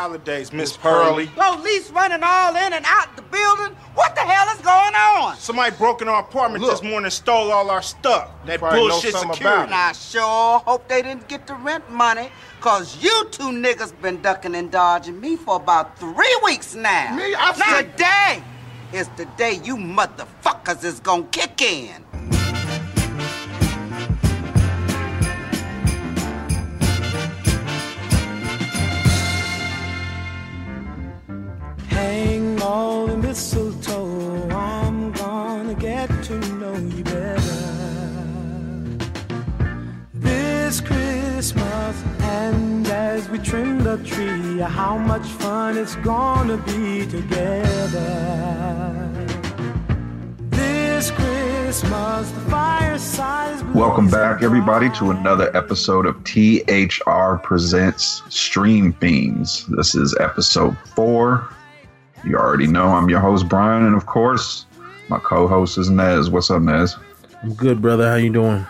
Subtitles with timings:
[0.00, 1.26] holidays, Miss Pearly.
[1.36, 3.76] Police running all in and out the building.
[3.94, 5.36] What the hell is going on?
[5.36, 6.70] Somebody broke in our apartment Look.
[6.72, 8.30] this morning and stole all our stuff.
[8.46, 9.40] That bullshit security.
[9.44, 13.92] about And I sure hope they didn't get the rent money, cause you two niggas
[14.00, 17.14] been ducking and dodging me for about three weeks now.
[17.14, 17.34] Me?
[17.34, 18.42] I said- Today
[18.94, 22.04] is the day you motherfuckers is gonna kick in.
[43.30, 48.00] We trim the tree, how much fun it's gonna be together.
[50.50, 59.64] This Christmas, the fireside Welcome back, everybody, to another episode of THR Presents Stream Fiends.
[59.68, 61.54] This is episode four.
[62.24, 64.66] You already know I'm your host, Brian, and of course,
[65.08, 66.30] my co-host is Nez.
[66.30, 66.96] What's up, Nez?
[67.44, 68.08] I'm good, brother.
[68.10, 68.66] How you doing?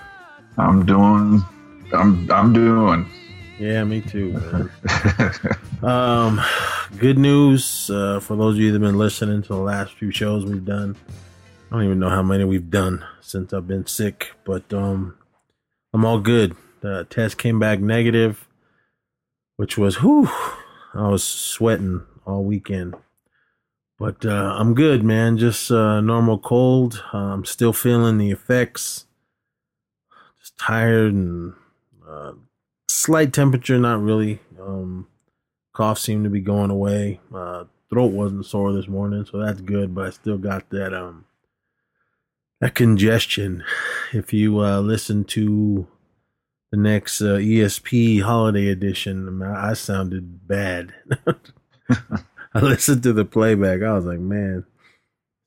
[0.58, 1.42] I'm doing.
[1.94, 2.30] I'm.
[2.30, 3.10] I'm doing.
[3.60, 4.32] Yeah, me too.
[5.82, 5.82] man.
[5.82, 6.40] um,
[6.96, 10.10] good news uh, for those of you that have been listening to the last few
[10.10, 10.96] shows we've done.
[11.70, 15.14] I don't even know how many we've done since I've been sick, but um,
[15.92, 16.56] I'm all good.
[16.80, 18.48] The test came back negative,
[19.56, 20.30] which was whew.
[20.94, 22.94] I was sweating all weekend,
[23.98, 25.36] but uh, I'm good, man.
[25.36, 27.04] Just uh, normal cold.
[27.12, 29.04] Uh, I'm still feeling the effects.
[30.40, 31.52] Just tired and
[32.08, 32.32] uh,
[32.90, 34.40] slight temperature, not really.
[34.60, 35.06] Um,
[35.72, 37.20] cough seemed to be going away.
[37.34, 39.94] Uh, throat wasn't sore this morning, so that's good.
[39.94, 41.24] But I still got that um
[42.60, 43.64] that congestion.
[44.12, 45.86] If you uh, listen to
[46.70, 50.94] the next uh, ESP holiday edition, man, I sounded bad.
[52.52, 53.82] I listened to the playback.
[53.82, 54.64] I was like, man,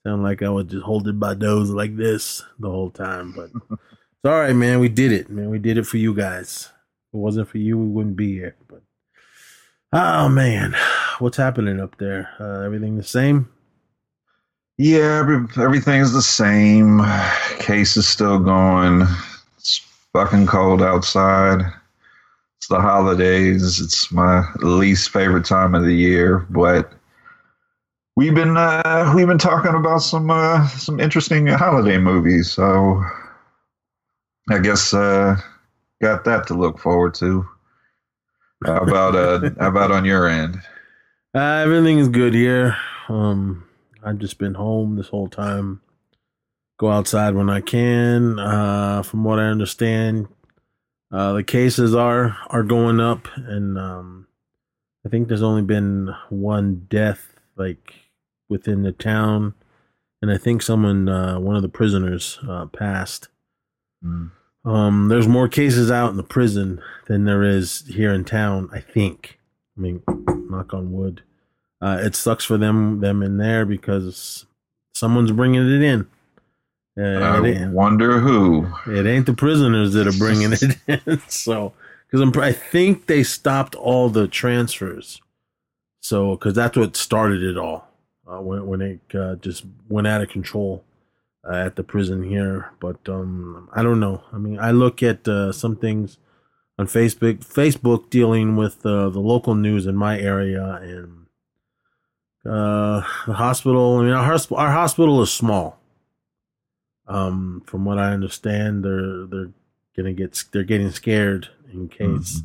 [0.06, 3.34] sound like I was just holding my nose like this the whole time.
[3.34, 4.80] But it's all right, man.
[4.80, 5.50] We did it, man.
[5.50, 6.73] We did it for you guys.
[7.14, 8.56] It wasn't for you, we wouldn't be here.
[8.68, 8.82] But
[9.92, 10.76] oh man,
[11.20, 12.30] what's happening up there?
[12.40, 13.50] Uh, everything the same?
[14.78, 17.02] Yeah, every, everything's the same.
[17.60, 19.04] Case is still going.
[19.58, 19.82] It's
[20.14, 21.62] fucking cold outside.
[22.58, 23.80] It's the holidays.
[23.80, 26.92] It's my least favorite time of the year, but
[28.16, 32.52] we've been uh, we've been talking about some uh, some interesting holiday movies.
[32.52, 33.04] So
[34.50, 35.36] I guess uh,
[36.04, 37.48] got that to look forward to.
[38.66, 40.62] How about uh, how about on your end?
[41.34, 42.78] Uh, everything is good here.
[43.08, 43.66] Um,
[44.04, 45.82] I've just been home this whole time.
[46.78, 48.38] Go outside when I can.
[48.38, 50.28] Uh, from what I understand,
[51.12, 54.28] uh, the cases are are going up, and um,
[55.06, 57.94] I think there's only been one death like
[58.50, 59.54] within the town,
[60.22, 63.30] and I think someone, uh, one of the prisoners, uh, passed.
[64.04, 64.32] Mm.
[64.66, 68.70] Um, there's more cases out in the prison than there is here in town.
[68.72, 69.40] I think.
[69.78, 70.04] I mean,
[70.50, 71.22] knock on wood.
[71.82, 74.46] Uh, it sucks for them them in there because
[74.94, 76.08] someone's bringing it in.
[76.98, 78.72] Uh, I it, wonder who.
[78.86, 81.22] it ain't the prisoners that are bringing it in.
[81.28, 81.74] so,
[82.10, 85.20] because I think they stopped all the transfers.
[86.02, 87.88] So, because that's what started it all
[88.28, 90.84] uh, when when it uh, just went out of control
[91.48, 92.72] uh, at the prison here.
[92.80, 94.24] But um, I don't know.
[94.32, 96.18] I mean, I look at uh, some things
[96.78, 101.26] on Facebook, Facebook dealing with uh, the local news in my area and
[102.46, 103.98] uh, the hospital.
[103.98, 105.80] I mean, our hosp- our hospital is small.
[107.08, 109.52] Um, from what I understand, they're they're
[109.96, 112.42] gonna get they're getting scared in case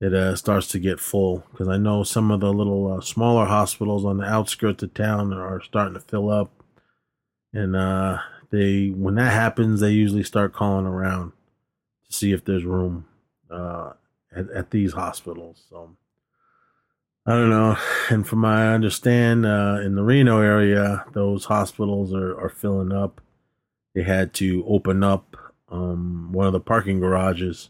[0.00, 3.46] it uh, starts to get full because I know some of the little uh, smaller
[3.46, 6.57] hospitals on the outskirts of town are starting to fill up,
[7.52, 8.18] and uh,
[8.50, 11.32] they when that happens, they usually start calling around
[12.06, 13.06] to see if there's room
[13.50, 13.92] uh,
[14.34, 15.62] at, at these hospitals.
[15.68, 15.96] So
[17.26, 17.76] I don't know.
[18.08, 23.20] And from my understand, uh, in the Reno area, those hospitals are, are filling up.
[23.94, 25.36] They had to open up
[25.70, 27.68] um, one of the parking garages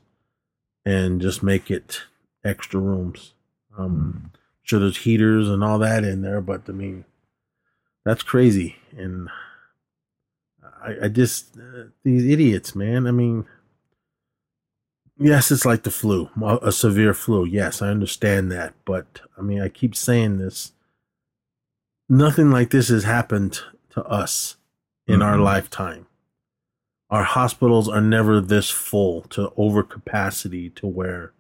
[0.85, 2.03] and just make it
[2.45, 3.35] extra rooms.
[3.77, 4.31] Um,
[4.63, 7.05] sure, there's heaters and all that in there, but I mean,
[8.05, 8.77] that's crazy.
[8.97, 9.29] And
[10.83, 13.07] I, I just uh, these idiots, man.
[13.07, 13.47] I mean,
[15.19, 17.45] yes, it's like the flu, a a severe flu.
[17.45, 20.73] Yes, I understand that, but I mean, I keep saying this.
[22.09, 23.61] Nothing like this has happened
[23.91, 24.57] to us
[25.07, 25.45] in our Mhm.
[25.45, 26.07] lifetime.
[27.11, 31.33] Our hospitals are never this full to overcapacity to where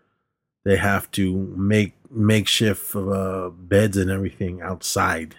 [0.65, 5.37] they have to make makeshift uh, beds and everything outside,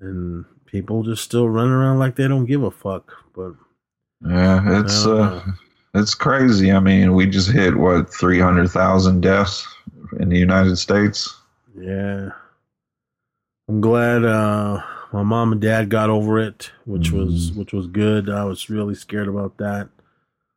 [0.00, 3.12] and people just still running around like they don't give a fuck.
[3.36, 3.52] But
[4.26, 5.44] Yeah, it's uh,
[5.94, 6.72] it's crazy.
[6.72, 9.64] I mean, we just hit what three hundred thousand deaths
[10.18, 11.32] in the United States.
[11.78, 12.30] yeah,
[13.68, 14.82] I'm glad uh,
[15.12, 18.28] my mom and dad got over it, which was which was good.
[18.28, 19.88] I was really scared about that.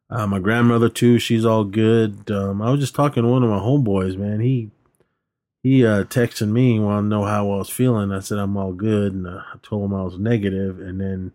[0.10, 1.20] Uh, my grandmother too.
[1.20, 2.30] She's all good.
[2.32, 4.40] Um, I was just talking to one of my homeboys, man.
[4.40, 4.70] He
[5.66, 8.12] he uh, texted me, wanted to know how I was feeling.
[8.12, 11.32] I said I'm all good, and uh, I told him I was negative, and then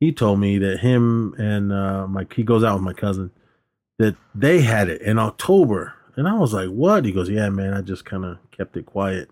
[0.00, 3.30] he told me that him and uh, my he goes out with my cousin
[4.00, 7.72] that they had it in October, and I was like, "What?" He goes, "Yeah, man,
[7.72, 9.30] I just kind of kept it quiet."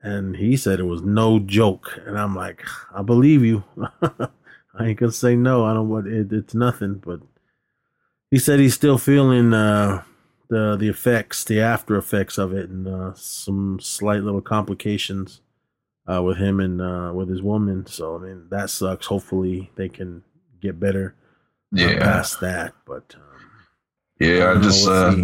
[0.00, 3.64] And he said it was no joke, and I'm like, "I believe you.
[4.02, 5.66] I ain't gonna say no.
[5.66, 7.20] I don't want it, it's nothing." But
[8.30, 10.04] he said he's still feeling uh,
[10.48, 15.40] the the effects, the after effects of it, and uh, some slight little complications
[16.10, 17.86] uh, with him and uh, with his woman.
[17.86, 19.06] So I mean that sucks.
[19.06, 20.22] Hopefully they can
[20.60, 21.14] get better
[21.78, 22.74] uh, Yeah, past that.
[22.86, 23.50] But um,
[24.20, 24.52] yeah.
[24.54, 25.14] I I just uh,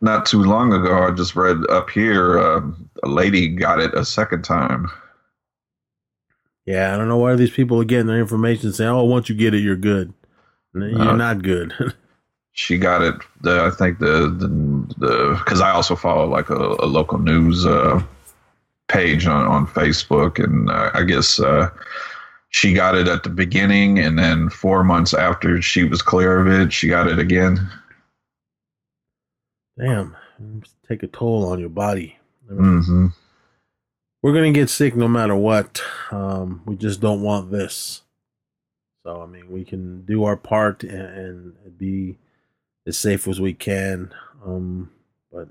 [0.00, 4.04] not too long ago, I just read up here um, a lady got it a
[4.04, 4.90] second time.
[6.66, 9.34] yeah, I don't know why these people are getting their information saying, "Oh, once you
[9.34, 10.12] get it, you're good."
[10.74, 11.72] You're Uh, not good.
[12.56, 13.14] She got it.
[13.42, 14.30] The, I think the
[14.96, 18.02] the because I also follow like a, a local news uh,
[18.88, 21.68] page on on Facebook, and uh, I guess uh,
[22.48, 26.46] she got it at the beginning, and then four months after she was clear of
[26.48, 27.58] it, she got it again.
[29.78, 30.16] Damn,
[30.88, 32.16] take a toll on your body.
[32.50, 33.06] I mean, hmm
[34.22, 35.82] we're gonna get sick no matter what.
[36.10, 38.02] Um, we just don't want this.
[39.04, 42.16] So I mean, we can do our part and, and be
[42.86, 44.12] as safe as we can.
[44.44, 44.90] Um,
[45.32, 45.48] but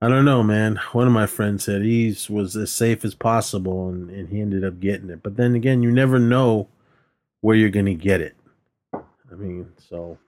[0.00, 0.80] I don't know, man.
[0.92, 4.64] One of my friends said he was as safe as possible, and, and he ended
[4.64, 5.22] up getting it.
[5.22, 6.68] But then again, you never know
[7.40, 8.36] where you're gonna get it.
[8.94, 10.18] I mean, so.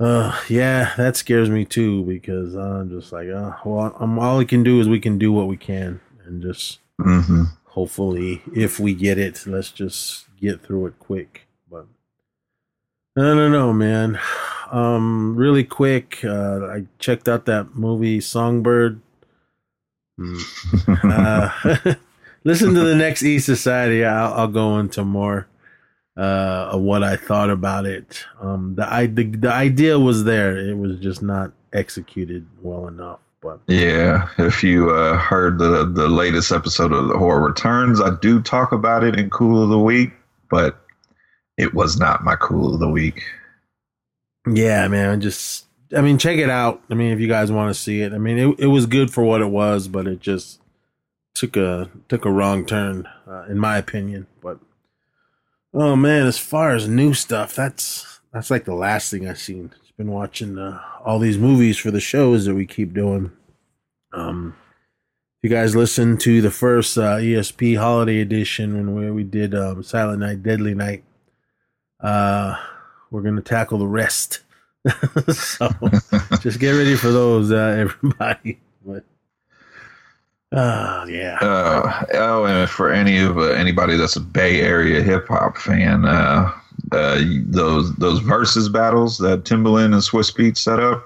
[0.00, 4.44] Uh, yeah, that scares me too because I'm just like, uh, well, I'm all we
[4.44, 7.44] can do is we can do what we can and just hmm
[7.74, 11.43] hopefully, if we get it, let's just get through it quick.
[13.16, 14.18] I don't know, man.
[14.72, 19.00] Um, really quick, uh, I checked out that movie Songbird.
[20.18, 20.38] Hmm.
[21.04, 21.94] Uh,
[22.44, 24.04] listen to the next E Society.
[24.04, 25.46] I'll, I'll go into more
[26.16, 28.24] uh, of what I thought about it.
[28.40, 30.56] Um, the, I, the the idea was there.
[30.56, 33.20] It was just not executed well enough.
[33.40, 38.16] But Yeah, if you uh, heard the the latest episode of the Horror Returns, I
[38.20, 40.12] do talk about it in Cool of the Week,
[40.50, 40.83] but
[41.56, 43.22] it was not my Cool of the Week.
[44.50, 45.66] yeah, man, just
[45.96, 46.82] I mean, check it out.
[46.90, 49.12] I mean, if you guys want to see it, I mean, it it was good
[49.12, 50.60] for what it was, but it just
[51.34, 54.26] took a took a wrong turn, uh, in my opinion.
[54.40, 54.58] But
[55.72, 59.70] oh man, as far as new stuff, that's that's like the last thing I've seen.
[59.80, 63.30] Just been watching uh, all these movies for the shows that we keep doing.
[64.12, 64.56] Um,
[65.42, 69.82] you guys listened to the first uh, ESP Holiday Edition when we, we did um,
[69.82, 71.04] Silent Night, Deadly Night,
[72.04, 72.56] uh,
[73.10, 74.40] we're gonna tackle the rest.
[75.32, 75.68] so
[76.40, 78.60] just get ready for those, uh, everybody.
[78.84, 79.04] But
[80.52, 85.26] uh, yeah, Uh, oh, and for any of uh, anybody that's a Bay Area hip
[85.28, 86.52] hop fan, uh,
[86.92, 91.04] uh, those those versus battles that Timbaland and Swizz Beatz set up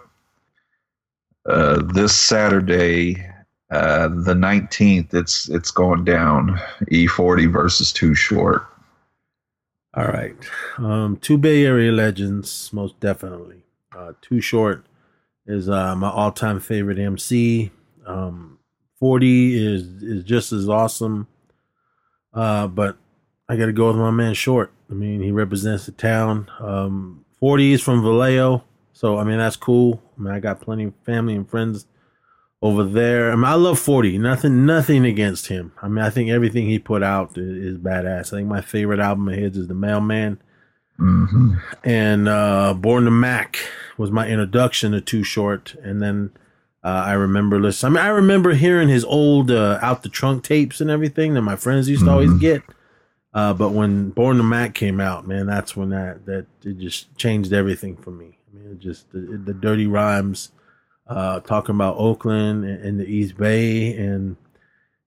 [1.48, 3.24] uh, this Saturday,
[3.70, 5.14] uh, the nineteenth.
[5.14, 6.58] It's it's going down.
[6.88, 8.66] E forty versus Too Short.
[9.94, 10.36] All right.
[10.78, 13.62] Um, two Bay Area legends, most definitely.
[13.96, 14.86] Uh, Too Short
[15.46, 17.70] is uh, my all-time favorite MC.
[18.06, 18.58] Um,
[18.98, 21.28] Forty is is just as awesome.
[22.34, 22.96] Uh, but
[23.48, 24.72] I got to go with my man Short.
[24.90, 26.50] I mean, he represents the town.
[26.60, 30.02] Um, Forty is from Vallejo, so I mean that's cool.
[30.18, 31.86] I mean, I got plenty of family and friends
[32.60, 33.30] over there.
[33.32, 34.18] I mean, I love Forty.
[34.18, 35.72] Nothing, nothing against him.
[35.82, 38.32] I mean, I think everything he put out is, is badass.
[38.32, 40.40] I think my favorite album of his is The Mailman,
[40.96, 43.58] hmm and uh, Born to Mack
[43.96, 46.30] was my introduction to Too Short, and then.
[46.84, 47.96] Uh, I remember listening.
[47.96, 51.42] I mean, I remember hearing his old uh, out the trunk tapes and everything that
[51.42, 52.40] my friends used to always Mhm.
[52.40, 52.62] get.
[53.34, 57.14] Uh, but when Born to Mack came out, man, that's when that that it just
[57.18, 58.38] changed everything for me.
[58.48, 60.52] I mean, it just the, the dirty rhymes,
[61.08, 64.36] uh, talking about Oakland and, and the East Bay, and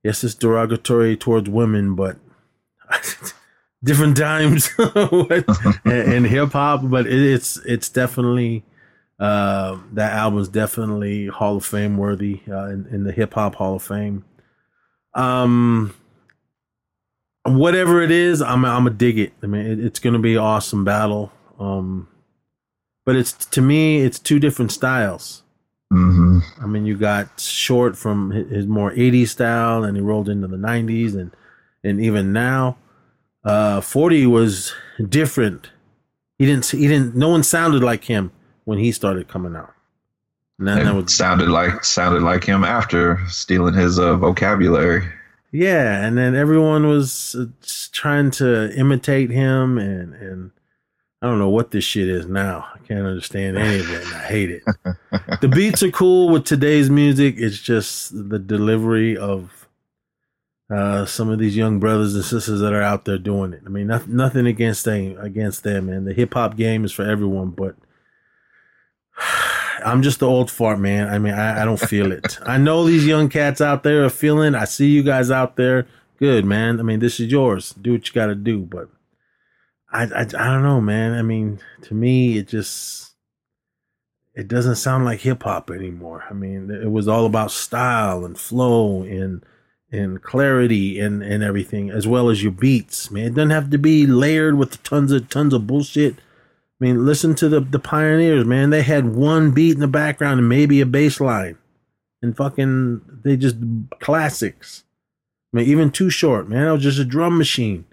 [0.03, 2.17] yes, it's derogatory towards women, but
[3.83, 5.43] different times in,
[5.85, 6.81] in hip hop.
[6.83, 8.63] But it, it's it's definitely
[9.19, 13.75] Uh, that album's definitely Hall of Fame worthy uh, in, in the hip hop Hall
[13.75, 14.25] of Fame.
[15.13, 15.93] Um,
[17.45, 19.33] whatever it is, I'm I'm gonna dig it.
[19.43, 21.31] I mean, it, it's gonna be an awesome battle.
[21.59, 22.07] Um,
[23.05, 25.43] but it's to me, it's two different styles.
[25.91, 30.47] Hmm I mean, you got short from his more 80s style, and he rolled into
[30.47, 31.35] the 90s, and
[31.83, 32.77] and even now,
[33.43, 34.73] uh, 40 was
[35.09, 35.69] different.
[36.37, 36.67] He didn't.
[36.67, 37.15] He didn't.
[37.15, 38.31] No one sounded like him
[38.63, 39.73] when he started coming out.
[40.59, 45.03] And then that was sounded like sounded like him after stealing his uh, vocabulary.
[45.51, 47.45] yeah, and then everyone was uh,
[47.91, 50.51] trying to imitate him, and and
[51.21, 52.67] I don't know what this shit is now.
[52.73, 54.07] I can't understand any of it.
[54.07, 54.63] I hate it.
[55.41, 57.35] the beats are cool with today's music.
[57.37, 59.67] It's just the delivery of
[60.73, 63.61] uh, some of these young brothers and sisters that are out there doing it.
[63.65, 66.05] I mean, nothing, nothing against them, against them, man.
[66.05, 67.75] The hip hop game is for everyone, but
[69.85, 71.07] I'm just the old fart, man.
[71.07, 72.39] I mean, I, I don't feel it.
[72.47, 74.55] I know these young cats out there are feeling.
[74.55, 75.85] I see you guys out there.
[76.17, 76.79] Good, man.
[76.79, 77.73] I mean, this is yours.
[77.73, 78.89] Do what you got to do, but
[79.91, 81.13] I, I, I don't know, man.
[81.13, 83.13] I mean, to me, it just
[84.33, 86.23] it doesn't sound like hip hop anymore.
[86.29, 89.43] I mean, it was all about style and flow and
[89.91, 93.11] and clarity and and everything, as well as your beats.
[93.11, 96.15] Man, it doesn't have to be layered with tons of tons of bullshit.
[96.15, 98.69] I mean, listen to the the pioneers, man.
[98.69, 101.57] They had one beat in the background and maybe a bass line,
[102.21, 103.57] and fucking they just
[103.99, 104.85] classics.
[105.53, 106.67] I mean, even too short, man.
[106.67, 107.83] It was just a drum machine.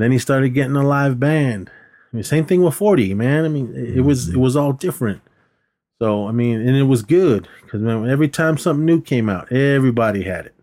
[0.00, 1.70] And then he started getting a live band.
[2.10, 3.44] I mean, same thing with Forty, man.
[3.44, 5.20] I mean, it, was it was all different.
[6.00, 9.52] So I mean, and it was good because man, every time something new came out,
[9.52, 10.54] everybody had it.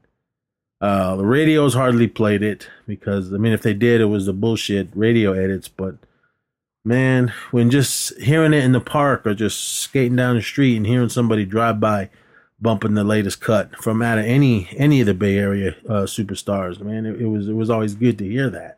[0.82, 4.34] Uh, the radios hardly played it because I mean, if they did, it was the
[4.34, 5.68] bullshit radio edits.
[5.68, 5.98] But
[6.84, 10.88] man, when just hearing it in the park or just skating down the street and
[10.88, 12.10] hearing somebody drive by
[12.60, 16.80] bumping the latest cut from out of any any of the Bay Area uh, superstars,
[16.80, 18.77] man, it, it was it was always good to hear that.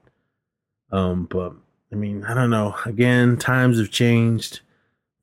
[0.91, 1.53] Um, but
[1.91, 2.75] I mean, I don't know.
[2.86, 4.62] Again, times have changed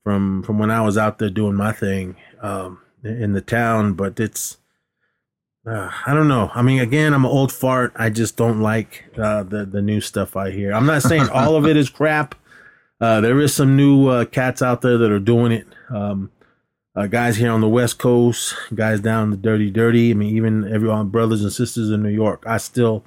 [0.05, 4.19] from from when I was out there doing my thing um, in the town, but
[4.21, 4.59] it's
[5.67, 6.51] uh, I don't know.
[6.55, 7.93] I mean, again, I'm an old fart.
[7.97, 10.73] I just don't like uh, the the new stuff I hear.
[10.73, 12.35] I'm not saying all of it is crap.
[13.01, 15.67] Uh, there is some new uh, cats out there that are doing it.
[15.91, 16.31] Um,
[16.95, 20.13] uh, guys here on the West Coast, guys down the Dirty Dirty.
[20.13, 22.45] I mean, even everyone, brothers and sisters in New York.
[22.47, 23.05] I still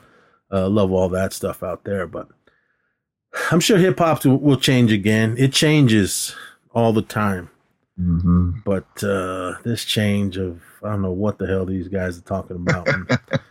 [0.51, 2.27] uh, love all that stuff out there, but
[3.51, 5.35] I'm sure hip hop will, change again.
[5.37, 6.35] It changes
[6.73, 7.49] all the time.
[7.97, 12.21] hmm But uh, this change of I don't know what the hell these guys are
[12.21, 12.87] talking about.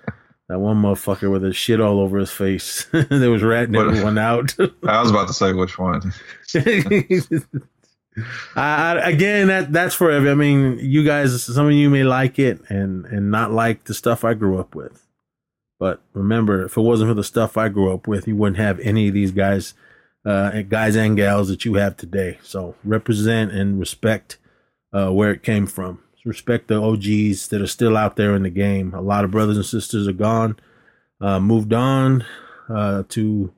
[0.50, 4.16] That one motherfucker with his shit all over his face that was ratting What- everyone
[4.16, 4.56] out.
[4.58, 6.00] I was about to say which one.
[6.54, 7.42] I,
[8.56, 10.30] I, again, that that's for every.
[10.30, 13.92] I mean, you guys, some of you may like it and and not like the
[13.94, 15.04] stuff I grew up with.
[15.78, 18.80] But remember, if it wasn't for the stuff I grew up with, you wouldn't have
[18.80, 19.74] any of these guys,
[20.24, 22.38] uh, guys and gals that you have today.
[22.42, 24.38] So represent and respect
[24.92, 26.02] uh, where it came from.
[26.24, 28.92] Respect the OGs that are still out there in the game.
[28.92, 30.58] A lot of brothers and sisters are gone,
[31.22, 32.24] uh, moved on
[32.68, 33.52] uh, to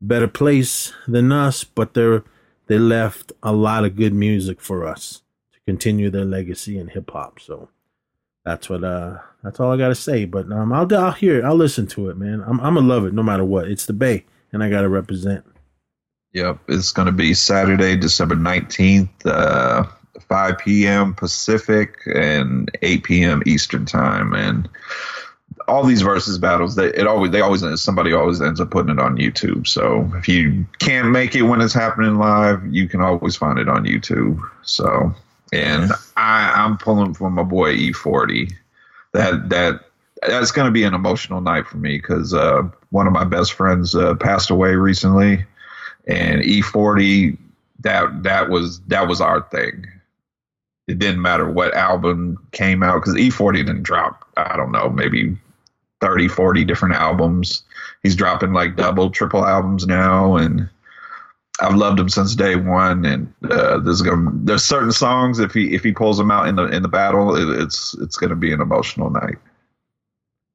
[0.00, 2.22] better place than us, but they're
[2.66, 7.10] they left a lot of good music for us to continue their legacy in hip
[7.10, 7.40] hop.
[7.40, 7.70] So
[8.44, 10.24] that's what uh that's all I gotta say.
[10.24, 11.44] But um I'll I'll hear it.
[11.44, 12.42] I'll listen to it, man.
[12.46, 13.68] I'm I'm gonna love it no matter what.
[13.68, 15.44] It's the Bay, and I gotta represent.
[16.32, 19.84] Yep, it's to be Saturday, December 19th, uh,
[20.28, 21.14] 5 p.m.
[21.14, 23.42] Pacific and 8 p.m.
[23.44, 24.32] Eastern time.
[24.32, 24.66] And
[25.68, 28.98] all these versus battles, they it always they always somebody always ends up putting it
[28.98, 29.66] on YouTube.
[29.66, 33.68] So if you can't make it when it's happening live, you can always find it
[33.68, 34.40] on YouTube.
[34.62, 35.14] So
[35.52, 38.52] and I I'm pulling for my boy E40.
[39.12, 39.80] That that
[40.26, 43.52] that's going to be an emotional night for me because uh, one of my best
[43.54, 45.44] friends uh, passed away recently
[46.06, 47.36] and E40
[47.80, 49.86] that that was that was our thing.
[50.88, 54.24] It didn't matter what album came out because E40 didn't drop.
[54.36, 55.36] I don't know, maybe
[56.00, 57.62] 30, 40 different albums.
[58.02, 60.68] He's dropping like double, triple albums now, and
[61.60, 63.04] I've loved him since day one.
[63.04, 66.56] And uh, there's gonna there's certain songs if he if he pulls them out in
[66.56, 69.38] the in the battle, it, it's it's gonna be an emotional night.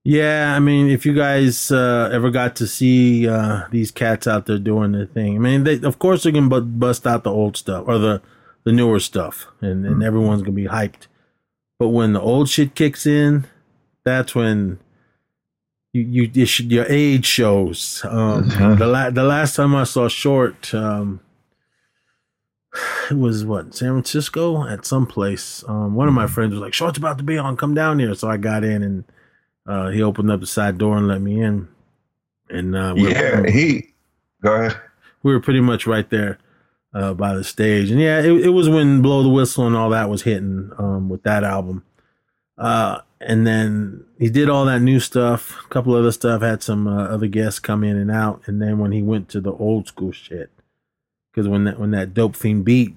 [0.03, 4.45] Yeah, I mean, if you guys uh, ever got to see uh, these cats out
[4.45, 7.31] there doing their thing, I mean, they of course they can bu- bust out the
[7.31, 8.21] old stuff or the
[8.63, 11.07] the newer stuff, and, and everyone's gonna be hyped.
[11.79, 13.47] But when the old shit kicks in,
[14.03, 14.79] that's when
[16.01, 18.01] you you, should, your age shows.
[18.07, 18.49] Um.
[18.77, 21.19] The la- the last time I saw Short, um,
[23.09, 25.63] it was what San Francisco at some place.
[25.67, 27.57] Um, one of my friends was like, "Short's about to be on.
[27.57, 29.03] Come down here." So I got in, and
[29.65, 31.67] uh, he opened up the side door and let me in.
[32.49, 33.93] And uh, we, Yeah, he.
[34.41, 34.79] Go ahead.
[35.23, 36.37] we were pretty much right there
[36.93, 37.91] uh, by the stage.
[37.91, 41.09] And yeah, it, it was when Blow the Whistle and all that was hitting um,
[41.09, 41.83] with that album.
[42.57, 46.87] Uh, and then he did all that new stuff, a couple other stuff, had some
[46.87, 48.41] uh, other guests come in and out.
[48.45, 50.51] And then when he went to the old school shit,
[51.31, 52.95] because when that when that dope theme beat,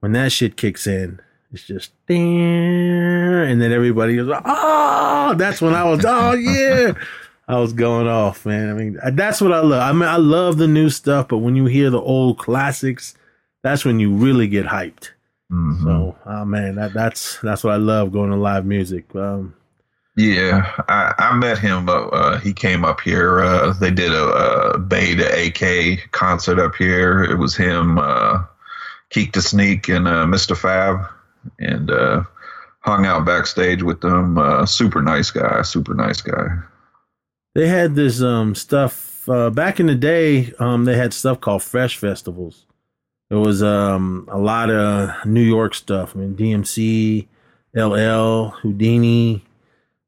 [0.00, 1.20] when that shit kicks in,
[1.52, 6.92] it's just and then everybody like, oh, that's when I was, oh yeah,
[7.48, 8.70] I was going off, man.
[8.70, 9.82] I mean, that's what I love.
[9.82, 13.14] I mean, I love the new stuff, but when you hear the old classics,
[13.62, 15.10] that's when you really get hyped.
[15.50, 15.82] Mhm.
[15.84, 19.14] So, oh man, that that's that's what I love going to live music.
[19.14, 19.54] Um,
[20.16, 21.88] Yeah, I, I met him.
[21.88, 23.40] Uh, uh, he came up here.
[23.40, 24.24] Uh, they did a,
[24.74, 27.22] a Beta AK concert up here.
[27.22, 28.42] It was him, uh,
[29.10, 30.56] Keek the Sneak, and uh, Mr.
[30.56, 31.06] Fab,
[31.60, 32.24] and uh,
[32.80, 34.38] hung out backstage with them.
[34.38, 35.62] Uh, super nice guy.
[35.62, 36.46] Super nice guy.
[37.54, 40.52] they had this um stuff uh, back in the day.
[40.58, 42.65] Um, they had stuff called Fresh Festivals.
[43.30, 46.14] It was um a lot of New York stuff.
[46.14, 47.26] I mean, DMC,
[47.74, 49.42] LL, Whodini,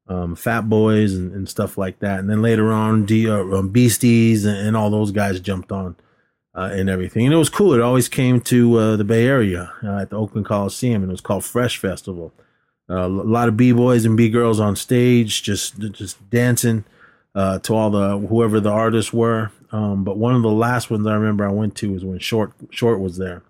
[0.07, 2.19] um, Fat Boys, and, and stuff like that.
[2.19, 5.95] And then later on, D, uh, um, Beasties and, and all those guys jumped on
[6.55, 7.25] uh, and everything.
[7.25, 7.73] And it was cool.
[7.73, 11.13] It always came to uh, the Bay Area uh, at the Oakland Coliseum, and it
[11.13, 12.33] was called Fresh Festival.
[12.89, 16.85] Uh, a lot of b boys and b girls on stage, just just dancing
[17.35, 19.51] uh, to all the whoever the artists were.
[19.71, 22.53] Um, but one of the last ones I remember I went to was when Short
[22.71, 23.43] Short was there.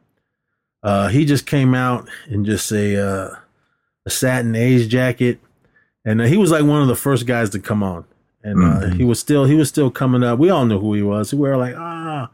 [0.84, 3.36] Uh, he just came out in just a uh,
[4.06, 5.40] a satin A's jacket,
[6.06, 8.06] and uh, he was like one of the first guys to come on.
[8.44, 8.94] And uh, Mhm.
[8.98, 10.40] he was still he was still coming up.
[10.40, 11.34] We all knew who he was.
[11.34, 12.30] We were like ah,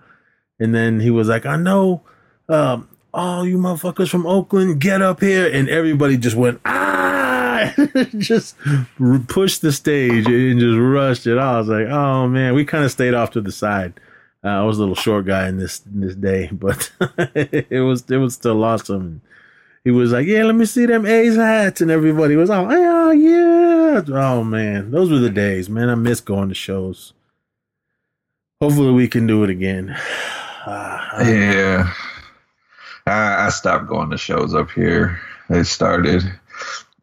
[0.60, 2.01] and then he was like, I know.
[2.48, 5.48] Um, oh, you motherfuckers from Oakland, get up here.
[5.51, 6.85] And everybody just went, ah,
[8.17, 8.55] just
[9.27, 11.37] pushed the stage and just rushed it.
[11.37, 13.94] I was like, oh man, we kind of stayed off to the side.
[14.44, 16.92] Uh, I was a little short guy in this in this day, but
[17.35, 19.22] it was it was still awesome.
[19.83, 23.11] He was like, "Yeah, let me see them A's hats," and everybody was all, "Oh
[23.11, 25.90] yeah!" Oh man, those were the days, man.
[25.90, 27.13] I miss going to shows.
[28.61, 29.96] Hopefully, we can do it again.
[30.66, 31.94] I- Yeah.
[33.07, 35.20] I, I stopped going to shows up here.
[35.50, 36.24] They started.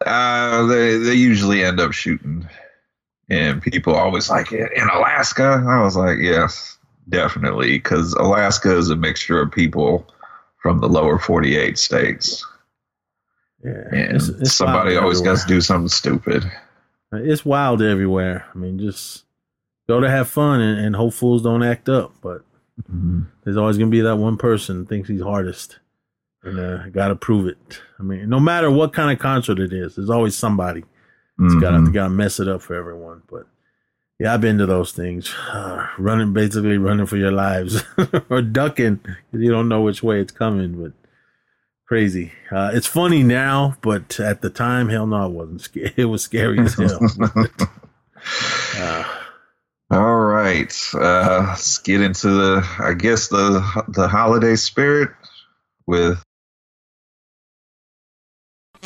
[0.06, 2.46] Uh, they they usually end up shooting,
[3.28, 5.64] and people always like it in Alaska.
[5.68, 10.06] I was like, yes, definitely, because Alaska is a mixture of people
[10.62, 12.44] from the lower forty-eight states,
[13.64, 16.44] yeah, and it's- it's somebody always got to do something stupid.
[17.12, 18.46] It's wild everywhere.
[18.54, 19.24] I mean, just
[19.88, 22.12] go to have fun, and, and hope fools don't act up.
[22.22, 22.42] But
[23.44, 25.78] there's always gonna be that one person thinks he's hardest,
[26.44, 27.80] and uh, got to prove it.
[27.98, 30.84] I mean, no matter what kind of concert it is, there's always somebody
[31.38, 31.86] that's got Mhm.
[31.86, 33.22] to got to mess it up for everyone.
[33.30, 33.46] But
[34.18, 37.82] yeah, I've been to those things, uh, running basically running for your lives
[38.30, 40.80] or ducking because you don't know which way it's coming.
[40.82, 40.92] But
[41.86, 42.32] crazy.
[42.50, 45.68] Uh, it's funny now, but at the time, hell no, it wasn't.
[45.96, 47.00] It was scary as hell.
[48.76, 49.04] uh,
[49.90, 55.10] All right, uh, let's get into the, I guess the the holiday spirit
[55.86, 56.22] with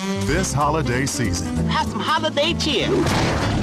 [0.07, 2.87] This holiday season, Have some holiday cheer.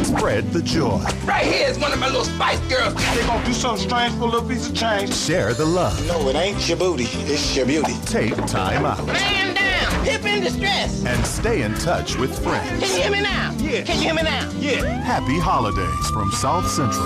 [0.03, 2.95] spread the joy, Right here is one of my little Spice Girls.
[3.13, 5.13] They gonna do something strange for a little piece of change.
[5.13, 7.03] share the love, No, it ain't your booty.
[7.31, 7.93] It's your beauty.
[8.07, 10.05] take time out, Man down.
[10.05, 11.05] Hip in distress.
[11.05, 12.67] and stay in touch with friends.
[12.83, 13.53] Can you hear me now?
[13.59, 13.83] Yeah.
[13.83, 14.49] Can you hear me now?
[14.57, 14.85] Yeah.
[15.03, 17.05] Happy holidays from South Central.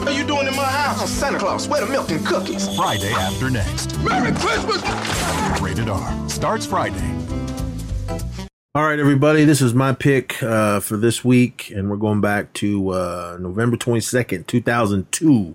[0.00, 1.00] What are you doing in my house?
[1.00, 1.66] I'm Santa Claus.
[1.68, 2.68] Where the milk and cookies?
[2.76, 3.98] Friday after next.
[4.04, 4.82] Merry Christmas!
[5.62, 6.28] Rated R.
[6.28, 7.14] Starts Friday.
[8.74, 12.52] All right, everybody, this is my pick uh, for this week, and we're going back
[12.54, 15.54] to uh, November 22nd, 2002,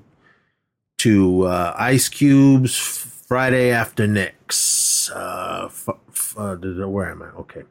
[0.97, 5.12] to uh, Ice Cube's Friday After Next.
[5.12, 7.28] Uh, f- f- uh, where am I?
[7.39, 7.63] Okay.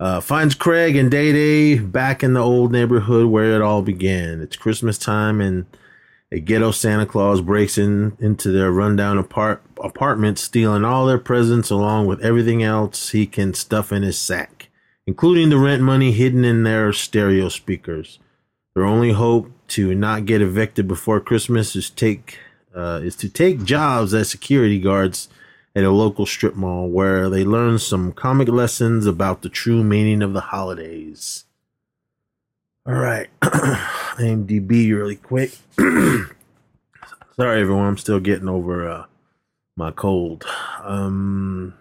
[0.00, 4.40] Uh, finds Craig and Day Day back in the old neighborhood where it all began.
[4.40, 5.66] It's Christmas time, and
[6.32, 11.68] a ghetto Santa Claus breaks in into their rundown apart apartment, stealing all their presents
[11.68, 14.61] along with everything else he can stuff in his sack,
[15.06, 18.18] including the rent money hidden in their stereo speakers.
[18.74, 22.38] Their only hope to not get evicted before Christmas is take
[22.74, 25.28] uh, is to take jobs as security guards
[25.74, 30.22] at a local strip mall where they learn some comic lessons about the true meaning
[30.22, 31.44] of the holidays.
[32.86, 35.52] All right, IMDb really quick.
[37.36, 37.86] Sorry, everyone.
[37.86, 39.04] I'm still getting over uh,
[39.76, 40.44] my cold.
[40.82, 41.74] Um,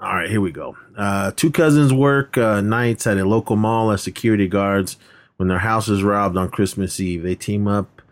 [0.00, 0.76] All right, here we go.
[0.96, 4.96] Uh, two cousins work uh, nights at a local mall as security guards
[5.38, 7.22] when their house is robbed on Christmas Eve.
[7.22, 8.02] They team up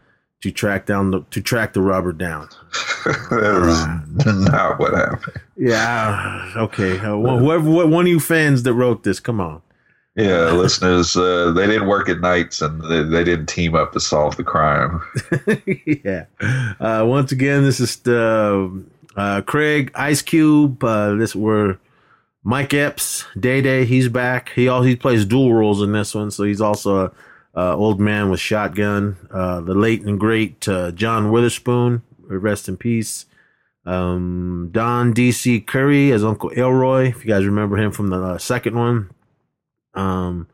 [0.42, 2.48] to track down the to track the robber down.
[3.04, 5.40] that is not what happened.
[5.56, 6.52] Yeah.
[6.56, 6.98] Okay.
[6.98, 9.20] Uh, wh- whoever, what one of you fans that wrote this?
[9.20, 9.62] Come on.
[10.16, 14.00] Yeah, listeners, uh, they didn't work at nights and they, they didn't team up to
[14.00, 15.02] solve the crime.
[16.04, 16.24] yeah.
[16.80, 18.82] Uh, once again, this is the,
[19.16, 20.82] uh, Craig Ice Cube.
[20.84, 21.78] Uh, this were
[22.44, 23.84] Mike Epps, Day Day.
[23.84, 24.50] He's back.
[24.54, 27.12] He all he plays dual roles in this one, so he's also a,
[27.56, 29.16] uh, old man with shotgun.
[29.30, 32.02] Uh, the late and great uh, John Witherspoon.
[32.28, 33.26] Rest in peace.
[33.84, 35.60] Um, Don D.C.
[35.60, 37.08] Curry as Uncle Elroy.
[37.08, 39.10] If you guys remember him from the uh, second one.
[39.94, 40.48] Um,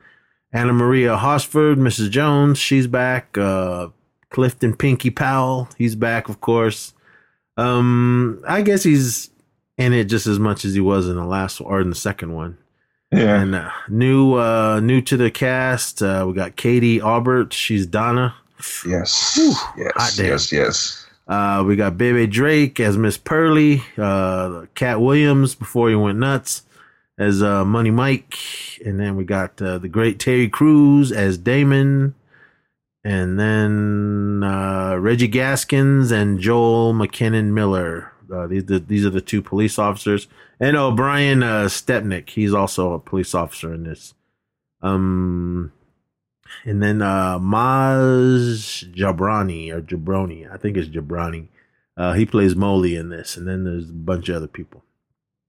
[0.52, 2.10] Anna Maria Horsford, Mrs.
[2.10, 3.36] Jones, she's back.
[3.38, 3.88] Uh,
[4.28, 6.92] Clifton Pinky Powell, he's back, of course.
[7.56, 9.30] Um, I guess he's
[9.78, 12.34] in it just as much as he was in the last or in the second
[12.34, 12.58] one.
[13.10, 13.40] Yeah.
[13.40, 17.00] And uh, new, uh, new to the cast, uh, we got K.D.
[17.02, 17.52] Aubert.
[17.52, 18.34] She's Donna.
[18.86, 19.38] Yes.
[19.38, 20.18] hot yes.
[20.18, 20.52] Yes.
[20.52, 21.06] Yes.
[21.28, 26.62] Uh, we got Bebe Drake as Miss Pearly, uh, Katt Williams before he went nuts
[27.18, 28.36] as uh, Money Mike,
[28.84, 32.14] and then we got uh, the great Terry Crews as Damon,
[33.04, 38.12] and then uh, Reggie Gaskins and Joel McKinnon Miller.
[38.32, 42.54] Uh, these the, these are the two police officers, and O'Brien Brian uh, Stepanek, he's
[42.54, 44.14] also a police officer in this.
[44.80, 45.72] Um,
[46.64, 51.48] and then uh Maz Jabrani or Jabroni, I think it's Jabrani.
[51.96, 54.82] Uh, he plays Moley in this, and then there's a bunch of other people.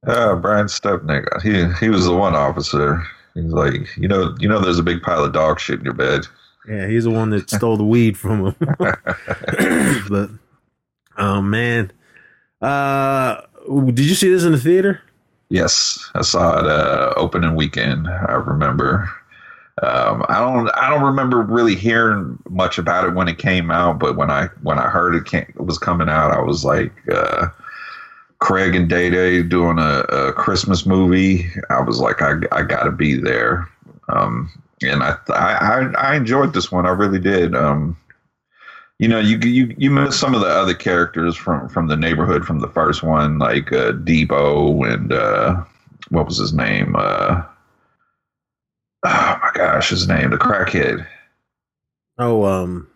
[0.05, 1.25] Uh, Brian Stepanek.
[1.41, 3.01] He he was the one officer.
[3.33, 5.93] He's like, you know, you know, there's a big pile of dog shit in your
[5.93, 6.27] bed.
[6.67, 8.55] Yeah, he's the one that stole the weed from him.
[10.09, 10.29] but
[11.17, 11.91] oh man,
[12.61, 15.01] uh, did you see this in the theater?
[15.49, 18.07] Yes, I saw it uh, opening weekend.
[18.07, 19.09] I remember.
[19.81, 20.69] Um, I don't.
[20.69, 24.47] I don't remember really hearing much about it when it came out, but when I
[24.61, 27.47] when I heard it, came, it was coming out, I was like, uh,
[28.39, 31.49] Craig and Day Day doing a, a Christmas movie.
[31.69, 33.67] I was like, I I got to be there.
[34.09, 34.51] Um,
[34.83, 36.85] and I, I I enjoyed this one.
[36.85, 37.55] I really did.
[37.55, 37.97] Um,
[38.99, 42.45] you know, you you you miss some of the other characters from from the neighborhood
[42.45, 45.63] from the first one, like uh, Debo and uh,
[46.09, 46.95] what was his name?
[46.97, 47.43] Uh,
[49.05, 51.05] oh my gosh, his name, the crackhead.
[52.19, 52.87] Oh, um,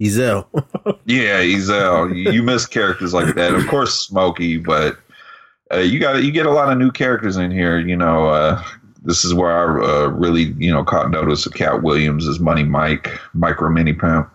[0.00, 0.46] Ezal.
[1.06, 2.14] Yeah, Ezal.
[2.14, 3.54] you, you miss characters like that.
[3.54, 4.98] Of course, Smokey, but
[5.72, 7.78] uh, you got you get a lot of new characters in here.
[7.78, 8.62] You know, uh,
[9.06, 12.64] this is where I uh, really you know caught notice of Katt Williams as Money
[12.64, 14.28] Mike, Micro Mini Pimp,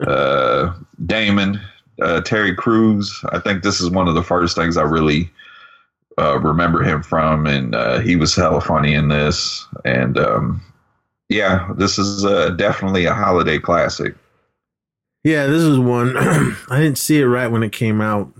[0.00, 0.74] uh,
[1.06, 1.60] Damon,
[2.00, 3.24] uh, Terry Crews.
[3.30, 5.30] I think this is one of the first things I really
[6.18, 9.66] uh, remember him from, and uh, he was hella funny in this.
[9.84, 10.62] And um,
[11.28, 14.14] yeah, this is uh, definitely a holiday classic.
[15.22, 16.16] Yeah, this is one.
[16.16, 18.32] I didn't see it right when it came out.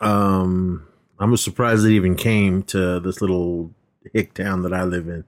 [0.00, 0.86] Um,
[1.18, 3.72] I was surprised it even came to this little
[4.12, 5.24] hick town that I live in.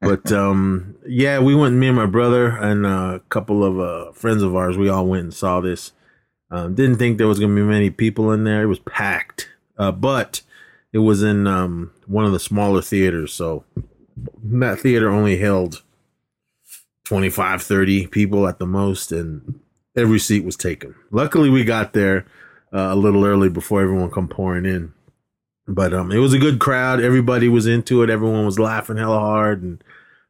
[0.00, 1.76] But um, yeah, we went.
[1.76, 4.76] Me and my brother and a couple of uh, friends of ours.
[4.76, 5.92] We all went and saw this.
[6.50, 8.64] Um, didn't think there was to be many people in there.
[8.64, 9.48] It was packed,
[9.78, 10.42] uh, but
[10.92, 13.32] it was in um, one of the smaller theaters.
[13.32, 13.64] So
[14.42, 15.82] that theater only held
[17.04, 19.60] 25, 30 people at the most, and
[19.96, 20.94] every seat was taken.
[21.10, 22.26] Luckily, we got there
[22.72, 24.92] uh, a little early before everyone come pouring in.
[25.68, 27.00] But um, it was a good crowd.
[27.00, 28.10] Everybody was into it.
[28.10, 29.82] Everyone was laughing hella hard, and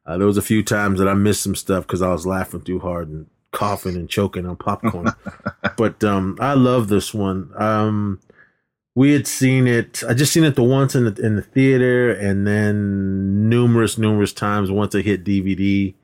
[0.05, 2.61] uh, there was a few times that I missed some stuff because I was laughing
[2.61, 5.07] too hard and coughing and choking on popcorn.
[5.77, 7.51] but um, I love this one.
[7.55, 8.19] Um,
[8.95, 10.03] we had seen it.
[10.07, 14.33] I just seen it the once in the in the theater, and then numerous, numerous
[14.33, 15.95] times once it hit DVD.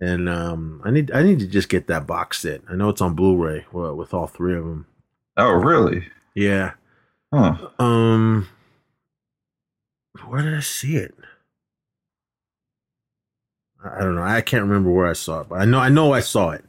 [0.00, 2.62] And um, I need I need to just get that box set.
[2.70, 4.86] I know it's on Blu-ray well, with all three of them.
[5.36, 6.06] Oh, really?
[6.34, 6.72] Yeah.
[7.32, 7.68] Huh.
[7.78, 8.48] Um,
[10.26, 11.14] where did I see it?
[13.84, 14.22] I don't know.
[14.22, 16.64] I can't remember where I saw it, but I know I know I saw it.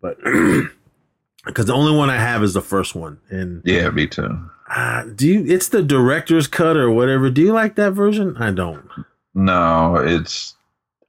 [0.00, 0.16] But
[1.44, 4.38] because the only one I have is the first one, and Yeah, me too.
[4.70, 5.44] uh, do you?
[5.46, 7.28] It's the director's cut or whatever.
[7.30, 8.36] Do you like that version?
[8.38, 8.88] I don't.
[9.34, 10.54] No, it's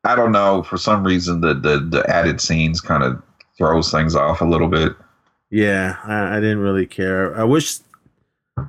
[0.03, 0.63] I don't know.
[0.63, 3.21] For some reason, the the, the added scenes kind of
[3.57, 4.91] throws things off a little bit.
[5.51, 7.37] Yeah, I, I didn't really care.
[7.39, 7.77] I wish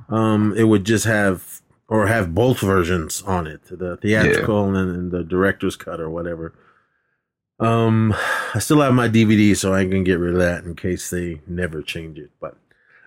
[0.09, 1.41] um it would just have
[1.89, 6.53] or have both versions on it, the theatrical and, and the director's cut or whatever.
[7.59, 8.13] Um,
[8.53, 11.41] I still have my DVD, so I can get rid of that in case they
[11.47, 12.29] never change it.
[12.39, 12.57] But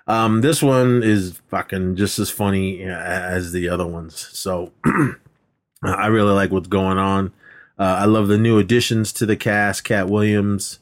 [0.06, 4.28] Um, this one is fucking just as funny uh, as the other ones.
[4.32, 4.72] So
[5.84, 7.32] I really like what's going on.
[7.78, 10.80] Uh, I love the new additions to the cast: Katt Williams,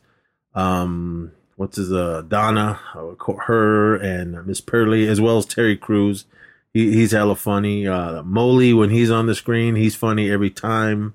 [0.54, 6.24] um, what's his uh, Donna, uh, her, and Miss Pearly, as well as Terry Crews.
[6.72, 7.86] He, he's hella funny.
[7.86, 11.14] Uh, Moley, when he's on the screen, he's funny every time.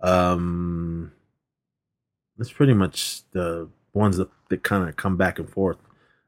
[0.00, 1.12] Um,
[2.36, 5.78] that's pretty much the ones that, that kind of come back and forth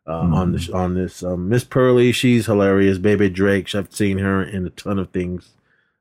[0.06, 1.22] uh, on this on this.
[1.22, 2.98] Um, Miss Pearly, she's hilarious.
[2.98, 5.50] Bebe Drake, I've seen her in a ton of things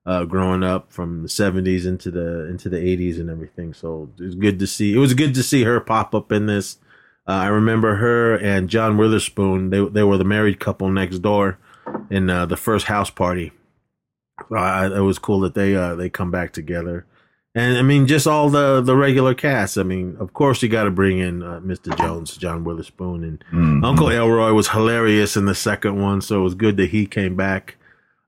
[0.06, 3.74] uh, growing up from the '70s into the into the '80s and everything.
[3.74, 4.94] So it was good to see.
[4.94, 6.78] It was good to see her pop up in this.
[7.28, 9.70] Uh, I remember her and John Witherspoon.
[9.70, 11.60] They they were the married couple next door
[12.10, 13.52] in uh, the first house party.
[14.50, 17.06] It was cool that they uh, they come back together.
[17.56, 19.78] And I mean, just all the the regular cast.
[19.78, 21.98] I mean, of course, you got to bring in uh, Mr.
[21.98, 23.84] Jones, John Witherspoon, and Mhm.
[23.86, 27.36] Uncle Elroy was hilarious in the second one, so it was good that he came
[27.36, 27.76] back.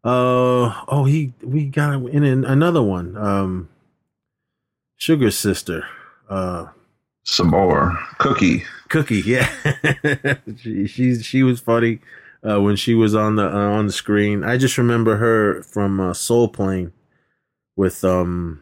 [0.04, 3.15] Uh oh, he we got in, in another one.
[3.15, 3.69] Um,
[4.97, 5.86] Sugar Sister,
[6.30, 6.67] uh,
[7.24, 8.63] Sommore Cookie.
[8.89, 9.47] Cookie, yeah,
[10.58, 12.00] she she she was funny
[12.47, 14.43] uh, when she was on the uh, on the screen.
[14.43, 16.91] I just remember her from uh, Soul Plane
[17.75, 18.62] with um,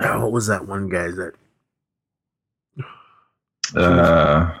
[0.00, 1.34] oh, what was that one guy that
[3.74, 4.58] Uh,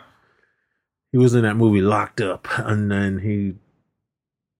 [1.10, 3.54] he was in that movie Locked Up, and then he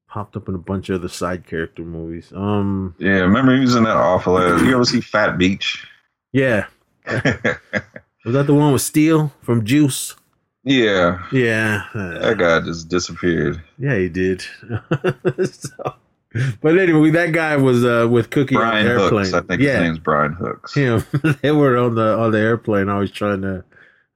[0.08, 2.30] popped up in a bunch of other side character movies.
[2.34, 4.60] Um, yeah, remember he was in that awful ass.
[4.60, 5.86] You ever see Phat Beach?
[6.32, 6.66] yeah,
[7.06, 10.14] was that the one with Steel from Juice?
[10.64, 13.60] Yeah, Yeah, that guy just disappeared.
[13.78, 14.44] yeah, he did.
[15.44, 15.94] So-
[16.62, 19.24] but anyway, that guy was uh, with Cookie on Brian the airplane.
[19.26, 19.34] Hooks.
[19.34, 20.72] I think yeah, his name's Brian Hooks.
[20.74, 21.04] him.
[21.42, 23.64] they were on the on the airplane, always trying to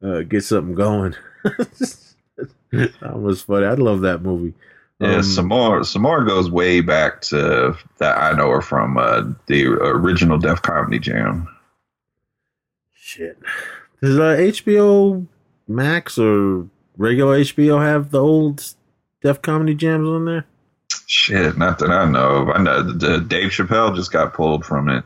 [0.03, 1.15] uh, get something going.
[1.45, 3.67] that was funny.
[3.67, 4.55] I love that movie.
[4.99, 9.67] Yeah, Um, Sommore Sommore goes way back to that I know her from uh, the
[9.67, 11.47] original Def Comedy Jam.
[12.95, 13.39] Shit.
[14.01, 15.27] Does uh, HBO
[15.69, 18.75] Max or regular HBO have the old
[19.23, 20.45] Def Comedy Jams on there?
[21.07, 22.49] Shit, not that I know of.
[22.51, 25.05] I know the, Dave Chappelle just got pulled from it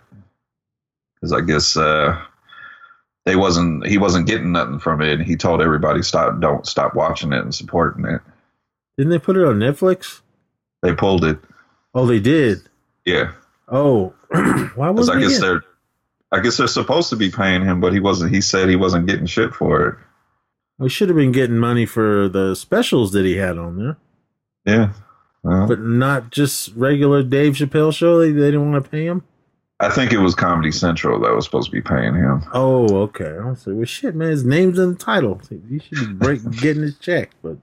[1.15, 2.21] because I guess uh,
[3.25, 5.21] they wasn't he wasn't getting nothing from it.
[5.21, 8.21] and He told everybody stop, don't stop watching it and supporting it.
[8.97, 10.21] Didn't they put it on Netflix?
[10.83, 11.39] They pulled it.
[11.95, 12.61] Oh, they did.
[13.05, 13.33] Yeah,
[13.71, 14.13] Oh,
[14.75, 15.63] why was I guess they're
[16.33, 18.33] I guess they're supposed to be paying him, but he wasn't.
[18.35, 19.95] He said he wasn't getting shit for it.
[20.81, 23.97] We should have been getting money for the specials that he had on there,
[24.65, 24.93] Yeah.
[25.43, 28.19] Well, but not just regular Dave Chappelle show.
[28.19, 29.23] They, they didn't want to pay him.
[29.79, 32.43] I think it was Comedy Central that was supposed to be paying him.
[32.53, 33.37] Oh, okay.
[33.41, 34.31] I was like, well, shit, man.
[34.31, 35.41] His name's in the title.
[35.51, 37.31] You should be break, getting his check.
[37.43, 37.57] But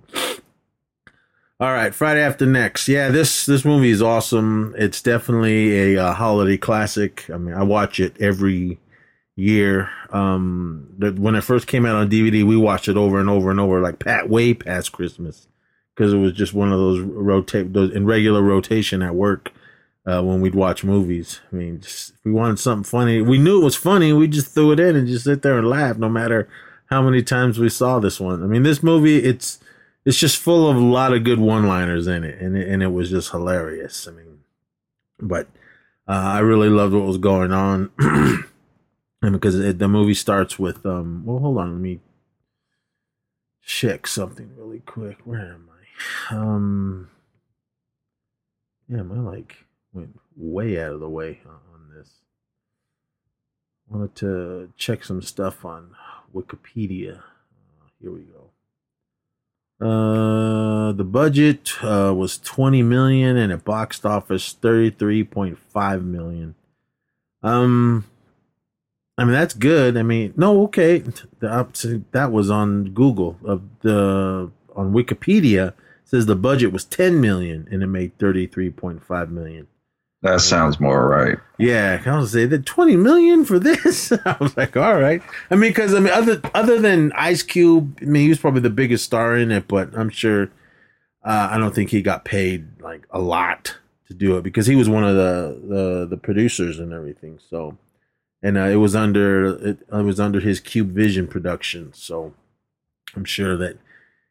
[1.60, 2.88] all right, Friday after next.
[2.88, 4.76] Yeah, this this movie is awesome.
[4.78, 7.28] It's definitely a uh, holiday classic.
[7.32, 8.80] I mean, I watch it every
[9.38, 9.90] year.
[10.10, 13.50] Um, that when it first came out on DVD, we watched it over and over
[13.50, 15.48] and over, like pat way past Christmas,
[15.96, 19.54] because it was just one of those rotate those in regular rotation at work
[20.06, 21.40] uh, when we'd watch movies.
[21.52, 24.12] I mean, just, if we wanted something funny, we knew it was funny.
[24.12, 26.50] We just threw it in and just sit there and laugh, no matter
[26.88, 28.44] how many times we saw this one.
[28.44, 29.60] I mean, this movie, it's
[30.06, 32.94] it's just full of a lot of good one-liners in it, and it, and it
[32.94, 34.08] was just hilarious.
[34.08, 34.40] I mean,
[35.20, 35.48] but
[36.08, 37.92] uh, I really loved what was going on,
[39.22, 41.24] and because it, the movie starts with um.
[41.26, 42.00] Well, hold on, let me
[43.64, 45.20] check something really quick.
[45.26, 45.70] Where am
[46.30, 46.36] I?
[46.36, 47.10] Um.
[48.88, 52.10] Yeah, my like went way out of the way on this.
[53.90, 55.96] Wanted to check some stuff on
[56.34, 57.20] Wikipedia.
[57.20, 58.52] Uh, here we go.
[59.80, 66.56] Uh, the budget uh, was 20 million and it boxed office 33.5 million.
[67.44, 68.06] Um,
[69.18, 69.98] I mean that's good.
[69.98, 71.00] I mean, no, okay,
[71.40, 73.38] the, that was on Google.
[73.44, 79.68] Of the on Wikipedia says the budget was 10 million and it made 33.5 million.
[80.24, 81.38] That sounds more right.
[81.60, 84.12] Yeah, I was say that twenty million for this.
[84.26, 85.22] I was like, all right.
[85.52, 88.62] I mean, because I mean, other other than Ice Cube, I mean, he was probably
[88.62, 90.50] the biggest star in it, but I'm sure
[91.24, 93.78] uh, I don't think he got paid like a lot
[94.08, 97.40] to do it because he was one of the the, the producers and everything.
[97.50, 97.78] So,
[98.44, 101.92] and uh, it was under it, it was under his Cube Vision production.
[101.94, 102.34] So,
[103.16, 103.78] I'm sure that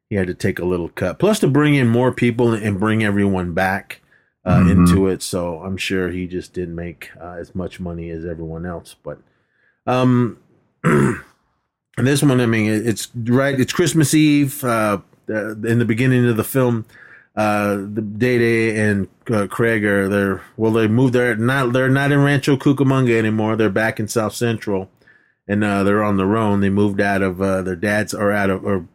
[0.08, 1.18] he had to take a little cut.
[1.18, 4.00] Plus, to bring in more people and bring everyone back
[4.44, 4.70] uh, Mhm.
[4.70, 5.22] into it.
[5.22, 8.94] So I'm sure he just didn't make uh, as much money as everyone else.
[9.02, 9.18] But
[9.88, 10.38] um,
[11.96, 13.58] this one, I mean, it- it's right.
[13.58, 14.62] It's Christmas Eve.
[14.62, 16.84] Uh, uh, in the beginning of the film,
[17.36, 21.90] uh, the Day Day and uh, Craig are they're well they moved they're not they're
[21.90, 23.56] not in Rancho Cucamonga anymore.
[23.56, 24.90] They're back in South Central,
[25.46, 26.60] and uh, they're on their own.
[26.60, 28.88] They moved out of uh, their dads are out of or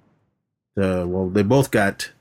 [0.76, 2.12] uh, well they both got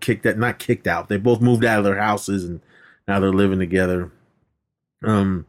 [0.00, 1.08] kicked out not kicked out.
[1.08, 2.60] They both moved out of their houses and
[3.08, 4.12] now they're living together.
[5.02, 5.46] Um,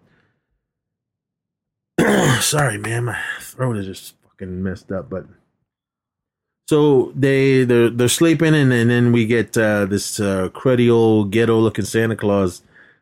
[2.39, 5.26] sorry, man, my throat is just fucking messed up, but.
[6.72, 11.30] So they they're they're sleeping and, and then we get uh, this uh, cruddy old
[11.30, 12.62] ghetto looking Santa Claus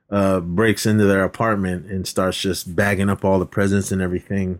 [0.10, 4.60] uh, breaks into their apartment and starts just bagging up all the presents and everything.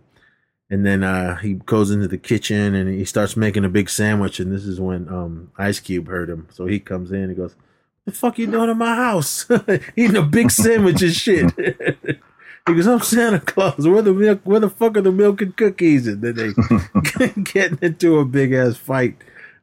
[0.70, 4.38] And then uh, he goes into the kitchen and he starts making a big sandwich.
[4.38, 7.56] And this is when um, Ice Cube heard him, so he comes in and goes,
[8.04, 9.44] "The fuck you doing in my house?
[9.96, 11.52] Eating a big sandwich and shit."
[12.66, 13.86] Goes, I'm Santa Claus.
[13.86, 14.40] Where the milk?
[14.44, 16.06] Where the fuck are the milk and cookies?
[16.06, 19.16] And then they getting into a big ass fight.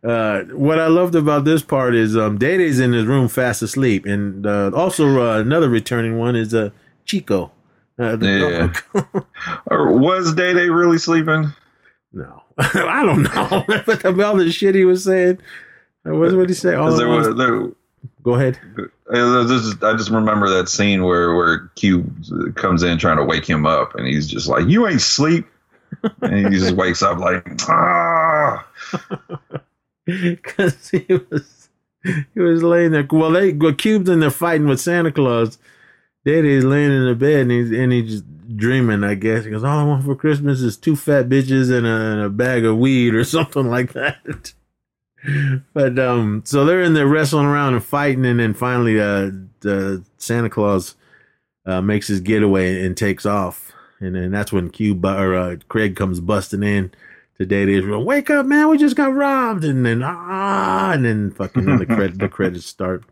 [0.04, 3.62] Uh, what I loved about this part is um, Day Day's in his room fast
[3.62, 6.70] asleep, and uh, also uh, another returning one is uh,
[7.06, 7.52] Chico.
[8.00, 9.22] Uh, the Yeah.
[9.72, 11.52] or was Day Day really sleeping?
[12.14, 13.64] No, I don't know.
[13.86, 15.40] but about the shit he was saying,
[16.04, 16.76] what what did he say?
[16.76, 17.70] All there was, there,
[18.24, 18.60] Go ahead.
[19.14, 23.96] I just remember that scene where where Cube comes in trying to wake him up,
[23.96, 25.48] and he's just like, "You ain't sleep,"
[26.22, 28.68] and he just wakes up like, "Ah."
[30.06, 31.70] because he was
[32.34, 33.08] he was laying there.
[33.10, 35.58] Well, they well, Cube's in there fighting with Santa Claus.
[36.26, 38.22] Day Day's laying in the bed and he's and he's
[38.56, 39.04] dreaming.
[39.04, 41.90] I guess he goes, "All I want for Christmas is two fat bitches and a,
[41.90, 44.54] and a bag of weed or something like that."
[45.74, 50.04] But um, so they're in there wrestling around and fighting, and then finally, uh, the
[50.18, 50.96] Santa Claus
[51.66, 55.96] uh, makes his getaway and takes off, and then that's when Cube or uh, Craig
[55.96, 56.92] comes busting in
[57.38, 58.06] to Day Day's room.
[58.06, 58.70] Wake up, man!
[58.70, 63.04] We just got robbed, and then ah, and then fucking the credit the credits start.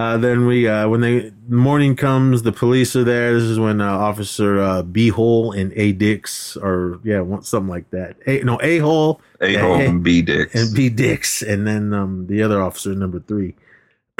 [0.00, 3.34] Uh, then we uh, when they morning comes, the police are there.
[3.34, 7.68] This is when uh, Officer uh, B Hole and A Dix or yeah, one- something
[7.68, 8.16] like that.
[8.26, 10.54] A no A Hole A hole and B dicks.
[10.54, 13.54] and B Dix, and then um, the other officer, number three.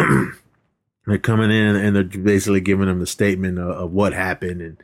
[1.07, 4.77] they're coming in and they're basically giving them the statement of, of what happened and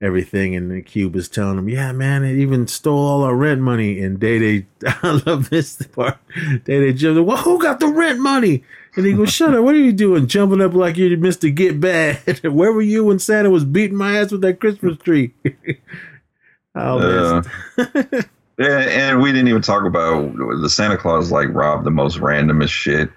[0.00, 0.54] everything.
[0.54, 4.00] And the Cube is telling them, "Yeah, man, it even stole all our rent money."
[4.00, 6.18] And Day Day, I love this part.
[6.62, 8.62] Day Day in, "Well, who got the rent money?"
[8.96, 9.64] And he goes, "Shut up!
[9.64, 10.26] What are you doing?
[10.28, 12.16] Jumping up like you're Mister Get Bad?
[12.44, 15.34] Where were you when Santa was beating my ass with that Christmas tree?"
[16.76, 17.42] oh Uh,
[18.58, 22.68] yeah, and we didn't even talk about the Santa Claus like robbed the most randomest
[22.70, 23.10] shit.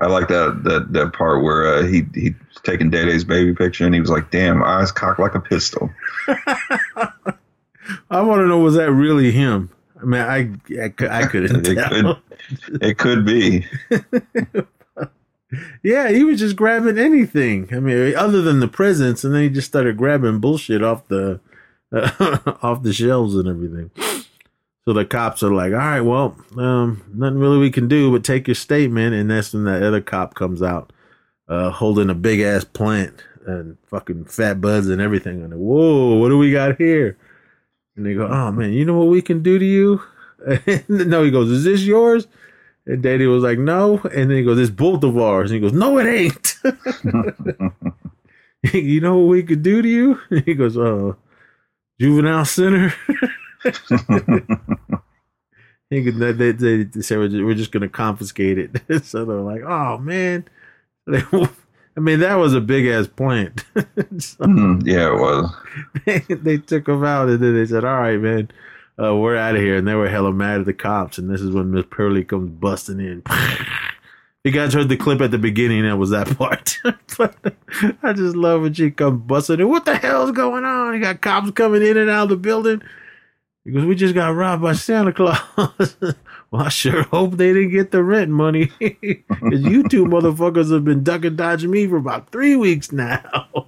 [0.00, 3.86] I like that that that part where uh, he he taking Day Day's baby picture
[3.86, 5.90] and he was like, "Damn, eyes cocked like a pistol."
[8.10, 9.70] I want to know was that really him?
[10.00, 10.38] I mean, I
[10.84, 12.20] I, I couldn't It tell.
[12.68, 13.66] could, it could be.
[15.82, 17.68] Yeah, he was just grabbing anything.
[17.72, 21.40] I mean, other than the presents, and then he just started grabbing bullshit off the
[22.62, 23.90] off the shelves and everything.
[24.84, 28.24] So the cops are like, "All right, well, um, nothing really we can do but
[28.24, 30.92] take your statement." And that's when that other cop comes out,
[31.48, 35.50] uh, holding a big ass plant and fucking fat buds and everything it.
[35.50, 37.16] Whoa, what do we got here?
[37.96, 40.02] And they go, "Oh man, you know what we can do to you?"
[40.88, 42.26] no, he goes, "Is this yours?"
[42.88, 45.62] And Day Day was like, "No," and then he goes, "It's both of ours." And
[45.62, 46.56] he goes, "No, it ain't."
[48.74, 50.18] you know what we could do to you?
[50.30, 51.12] And he goes, "Uh,
[52.00, 52.94] juvenile center."
[55.90, 59.04] he could, they, they, they, they said we're just, we're just gonna confiscate it.
[59.04, 60.44] so they're like, "Oh man,"
[61.06, 61.22] They-
[61.96, 63.64] I mean, that was a big ass plant.
[64.18, 65.52] So- Mhm, yeah, it was.
[66.28, 68.50] they took him out and then they said, "All right, man,
[69.02, 71.18] uh, we're out of here." And they were hella mad at the cops.
[71.18, 73.22] And this is when Miss Pearly comes busting in.
[74.44, 75.82] You guys heard the clip at the beginning.
[75.82, 76.78] That was that part.
[78.02, 79.68] I just love when she comes busting in.
[79.68, 80.94] What the hell's going on?
[80.94, 82.80] You got cops coming in and out of the building.
[83.70, 85.42] Goes, "We just got robbed by Santa Claus."
[86.50, 88.72] well, I sure hope they didn't get the rent money.
[88.78, 93.66] Because you two motherfuckers have been ducking dodging me for about three weeks now.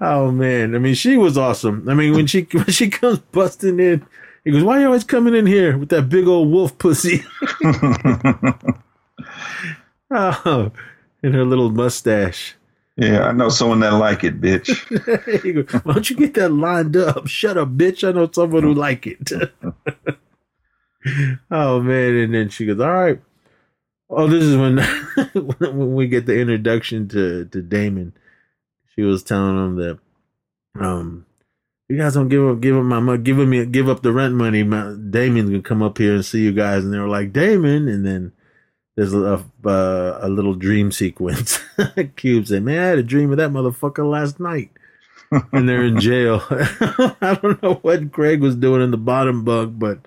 [0.00, 1.88] Oh man, I mean, she was awesome.
[1.88, 4.06] I mean, when she when she comes busting in,
[4.44, 7.24] he goes, "Why you always coming in here with that big old wolf pussy?"
[10.10, 10.72] oh,
[11.22, 12.54] and her little mustache.
[12.96, 14.68] Yeah, I know someone that like it, bitch.
[15.42, 17.26] he goes, "Why don't you get that lined up?
[17.26, 18.06] Shut up, bitch!
[18.06, 19.32] I know someone who like it."
[21.50, 23.20] oh man, and then she goes, "All right."
[24.08, 24.78] Oh, this is when
[25.76, 28.12] when we get the introduction to to Damon.
[28.98, 29.98] She was telling him that,
[30.80, 31.26] um,
[31.88, 34.34] you guys don't give up, give up my money, give me, give up the rent
[34.34, 34.62] money.
[34.62, 37.88] My, Damon's gonna come up here and see you guys, and they were like, Damon,
[37.88, 38.32] and then
[38.96, 41.60] there's a uh, a little dream sequence.
[42.16, 44.70] Cube said, "Man, I had a dream of that motherfucker last night."
[45.52, 46.42] and they're in jail.
[46.50, 49.98] I don't know what Craig was doing in the bottom bunk, but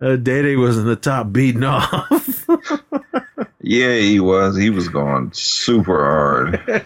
[0.00, 2.46] uh, Day Day was in the top beating off.
[3.66, 4.58] Yeah, he was.
[4.58, 6.84] He was going super hard.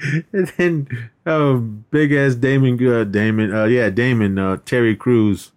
[0.32, 5.50] and then uh, big ass Damon, uh, Damon, uh, yeah, Damon, uh, Terry Crews.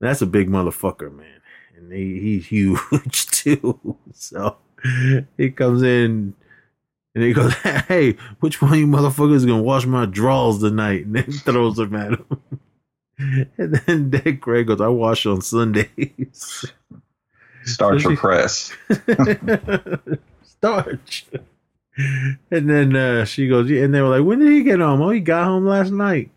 [0.00, 1.40] That's a big motherfucker, man,
[1.76, 3.96] and he, he's huge too.
[4.12, 4.56] So
[5.36, 6.34] he comes in
[7.14, 7.54] and he goes,
[7.88, 11.76] "Hey, which one of you motherfuckers is gonna wash my drawers tonight?" And then throws
[11.76, 12.26] them at him.
[13.56, 16.66] And then Dick Craig goes, "I wash on Sundays."
[17.64, 18.72] Starch So or press.
[20.42, 21.26] starch.
[22.50, 25.00] And then uh, she goes, yeah, and they were like, when did he get home?
[25.00, 26.30] Oh, he got home last night.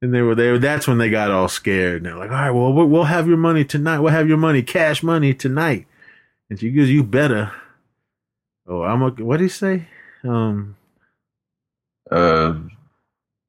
[0.00, 0.58] And they were there.
[0.58, 1.98] That's when they got all scared.
[1.98, 3.98] And they're like, all right, well, we'll we'll have your money tonight.
[4.00, 5.86] We'll have your money, cash money tonight.
[6.48, 7.52] And she goes, you better.
[8.66, 9.88] Oh, I'm a, what did he say?
[10.24, 10.76] Um,
[12.10, 12.54] Uh,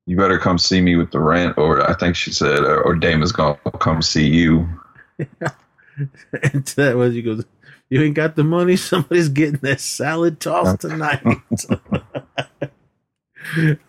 [0.05, 3.31] you better come see me with the rent, or I think she said, or Damon's
[3.31, 4.67] gonna come see you.
[5.19, 7.45] and that was he goes,
[7.89, 8.75] you ain't got the money.
[8.75, 11.21] Somebody's getting that salad tossed tonight.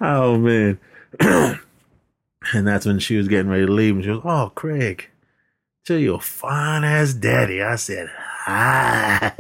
[0.01, 0.79] oh man.
[1.21, 5.09] and that's when she was getting ready to leave, and she was, "Oh, Craig,
[5.85, 9.33] tell your fine ass daddy." I said, "Hi."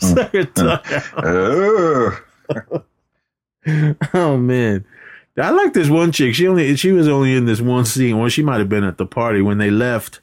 [0.00, 1.24] Suck her tongue out.
[1.24, 2.22] Ugh.
[4.14, 4.84] oh man,
[5.36, 6.34] I like this one chick.
[6.34, 8.18] She only she was only in this one scene.
[8.18, 10.20] Well, she might have been at the party when they left.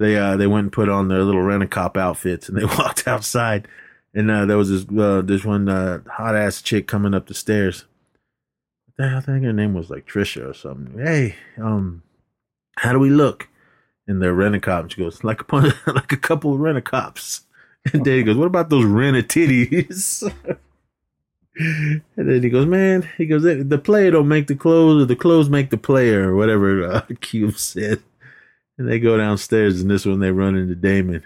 [0.00, 2.64] They uh they went and put on their little rent a cop outfits, and they
[2.78, 3.68] walked outside.
[4.12, 7.34] And uh, there was this uh, this one uh, hot ass chick coming up the
[7.34, 7.84] stairs.
[8.98, 10.98] I think her name was like Trisha or something.
[10.98, 12.02] Hey, um,
[12.76, 13.48] how do we look?
[14.06, 14.90] And they're rent a cop.
[14.90, 17.42] She goes like a like a couple of rent a cops.
[17.92, 20.30] And Day Day goes, what about those rent a titties?
[21.56, 25.16] And then he goes, man, he goes, the player don't make the clothes, or the
[25.16, 28.00] clothes make the player, or whatever uh, Cube said.
[28.80, 31.22] And they go downstairs, and this one they run into Damon.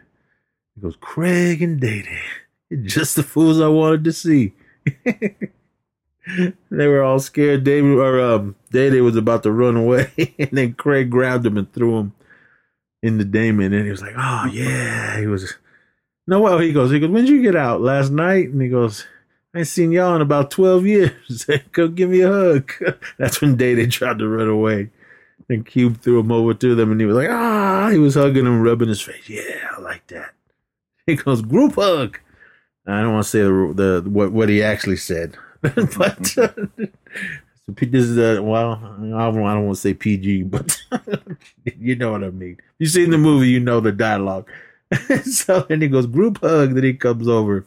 [0.74, 4.54] He goes, Craig and Day Day, just the fools I wanted to see.
[5.06, 7.62] they were all scared.
[7.62, 11.56] Damon or um, Day Day was about to run away, and then Craig grabbed him
[11.56, 12.12] and threw him
[13.04, 15.54] into Damon, and he was like, oh yeah, he was.
[16.26, 18.48] No, well, he goes, he goes, when did you get out last night?
[18.48, 19.06] And he goes,
[19.54, 21.46] I ain't seen y'all in about 12 years.
[21.70, 22.72] Go give me a hug.
[23.16, 24.90] That's when Day Day tried to run away.
[25.48, 28.46] And Cube threw him over to them and he was like, ah, he was hugging
[28.46, 29.28] him, rubbing his face.
[29.28, 30.32] Yeah, I like that.
[31.06, 32.18] He goes, group hug.
[32.86, 35.76] I don't want to say the, the what, what he actually said, but
[36.38, 36.48] uh,
[37.68, 40.78] this is a well, I don't, I don't want to say PG, but
[41.78, 42.58] you know what I mean.
[42.78, 44.48] You seen the movie, you know the dialogue.
[45.24, 46.74] so then he goes, group hug.
[46.74, 47.66] Then he comes over.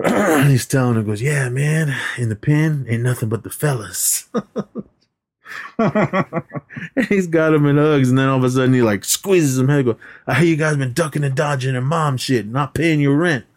[0.46, 4.28] He's telling him, goes, yeah, man, in the pen ain't nothing but the fellas.
[7.08, 9.68] He's got him in hugs, and then all of a sudden he like squeezes him
[9.68, 9.84] head.
[9.84, 13.16] Go, I hear you guys been ducking and dodging and mom shit, not paying your
[13.16, 13.44] rent.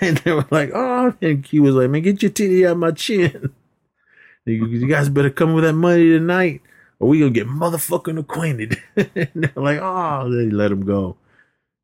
[0.00, 2.90] And, they were like, oh, and Cube was like, man, get your titty out my
[2.90, 3.52] chin.
[4.46, 6.62] You guys better come with that money tonight,
[6.98, 8.82] or we gonna get motherfucking acquainted.
[8.96, 11.16] and they're like, oh, they let him go.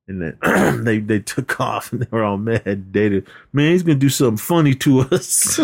[0.08, 0.38] And then
[0.84, 2.92] they they took off, and they were all mad.
[2.92, 5.60] Dated, man, he's gonna do something funny to us.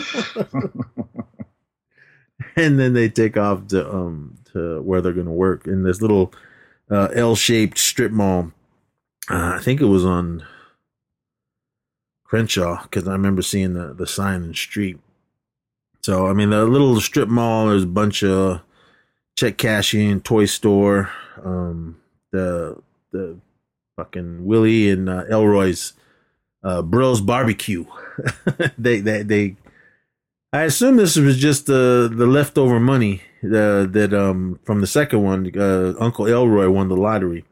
[2.57, 6.33] and then they take off to um to where they're gonna work in this little
[6.91, 8.53] uh, L-shaped strip mall.
[9.31, 10.45] Uh, I think it was on
[12.25, 14.99] Crenshaw because I remember seeing the the sign in the street.
[16.03, 17.69] So I mean, the little strip mall.
[17.69, 18.63] There's a bunch of
[19.37, 21.11] check cashing, toy store,
[21.43, 22.01] um,
[22.31, 22.83] the
[23.13, 23.39] the
[23.97, 25.93] fucking Willie and uh, Elroy's
[26.65, 27.85] uh, Bros Barbecue.
[28.79, 29.57] they they they.
[30.53, 35.23] I assume this was just the the leftover money uh, that um from the second
[35.23, 35.51] one.
[35.59, 37.45] Uh, Uncle Elroy won the lottery.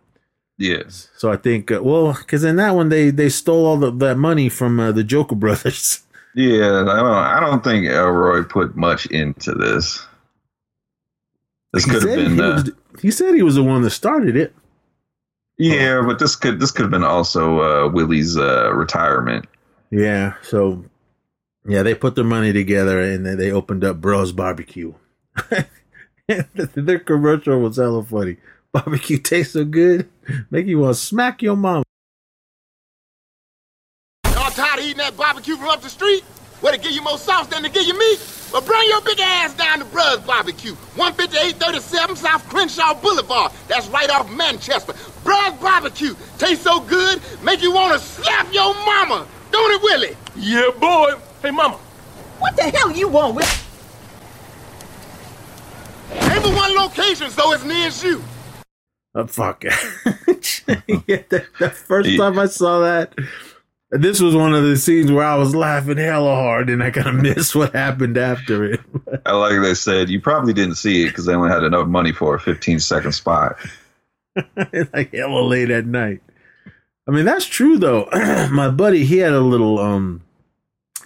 [0.58, 1.08] yes.
[1.16, 4.16] So I think, uh, well, because in that one they they stole all the, that
[4.18, 6.02] money from uh, the Joker brothers.
[6.32, 10.06] Yeah, I don't, I don't think Elroy put much into this.
[11.72, 12.70] This could have been, he, uh, was,
[13.02, 14.54] he said he was the one that started it.
[15.58, 19.46] yeah, but this could this could have been also uh, Willie's uh, retirement.
[19.90, 20.34] Yeah.
[20.42, 20.84] So,
[21.64, 24.94] yeah, they put their money together and then they opened up Bros Barbecue.
[26.74, 28.36] their commercial was hella funny.
[28.72, 30.08] Barbecue tastes so good,
[30.50, 31.82] make you want to smack your mom.
[34.26, 36.22] Y'all tired of eating that barbecue from up the street?
[36.60, 38.18] Where What, to give you more sauce than to give you meat?
[38.52, 43.52] Well, bring your big ass down to Bruh's Barbecue, 15837 South Crenshaw Boulevard.
[43.66, 44.92] That's right off Manchester.
[45.24, 49.26] Bruh's Barbecue tastes so good, make you want to slap your mama.
[49.50, 50.16] Don't it, Willie?
[50.36, 51.14] Yeah, boy.
[51.42, 51.76] Hey, mama.
[52.38, 53.66] What the hell you want with?
[56.12, 58.22] Ain't but one location, so it's near as you.
[59.14, 59.64] Oh, fuck.
[59.64, 59.70] yeah,
[61.28, 63.14] the, the first time I saw that,
[63.90, 67.08] this was one of the scenes where I was laughing hella hard and I kind
[67.08, 68.80] of missed what happened after it.
[69.26, 72.12] I like they said, you probably didn't see it because they only had enough money
[72.12, 73.56] for a 15 second spot.
[74.92, 76.22] like hella late at night.
[77.08, 78.08] I mean, that's true though.
[78.52, 80.22] My buddy, he had a little um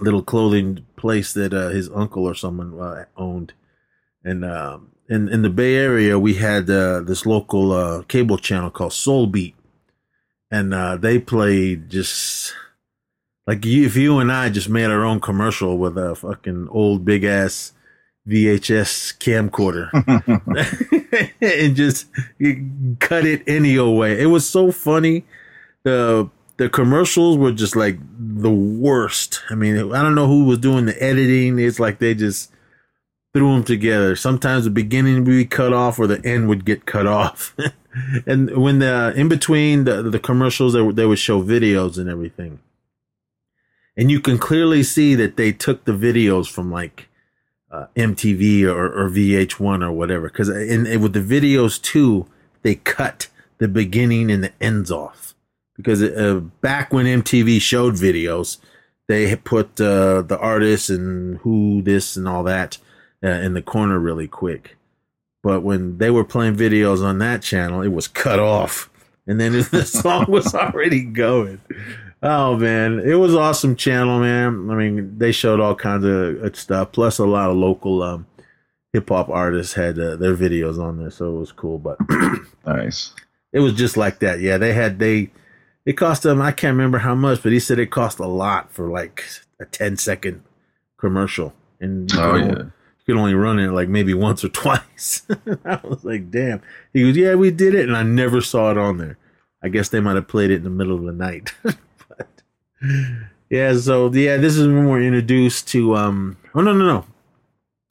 [0.05, 3.53] little clothing place that uh, his uncle or someone uh, owned,
[4.23, 8.71] and um, in in the Bay Area, we had uh, this local uh, cable channel
[8.71, 9.55] called Soul Beat,
[10.51, 12.55] and uh, they played just
[13.47, 17.05] like you, if you and I just made our own commercial with a fucking old
[17.05, 17.73] big ass
[18.27, 19.91] VHS camcorder
[21.41, 22.07] and just
[23.01, 24.19] cut it any old way.
[24.19, 25.25] It was so funny.
[25.83, 29.43] The the commercials were just like the worst.
[29.51, 31.59] I mean, I don't know who was doing the editing.
[31.59, 32.53] It's like they just
[33.33, 34.15] threw them together.
[34.15, 37.55] Sometimes the beginning would be cut off or the end would get cut off.
[38.27, 42.09] and when the in between the the commercials, they would, they would show videos and
[42.09, 42.61] everything.
[43.97, 47.09] And you can clearly see that they took the videos from like
[47.71, 50.29] uh, MTV or, or VH1 or whatever.
[50.29, 52.27] Because in with the videos too,
[52.63, 53.29] they cut
[53.59, 55.24] the beginning and the ends off.
[55.77, 58.59] Because uh, back when MTV showed videos,
[59.09, 62.79] they put uh, the artists and who this and all that
[63.22, 64.77] uh, in the corner really quick.
[65.43, 68.91] But when they were playing videos on that channel, it was cut off,
[69.27, 71.61] and then the song was already going.
[72.22, 74.70] Oh man, it was awesome channel, man.
[74.70, 78.27] I mean, they showed all kinds of stuff, plus a lot of local um,
[78.95, 81.79] hip hop artists had uh, their videos on there, so it was cool.
[81.79, 81.99] But
[82.64, 83.12] nice,
[83.53, 84.41] it was just like that.
[84.41, 85.31] Yeah, they had they.
[85.87, 86.41] It cost them.
[86.41, 89.24] I can't remember how much, but he said it cost a lot for like
[89.61, 90.43] a 10 second
[90.97, 92.47] commercial, and you Oh, could yeah.
[92.53, 92.72] only, you
[93.07, 95.26] could only run it like maybe once or twice.
[95.64, 96.62] I was like, damn.
[96.93, 99.18] He goes, yeah, we did it, and I never saw it on there.
[99.62, 101.53] I guess they might have played it in the middle of the night.
[101.62, 102.28] but
[103.51, 107.07] Yeah, so yeah, this is when we're introduced to um oh no no no.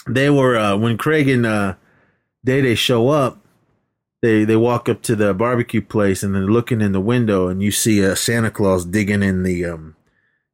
[0.08, 1.76] They were uh when Craig and uh
[2.44, 3.40] Day Day show up,
[4.24, 7.62] they they walk up to the barbecue place and they're looking in the window and
[7.62, 9.98] you see uh, Santa Claus digging in the um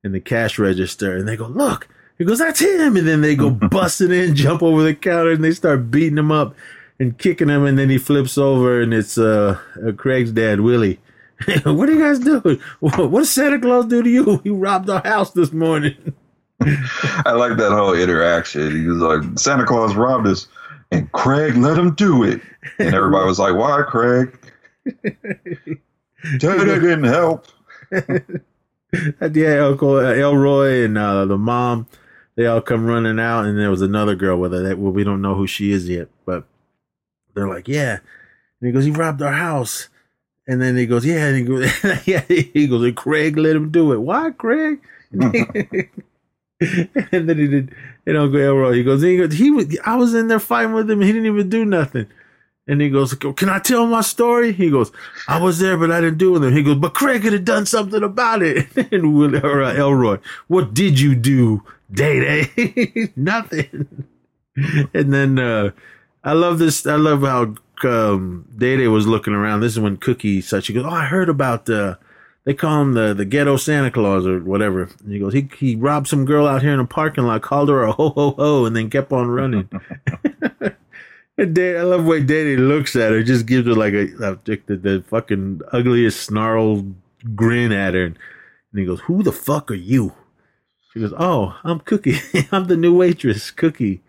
[0.04, 3.36] in the cash register and they go, Look, he goes, That's him and then they
[3.36, 6.56] go busting in, jump over the counter and they start beating him up
[7.00, 11.00] and kicking him and then he flips over and it's uh, uh Craig's dad, Willie.
[11.64, 12.60] what are you guys doing?
[12.80, 14.38] What what did Santa Claus do to you?
[14.44, 16.16] He robbed our house this morning.
[16.62, 18.72] I like that whole interaction.
[18.72, 20.48] He was like, Santa Claus robbed us,
[20.92, 22.42] and Craig let him do it.
[22.78, 24.38] And everybody was like, Why, Craig?
[24.86, 25.78] Day
[26.40, 27.48] Day didn't help.
[27.92, 31.88] yeah, Uncle Elroy and uh, the mom,
[32.36, 34.62] they all come running out, and there was another girl with her.
[34.62, 36.46] That well, we don't know who she is yet, but
[37.34, 38.00] they're like, yeah.
[38.60, 39.90] And he goes, he robbed our house,
[40.48, 41.72] and then he goes, yeah, and he goes,
[42.08, 44.00] yeah, he goes, and Craig let him do it.
[44.00, 44.80] Why, Craig?
[45.12, 45.30] and
[46.60, 47.76] then he did,
[48.06, 51.02] and Elroy, he goes, he goes, he was, I was in there fighting with him,
[51.02, 52.08] he didn't even do nothing.
[52.70, 54.52] And he goes, Can I tell my story?
[54.52, 54.92] He goes,
[55.28, 56.56] I was there, but I didn't do anything.
[56.56, 58.68] He goes, But Craig could have done something about it.
[58.92, 62.20] and Will, or, uh, Elroy, What did you do, Day
[62.54, 63.12] Day?
[63.16, 64.06] Nothing.
[64.56, 65.72] and then uh,
[66.24, 66.86] I love this.
[66.86, 67.56] I love how
[67.90, 69.62] um, Day Day was looking around.
[69.62, 71.98] This is when Cookie said, She goes, Oh, I heard about the.
[72.50, 74.90] They call him the, the ghetto Santa Claus or whatever.
[75.04, 77.70] And he goes, he, he robbed some girl out here in a parking lot, called
[77.70, 79.70] her a ho ho ho, and then kept on running.
[81.38, 83.22] And Day Day, I love the way Day Day looks at her.
[83.22, 86.96] Just gives her like a, a the, the fucking ugliest snarled
[87.36, 88.06] grin at her.
[88.06, 88.18] And
[88.74, 90.16] he goes, "Who the fuck are you?"
[90.92, 92.18] She goes, "Oh, I'm Cookie.
[92.52, 94.02] I'm the new waitress, Cookie,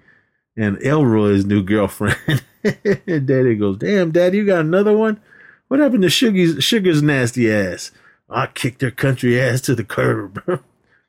[0.57, 5.21] and Elroy's new girlfriend." and Day Day goes, "Damn, Daddy, you got another one?
[5.69, 7.93] What happened to Sugar's Sugar's nasty ass?
[8.31, 10.43] I kicked their country ass to the curb.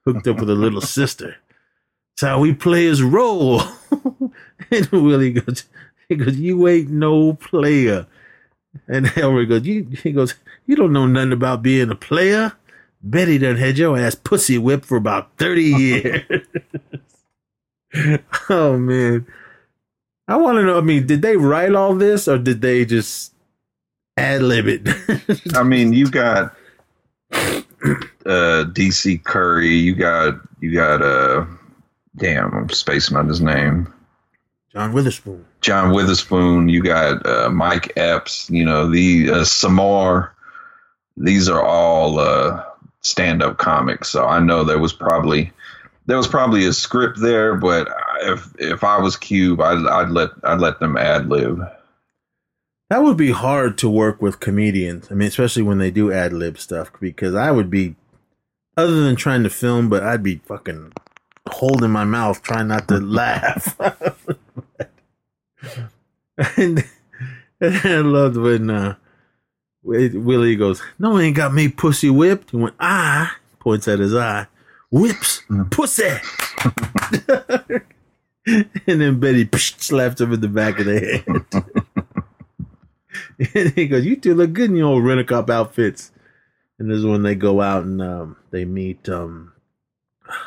[0.05, 1.35] Hooked up with a little sister.
[2.15, 3.61] That's how we play his role."
[4.71, 5.65] and Willie goes,
[6.09, 8.07] he goes, "You ain't no player."
[8.87, 12.53] And Elroy goes, "You," he goes, "You don't know nothing about being a player."
[13.03, 16.23] Betty done had your ass pussy whipped for about thirty years.
[18.49, 19.25] oh man,
[20.27, 20.77] I want to know.
[20.77, 23.33] I mean, did they write all this or did they just
[24.17, 24.87] ad lib it?
[25.55, 26.55] I mean, you got
[27.31, 31.45] uh DC Curry, you got you got uh
[32.15, 33.91] damn, I'm spacing on his name.
[34.73, 35.45] John Witherspoon.
[35.59, 36.69] John Witherspoon.
[36.69, 38.49] You got uh, Mike Epps.
[38.49, 40.33] You know the uh, Sommore.
[41.17, 42.63] These are all uh,
[43.01, 44.09] stand-up comics.
[44.09, 45.51] So I know there was probably
[46.05, 47.89] there was probably a script there, but
[48.21, 51.61] if if I was Cube, I'd, I'd let I'd let them ad lib.
[52.91, 55.07] That would be hard to work with comedians.
[55.09, 57.95] I mean, especially when they do ad lib stuff, because I would be,
[58.75, 60.91] other than trying to film, but I'd be fucking
[61.47, 63.79] holding my mouth, trying not to laugh.
[66.57, 66.83] and,
[67.61, 68.95] and I loved when uh,
[69.83, 74.13] Willie goes, "No, one ain't got me pussy whipped." He went, "Ah," points at his
[74.13, 74.47] eye,
[74.89, 76.17] whips pussy.
[78.47, 81.85] and then Betty psh, slapped him in the back of the head.
[83.53, 86.11] And he goes, "You two look good in your old rent cop outfits."
[86.79, 89.07] And this is when they go out and um, they meet.
[89.09, 89.53] Um,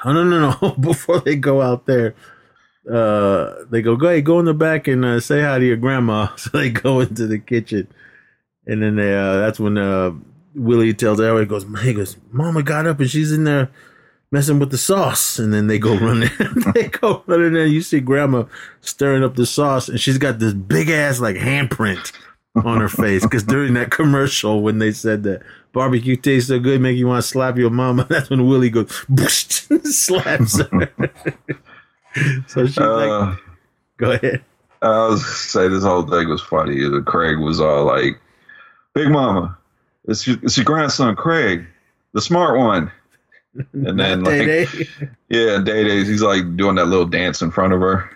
[0.04, 0.70] oh no, no, no!
[0.80, 2.14] Before they go out there,
[2.90, 5.76] uh, they go, "Go ahead, go in the back and uh, say hi to your
[5.76, 7.88] grandma." So they go into the kitchen,
[8.66, 10.12] and then they, uh, that's when uh,
[10.54, 13.70] Willie tells Elroy, goes, "He goes, Mama got up and she's in there."
[14.32, 16.30] Messing with the sauce, and then they go running.
[16.74, 17.66] they go running there.
[17.66, 18.44] You see Grandma
[18.80, 22.10] stirring up the sauce, and she's got this big ass like handprint
[22.56, 25.42] on her face because during that commercial when they said that
[25.72, 28.88] barbecue tastes so good make you want to slap your mama that's when willie goes
[29.84, 30.90] slaps her
[32.46, 33.38] so she's Uh, like
[33.96, 34.44] go ahead
[34.82, 36.78] I was say this whole thing was funny.
[37.06, 38.20] Craig was all like,
[38.92, 39.56] "Big Mama,
[40.06, 41.66] it's your, it's your grandson Craig,
[42.12, 42.92] the smart one."
[43.72, 44.66] And then like, Day-Day.
[45.30, 48.10] yeah, Day Day, he's like doing that little dance in front of her.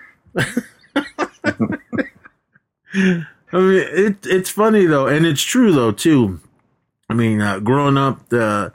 [3.52, 6.40] I mean, it it's funny though, and it's true though too.
[7.08, 8.70] I mean, uh, growing up, uh,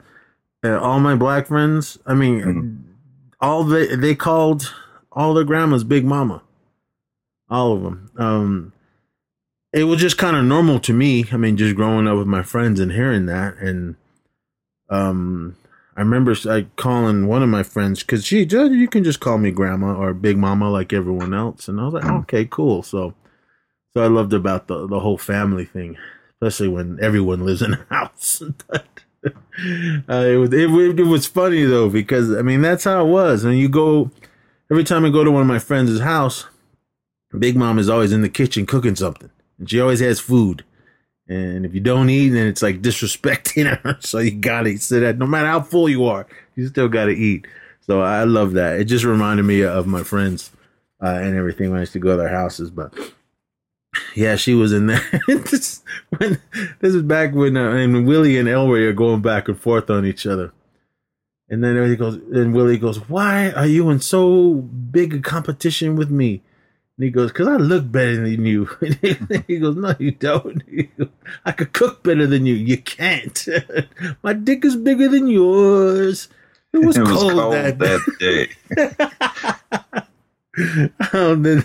[0.64, 2.84] uh, all my black friends, I mean,
[3.40, 4.74] all they they called
[5.12, 6.42] all their grandmas Big Mama,
[7.48, 8.10] all of them.
[8.16, 8.72] Um,
[9.72, 11.26] it was just kind of normal to me.
[11.30, 13.94] I mean, just growing up with my friends and hearing that, and
[14.90, 15.56] um,
[15.96, 19.38] I remember like calling one of my friends because she, "Judge, you can just call
[19.38, 22.82] me Grandma or Big Mama like everyone else, and I was like, okay, cool.
[22.82, 23.14] So.
[23.96, 25.96] So I loved about the the whole family thing,
[26.40, 28.42] especially when everyone lives in a house.
[28.42, 28.48] uh,
[29.24, 33.44] it was it, it was funny though because I mean that's how it was.
[33.44, 34.10] And you go
[34.70, 36.46] every time I go to one of my friends' house,
[37.38, 40.64] Big Mom is always in the kitchen cooking something, and she always has food.
[41.28, 43.96] And if you don't eat, then it's like disrespecting her.
[44.00, 46.26] So you gotta sit that no matter how full you are,
[46.56, 47.46] you still gotta eat.
[47.80, 48.80] So I love that.
[48.80, 50.50] It just reminded me of my friends
[51.02, 52.70] uh, and everything when I used to go to their houses.
[52.70, 52.92] But
[54.14, 55.02] yeah, she was in there.
[55.26, 55.82] this,
[56.16, 56.40] when,
[56.80, 60.06] this is back when uh, and Willie and Elroy are going back and forth on
[60.06, 60.52] each other.
[61.48, 65.94] And then he goes, and Willie goes, "Why are you in so big a competition
[65.96, 66.42] with me?"
[66.96, 68.64] And he goes, "Cause I look better than you."
[69.46, 70.62] he goes, "No, you don't.
[71.44, 72.54] I could cook better than you.
[72.54, 73.46] You can't.
[74.22, 76.28] My dick is bigger than yours."
[76.72, 78.48] It was, It was cold, cold that, that day.
[81.12, 81.64] um, then,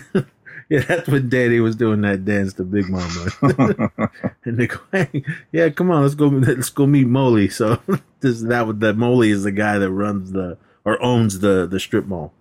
[0.72, 3.26] yeah, that's when Day Day was doing that dance to Big Mama,
[4.44, 7.80] and they go, "Hey, yeah, come on, let's go, let's go meet Molly." So
[8.20, 11.80] this that was that Molly is the guy that runs the or owns the the
[11.80, 12.32] strip mall.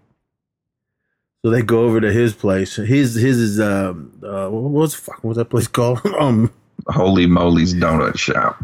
[1.43, 2.75] So they go over to his place.
[2.75, 6.05] His his is um uh what was fuck what's that place called?
[6.19, 6.53] um
[6.87, 8.61] Holy Moly's Donut Shop.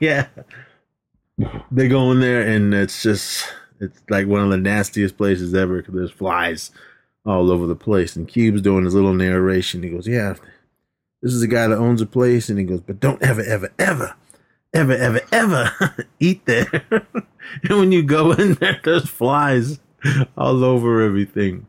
[0.00, 0.26] yeah.
[1.70, 3.46] They go in there and it's just
[3.78, 6.72] it's like one of the nastiest places ever because there's flies
[7.24, 8.16] all over the place.
[8.16, 9.82] And Cube's doing his little narration.
[9.82, 10.34] He goes, "Yeah,
[11.22, 13.72] this is a guy that owns a place," and he goes, "But don't ever, ever,
[13.78, 14.14] ever,
[14.72, 19.80] ever, ever, ever eat there." and when you go in there, there's flies
[20.36, 21.66] all over everything.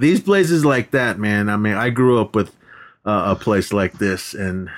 [0.00, 1.48] These places like that, man.
[1.48, 2.54] I mean, I grew up with
[3.06, 4.68] uh, a place like this, and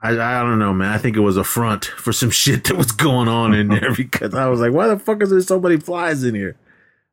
[0.00, 0.92] I, I don't know, man.
[0.92, 3.94] I think it was a front for some shit that was going on in there
[3.94, 6.56] because I was like, why the fuck is there so many flies in here?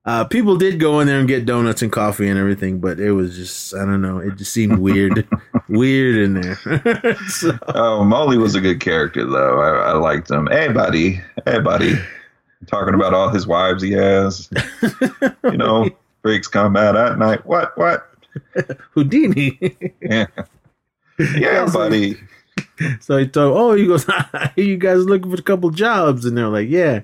[0.06, 3.12] Uh, people did go in there and get donuts and coffee and everything, but it
[3.12, 4.20] was just, I don't know.
[4.20, 5.28] It just seemed weird,
[5.68, 7.18] weird in there.
[7.28, 9.60] so, Oh, Molly was a good character though.
[9.60, 10.48] I, I liked him.
[10.52, 11.22] Hey, buddy.
[11.46, 11.96] Hey, buddy.
[12.68, 14.48] Talking about all his wives he has.
[15.44, 15.90] you know,
[16.22, 17.44] freaks come out at night.
[17.46, 17.76] What?
[17.78, 18.08] What?
[18.96, 19.92] Whodini.
[20.02, 20.28] Yeah.
[21.18, 22.18] Yeah, buddy.
[23.00, 24.06] so he told, oh, he goes,
[24.56, 26.26] you guys looking for a couple jobs.
[26.26, 27.02] And they're like, yeah.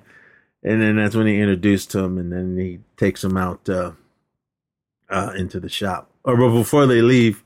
[0.63, 3.93] And then that's when he introduced him and then he takes him out uh,
[5.09, 6.11] uh, into the shop.
[6.23, 7.43] Or but before they leave,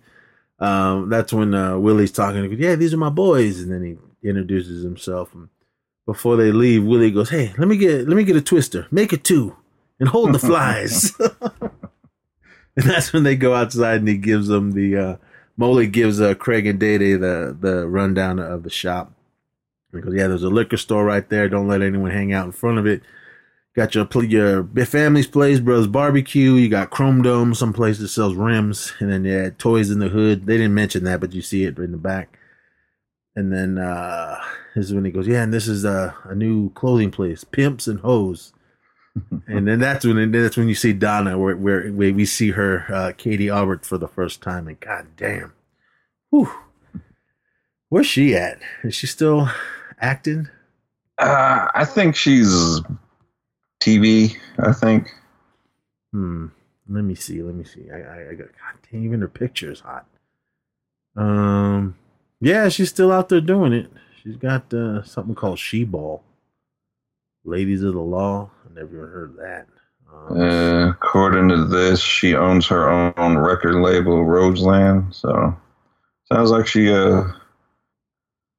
[0.60, 2.44] um, that's when uh, Willie's talking.
[2.44, 3.62] He goes, yeah, these are my boys.
[3.62, 3.84] And then
[4.22, 5.34] he introduces himself.
[5.34, 5.50] And
[6.06, 8.88] before they leave, Willie goes, hey, let me get let me get a twister.
[8.92, 9.56] Make it two.
[10.00, 11.14] and hold the flies.
[11.20, 11.72] and
[12.76, 15.16] that's when they go outside and he gives them the uh
[15.58, 19.14] Molly gives uh, Craig and Day Day the the rundown of the shop.
[20.02, 21.50] Goes, yeah, there's a liquor store right there.
[21.50, 23.02] Don't let anyone hang out in front of it.
[23.76, 26.54] Got your your family's place, Brothers Barbecue.
[26.54, 30.08] You got Chrome Dome, some place that sells rims, and then yeah, Toys in the
[30.08, 30.46] Hood.
[30.46, 32.40] They didn't mention that, but you see it in the back.
[33.36, 34.42] And then uh
[34.76, 37.88] this is when he goes, yeah, and this is a, a new clothing place, Pimps
[37.88, 38.54] and Hoes.
[39.48, 42.86] and then that's when that's when you see Donna, where where, where we see her,
[42.94, 43.50] uh, K.D.
[43.50, 45.54] Aubert, for the first time, and god damn,
[46.30, 46.52] whew,
[47.88, 48.60] where's she at?
[48.84, 49.50] Is she still
[50.02, 50.48] acting?
[51.18, 52.82] Uh, I think she's
[53.82, 54.36] TV.
[54.60, 55.10] I think.
[56.12, 56.48] Hmm.
[56.88, 57.42] Let me see.
[57.42, 57.90] Let me see.
[57.92, 58.48] I, I, I got.
[58.48, 60.06] God damn, even her picture is hot.
[61.16, 61.96] Um.
[62.42, 63.90] Yeah, she's still out there doing it.
[64.22, 66.22] She's got uh, something called She Ball.
[67.44, 68.50] Ladies of the Law.
[68.66, 69.68] I never heard of that.
[70.12, 75.14] Um, Uh, according to this, she owns her own record label, Roseland.
[75.16, 75.56] So
[76.32, 77.24] sounds like she uh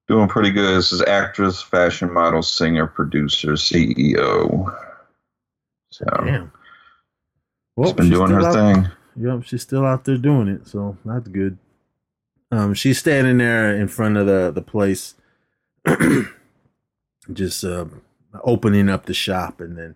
[0.08, 0.76] doing pretty good.
[0.76, 4.74] This is actress, fashion model, singer, producer, CEO.
[5.90, 6.52] So damn.
[7.82, 8.88] she's been she's doing her thing.
[9.18, 11.58] Yep, she's still out there doing it, so that's good.
[12.50, 15.14] Um, she's standing there in front of the the place,
[17.32, 17.86] just uh,
[18.44, 19.94] opening up the shop, and then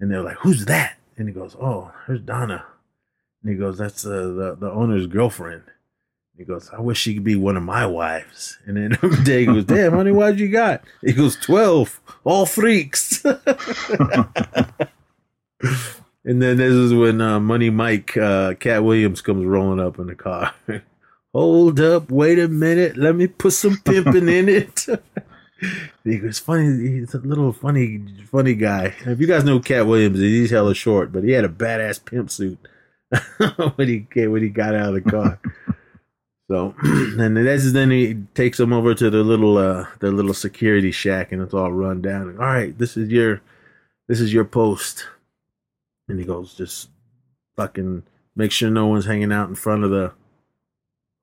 [0.00, 2.64] and they're like, "Who's that?" And he goes, "Oh, there's Donna."
[3.42, 5.64] And he goes, "That's uh, the the owner's girlfriend."
[6.38, 9.64] He goes, "I wish she could be one of my wives." And then Day goes,
[9.64, 13.24] "Damn, honey, what you got?" He goes, 12, all freaks."
[16.28, 20.08] And then this is when uh, Money Mike, uh, Katt Williams comes rolling up in
[20.08, 20.52] the car.
[21.32, 24.86] Hold up, wait a minute, let me put some pimping in it.
[26.04, 28.94] he goes, funny, he's a little funny, funny guy.
[29.06, 32.30] If you guys know Katt Williams, he's hella short, but he had a badass pimp
[32.30, 32.58] suit
[33.76, 35.40] when he when he got out of the car.
[36.50, 40.12] So, and then this is then he takes them over to the little, uh, their
[40.12, 42.38] little security shack, and it's all run down.
[42.38, 43.42] All right, this is your,
[44.08, 45.06] this is your post.
[46.08, 46.88] And he goes, just
[47.56, 48.02] fucking
[48.34, 50.12] make sure no one's hanging out in front of the.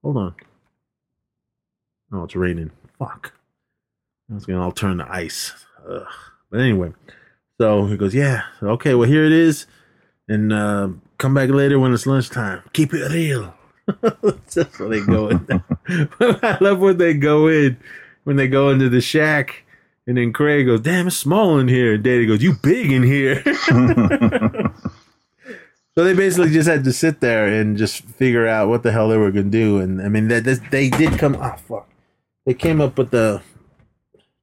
[0.04, 0.36] Hold on.
[2.12, 2.72] Oh, it's raining.
[3.00, 3.34] Fuck.
[4.34, 5.54] It's gonna all turn to ice.
[5.90, 6.06] Ugh.
[6.52, 6.94] But anyway,
[7.60, 9.66] so he goes, yeah, okay, well here it is,
[10.28, 12.62] and uh, come back later when it's lunchtime.
[12.74, 13.54] Keep it real.
[14.02, 15.64] That's what they go in.
[16.20, 17.78] I love when they go in,
[18.24, 19.64] when they go into the shack,
[20.08, 22.92] and then Craig goes, "Damn, it's small in here." And Day Day goes, "You big
[22.92, 24.74] in here." so
[25.96, 29.18] they basically just had to sit there and just figure out what the hell they
[29.18, 29.80] were to do.
[29.80, 31.36] And I mean, that this, they did come.
[31.36, 31.88] Oh fuck!
[32.46, 33.42] They came up with the.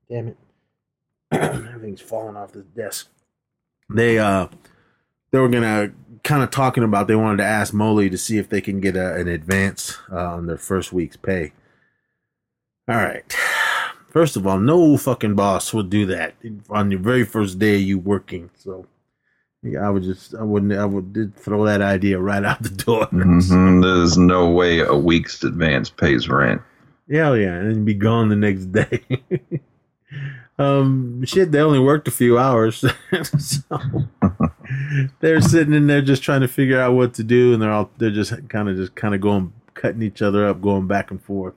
[0.09, 0.37] Damn it!
[1.33, 3.09] Everything's falling off the desk.
[3.91, 4.47] They uh,
[5.33, 5.93] they were gonna
[6.25, 7.09] kind of talking about.
[7.09, 10.35] They wanted to ask Molly to see if they can get a, an advance uh,
[10.35, 11.53] on their first week's pay.
[12.89, 13.25] All right.
[14.11, 16.35] First of all, no fucking boss would do that
[16.69, 18.51] on your very first day of you working.
[18.59, 18.87] So,
[19.63, 23.07] yeah, I would just, I wouldn't, I would throw that idea right out the door.
[23.07, 26.61] Mhm, There's no way a week's advance pays rent.
[27.11, 29.03] Hell yeah, and then be gone the next day.
[30.59, 32.85] um, shit, they only worked a few hours,
[33.39, 33.79] so
[35.21, 37.91] they're sitting in there just trying to figure out what to do, and they're all
[37.99, 41.23] they're just kind of just kind of going cutting each other up, going back and
[41.23, 41.55] forth,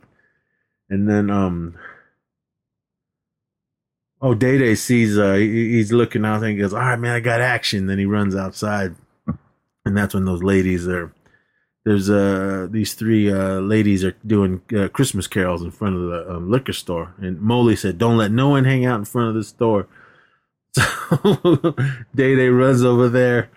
[0.90, 1.76] and then um.
[4.22, 7.16] Oh, Day Day sees uh he- he's looking out and he goes, All right, man,
[7.16, 7.86] I got action.
[7.86, 8.96] Then he runs outside.
[9.86, 11.14] And that's when those ladies are
[11.86, 16.36] there's uh these three uh ladies are doing uh, Christmas carols in front of the
[16.36, 17.14] um, liquor store.
[17.20, 19.88] And Molly said, Don't let no one hang out in front of the store.
[20.76, 21.76] So
[22.16, 23.52] Day Day runs over there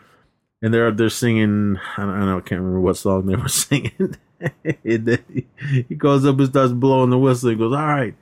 [0.61, 3.37] and they're they're singing I don't, I don't know, I can't remember what song they
[3.37, 4.17] were singing.
[4.65, 7.51] and then he, he goes up and starts blowing the whistle.
[7.51, 8.15] He goes, All right.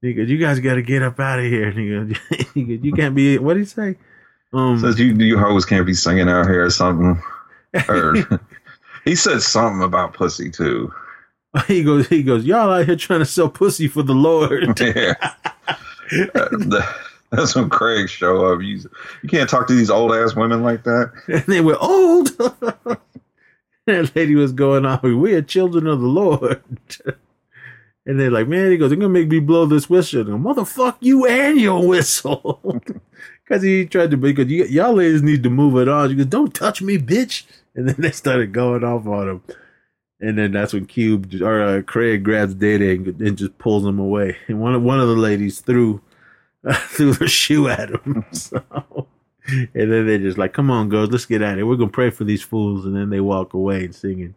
[0.00, 1.68] He goes, You guys gotta get up out of here.
[1.68, 3.98] And he goes, he goes You can't be what did he say?
[4.52, 7.20] Um Says you you hoes can't be singing out here or something.
[7.88, 8.14] Or
[9.10, 10.94] he said something about pussy too.
[11.66, 14.80] he goes he goes, Y'all out here trying to sell pussy for the Lord.
[16.12, 16.32] Yeah.
[17.30, 18.62] That's when Craig show up.
[18.62, 18.80] You,
[19.22, 21.12] you can't talk to these old ass women like that.
[21.28, 22.28] and they were old.
[23.86, 25.20] that lady was going on.
[25.20, 26.60] We are children of the Lord.
[28.04, 30.22] and they're like, man, he goes, they're gonna make me blow this whistle.
[30.22, 32.60] And go, Motherfuck you and your whistle.
[33.50, 36.08] Because he tried to because y'all ladies need to move it on.
[36.08, 37.42] She goes, Don't touch me, bitch.
[37.74, 39.42] And then they started going off on him.
[40.20, 43.84] And then that's when Cube or uh, Craig grabs Day Day and, and just pulls
[43.84, 44.36] him away.
[44.46, 46.00] And one of one of the ladies threw
[46.72, 48.24] threw her shoe at him.
[48.30, 48.62] So
[49.48, 51.64] and then they're just like, "Come on, girls, let's get at it.
[51.64, 54.36] We're gonna pray for these fools." And then they walk away and singing.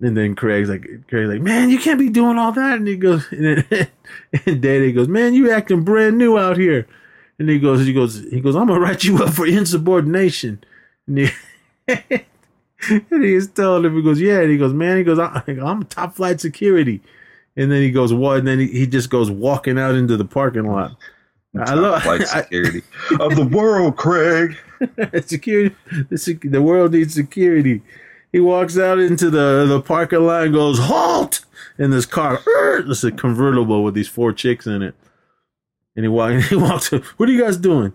[0.00, 2.96] And then Craig's like, Craig's like, "Man, you can't be doing all that." And he
[2.96, 3.88] goes, and, then,
[4.46, 6.88] and goes, "Man, you acting brand new out here."
[7.38, 10.62] And he goes, he goes, he goes, "I'm gonna write you up for insubordination."
[11.06, 11.30] And he,
[11.88, 16.14] and he's telling him, he goes, "Yeah." And he goes, "Man," he goes, "I'm top
[16.14, 17.00] flight security."
[17.56, 20.24] And then he goes, "What?" And then he, he just goes walking out into the
[20.24, 20.96] parking lot.
[21.58, 22.82] I love like security
[23.20, 24.56] of the world, Craig.
[25.26, 25.74] security.
[26.10, 27.82] The, the world needs security.
[28.32, 31.44] He walks out into the the parking lot and goes halt
[31.78, 32.40] in this car.
[32.46, 34.94] It's a convertible with these four chicks in it.
[35.96, 36.88] And he walk, he walks.
[36.90, 37.86] What are you guys doing?
[37.86, 37.94] And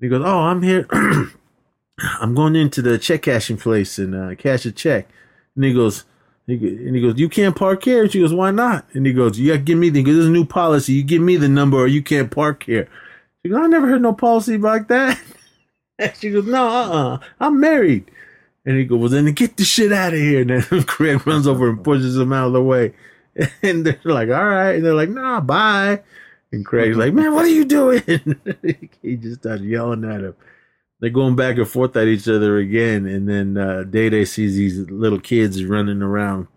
[0.00, 0.86] he goes, "Oh, I'm here.
[2.20, 5.08] I'm going into the check cashing place and uh, cash a check."
[5.54, 6.04] And he goes,
[6.46, 9.52] and he goes, "You can't park here." She goes, "Why not?" And he goes, "You
[9.52, 10.02] got to give me the.
[10.02, 10.94] There's a new policy.
[10.94, 12.88] You give me the number, or you can't park here."
[13.42, 15.20] She goes, "I never heard no policy like that."
[15.98, 18.10] And she goes, "No, uh, uh I'm married."
[18.64, 21.46] And he goes, "Well, then get the shit out of here." And then Craig runs
[21.46, 22.94] over and pushes him out of the way.
[23.62, 26.00] And they're like, "All right." And they're like, "Nah, bye."
[26.52, 28.02] And Craig's like, "Man, what are you doing?"
[29.02, 30.34] he just starts yelling at him.
[31.00, 34.56] They're going back and forth at each other again, and then uh, Day Day sees
[34.56, 36.48] these little kids running around,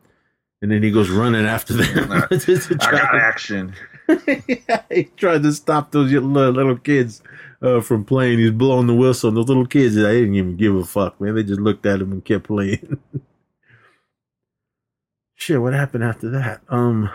[0.62, 2.12] and then he goes running after them.
[2.12, 3.74] I got action.
[4.28, 7.22] yeah, he tried to stop those little, little kids
[7.62, 8.40] uh, from playing.
[8.40, 11.36] He's blowing the whistle, and those little kids, they didn't even give a fuck, man.
[11.36, 12.98] They just looked at him and kept playing.
[15.36, 16.62] Shit, what happened after that?
[16.70, 17.10] Um,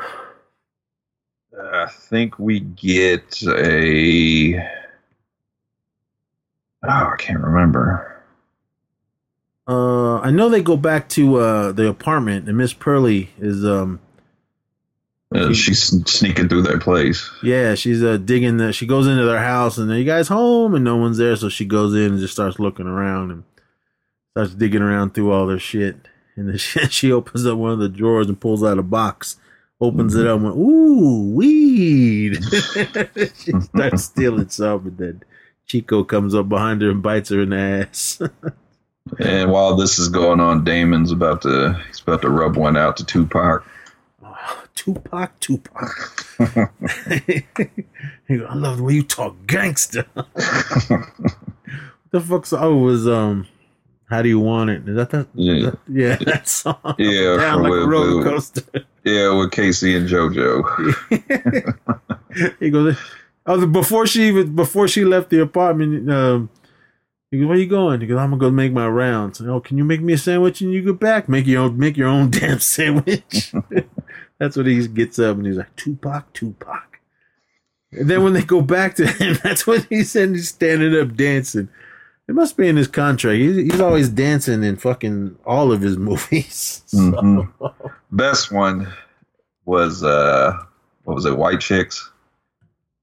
[1.61, 4.54] I think we get a.
[6.84, 8.22] Oh, I can't remember.
[9.66, 14.00] uh, I know they go back to uh the apartment, and Miss Pearly is um,
[15.34, 17.28] Uh, she's sneaking through their place.
[17.42, 18.72] yeah, she's uh digging the.
[18.72, 20.74] She goes into their house, and are you guys home?
[20.74, 23.42] And no one's there, so she goes in and just starts looking around and
[24.32, 25.96] starts digging around through all their shit.
[26.36, 29.36] And then she, she opens up one of the drawers and pulls out a box,
[29.80, 32.38] opens it up, and went, "Ooh, weed!"
[33.36, 35.22] she starts stealing some, and then
[35.66, 38.22] Chico comes up behind her and bites her in the ass.
[39.18, 42.98] And while this is going on, Damon's about to he's about to rub one out
[42.98, 43.64] to Tupac.
[44.74, 46.26] Tupac, Tupac.
[46.38, 46.62] I
[48.28, 50.04] love the way you talk gangster.
[52.10, 53.46] the fuck's it was um
[54.09, 54.88] how do you want it?
[54.88, 55.28] Is that that?
[55.34, 55.70] Yeah.
[55.70, 56.94] that- yeah, that song.
[56.98, 58.62] Yeah, down like a roller coaster.
[59.04, 60.64] Yeah, with K-Ci and JoJo.
[62.61, 62.96] he goes,
[63.46, 66.50] oh, before she even before she left the apartment, um,
[67.30, 68.00] he goes, where you going?
[68.00, 69.40] He goes, I'm gonna go make my rounds.
[69.40, 71.28] Oh, can you make me a sandwich and you get back?
[71.28, 73.52] Make your own, make your own damn sandwich.
[74.38, 77.00] That's what he gets up and he's like, Tupac, Tupac.
[77.92, 81.14] And then when they go back to him, that's when he said he's standing up
[81.16, 81.68] dancing.
[82.28, 83.38] It must be in his contract.
[83.38, 86.82] He's, he's always dancing in fucking all of his movies.
[86.92, 87.50] Mhm.
[88.10, 88.92] Best one
[89.64, 90.56] was uh
[91.04, 92.10] what was it, White Chicks?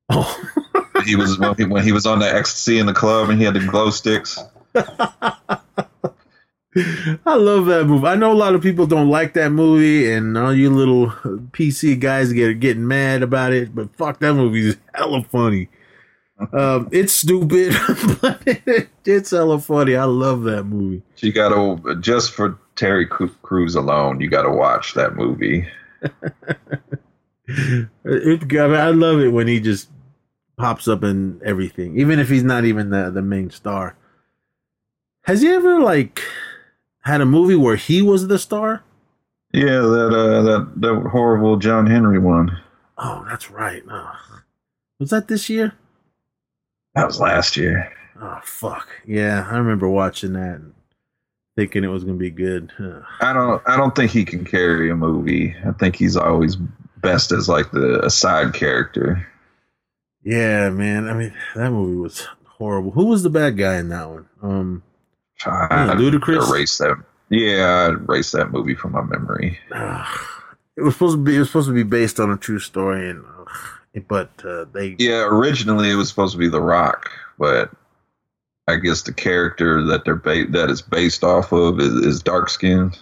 [0.09, 0.39] Oh.
[1.05, 3.45] he was when he, when he was on the ecstasy in the club and he
[3.45, 4.38] had the glow sticks.
[7.26, 8.05] I love that movie.
[8.05, 11.07] I know a lot of people don't like that movie, and all you little
[11.51, 13.73] PC guys get getting mad about it.
[13.73, 15.69] But fuck, that movie is hella funny.
[16.52, 17.74] Um, it's stupid,
[18.22, 18.42] but
[19.06, 19.96] it's hella funny.
[19.96, 21.02] I love that movie.
[21.18, 25.68] You got to just for Terry Crews alone, you got to watch that movie.
[27.48, 29.90] It, I, mean, I love it when he just
[30.58, 33.96] pops up in everything, even if he's not even the the main star.
[35.24, 36.22] Has he ever like
[37.02, 38.84] had a movie where he was the star?
[39.54, 42.60] Yeah, that uh that that horrible John Henry one.
[42.98, 43.84] Oh, that's right.
[43.90, 44.12] Oh.
[45.00, 45.74] Was that this year?
[46.96, 47.91] That was last year.
[48.22, 48.88] Oh fuck.
[49.06, 50.74] Yeah, I remember watching that and
[51.58, 52.72] thinking it was gonna be good.
[52.80, 53.04] Ugh.
[53.22, 55.56] I don't I don't think he can carry a movie.
[55.66, 56.56] I think he's always
[56.98, 59.28] best as like the a side character.
[60.24, 61.08] Yeah, man.
[61.08, 62.91] I mean, that movie was horrible.
[62.91, 64.28] Who was the bad guy in that one?
[64.41, 64.84] Um,
[65.46, 66.50] I, Ludacris?
[66.50, 66.96] Erase that.
[67.30, 69.60] Yeah, I erased that movie from my memory.
[70.78, 71.36] it was supposed to be.
[71.36, 73.48] It was supposed to be based on a true story, and ugh,
[74.08, 74.96] but uh, they.
[75.00, 77.72] Yeah, originally it was supposed to be The Rock, but
[78.68, 82.50] I guess the character that they're ba- that is based off of is, is dark
[82.50, 82.98] skinned.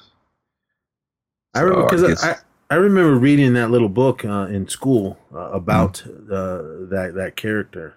[1.54, 2.36] I remember So I I,
[2.72, 7.96] I remember reading that little book uh, in school uh, about uh, that that character,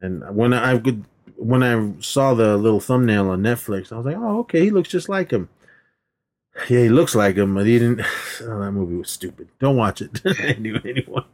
[0.00, 1.04] and when I could
[1.36, 4.88] when I saw the little thumbnail on Netflix, I was like, oh okay, he looks
[4.88, 5.48] just like him.
[6.68, 8.04] Yeah, he looks like him, but he didn't.
[8.40, 9.48] Oh, that movie was stupid.
[9.58, 10.24] Don't watch it.
[10.40, 11.24] anyway, anyone.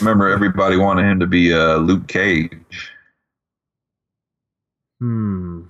[0.00, 2.92] Remember, everybody wanted him to be uh, Luke Cage.
[5.00, 5.62] Hmm.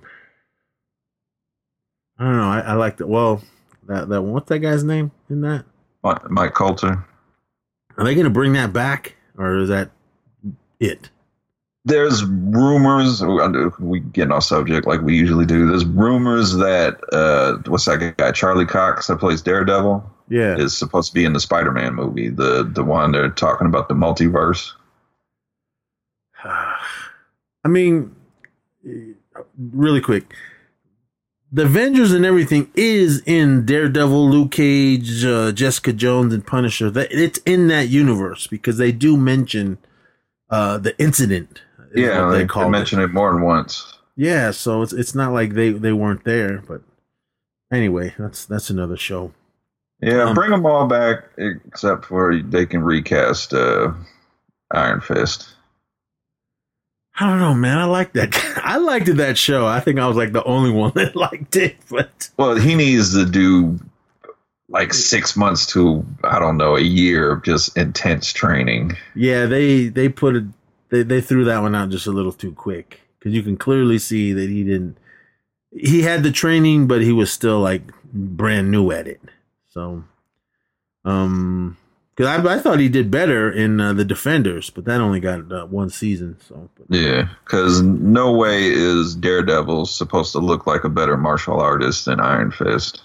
[2.17, 2.49] I don't know.
[2.49, 3.07] I, I like that.
[3.07, 3.41] Well,
[3.87, 5.65] that that what's that guy's name in that?
[6.03, 7.05] Mike, Mike Colter.
[7.97, 9.91] Are they going to bring that back, or is that
[10.79, 11.09] it?
[11.85, 13.23] There's rumors.
[13.79, 15.67] We get off subject like we usually do.
[15.67, 20.57] There's rumors that uh, what's that guy Charlie Cox that plays Daredevil Yeah.
[20.57, 23.95] is supposed to be in the Spider-Man movie, the the one they're talking about the
[23.95, 24.71] multiverse.
[26.43, 28.15] I mean,
[29.57, 30.33] really quick.
[31.51, 36.91] The Avengers and everything is in Daredevil, Luke Cage, uh, Jessica Jones, and Punisher.
[36.91, 39.79] That it's in that universe because they do mention
[40.51, 41.61] uh, the incident.
[41.95, 42.69] yeah, they, they call it.
[42.69, 43.97] mention it more than once.
[44.15, 46.81] Yeah, so it's it's not like they they weren't there, but
[47.71, 49.33] anyway, that's that's another show.
[50.01, 53.91] Yeah, Um, bring them all back except for they can recast uh,
[54.71, 55.49] Iron Fist.
[57.19, 57.77] I don't know, man.
[57.77, 58.33] I like that.
[58.63, 59.67] I liked that show.
[59.67, 63.13] I think I was like the only one that liked it, but Well, he needs
[63.13, 63.79] to do
[64.69, 68.95] like six months to I don't know a year of just intense training.
[69.15, 70.43] Yeah, they they put it
[70.89, 73.99] they they threw that one out just a little too quick because you can clearly
[73.99, 74.97] see that he didn't.
[75.71, 77.81] He had the training, but he was still like
[78.13, 79.19] brand new at it.
[79.69, 80.03] So,
[81.05, 81.77] um,
[82.15, 85.51] because I, I thought he did better in uh, the Defenders, but that only got
[85.51, 86.37] uh, one season.
[86.47, 91.59] So, but, Yeah, because no way is Daredevil supposed to look like a better martial
[91.61, 93.03] artist than Iron Fist.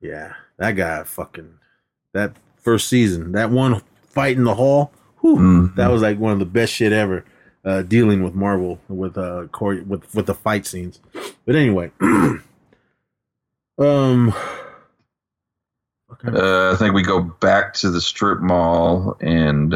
[0.00, 1.54] yeah, that guy fucking
[2.12, 5.74] that first season, that one fight in the hall, whew, Mhm.
[5.76, 7.24] that was like one of the best shit ever.
[7.64, 10.98] Uh, dealing with Marvel with uh chore- with with the fight scenes,
[11.46, 11.90] but anyway,
[13.78, 14.34] um,
[16.26, 19.74] Uh, I think we go back to the strip mall and.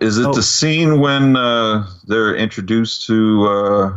[0.00, 0.32] Is it Oh.
[0.34, 3.92] the scene when uh, they're introduced to uh,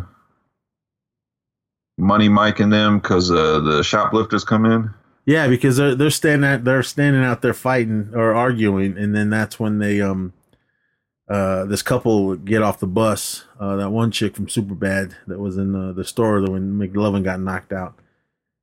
[1.97, 4.93] Money Mike and them because uh, the shoplifters come in?
[5.25, 9.29] yeah, because they're they're standing out they're standing out there fighting or arguing, and then
[9.29, 10.33] that's when they um
[11.29, 13.45] uh this couple get off the bus.
[13.59, 17.41] Uh, that one chick from Superbad that was in the, the store when McLovin got
[17.41, 17.95] knocked out.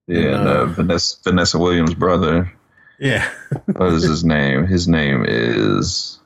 [0.06, 2.52] Yeah, Uh, uh, Vanessa, Vanessa Williams' brother.
[2.98, 3.28] Yeah,
[3.66, 4.66] What is his name?
[4.66, 6.18] His name is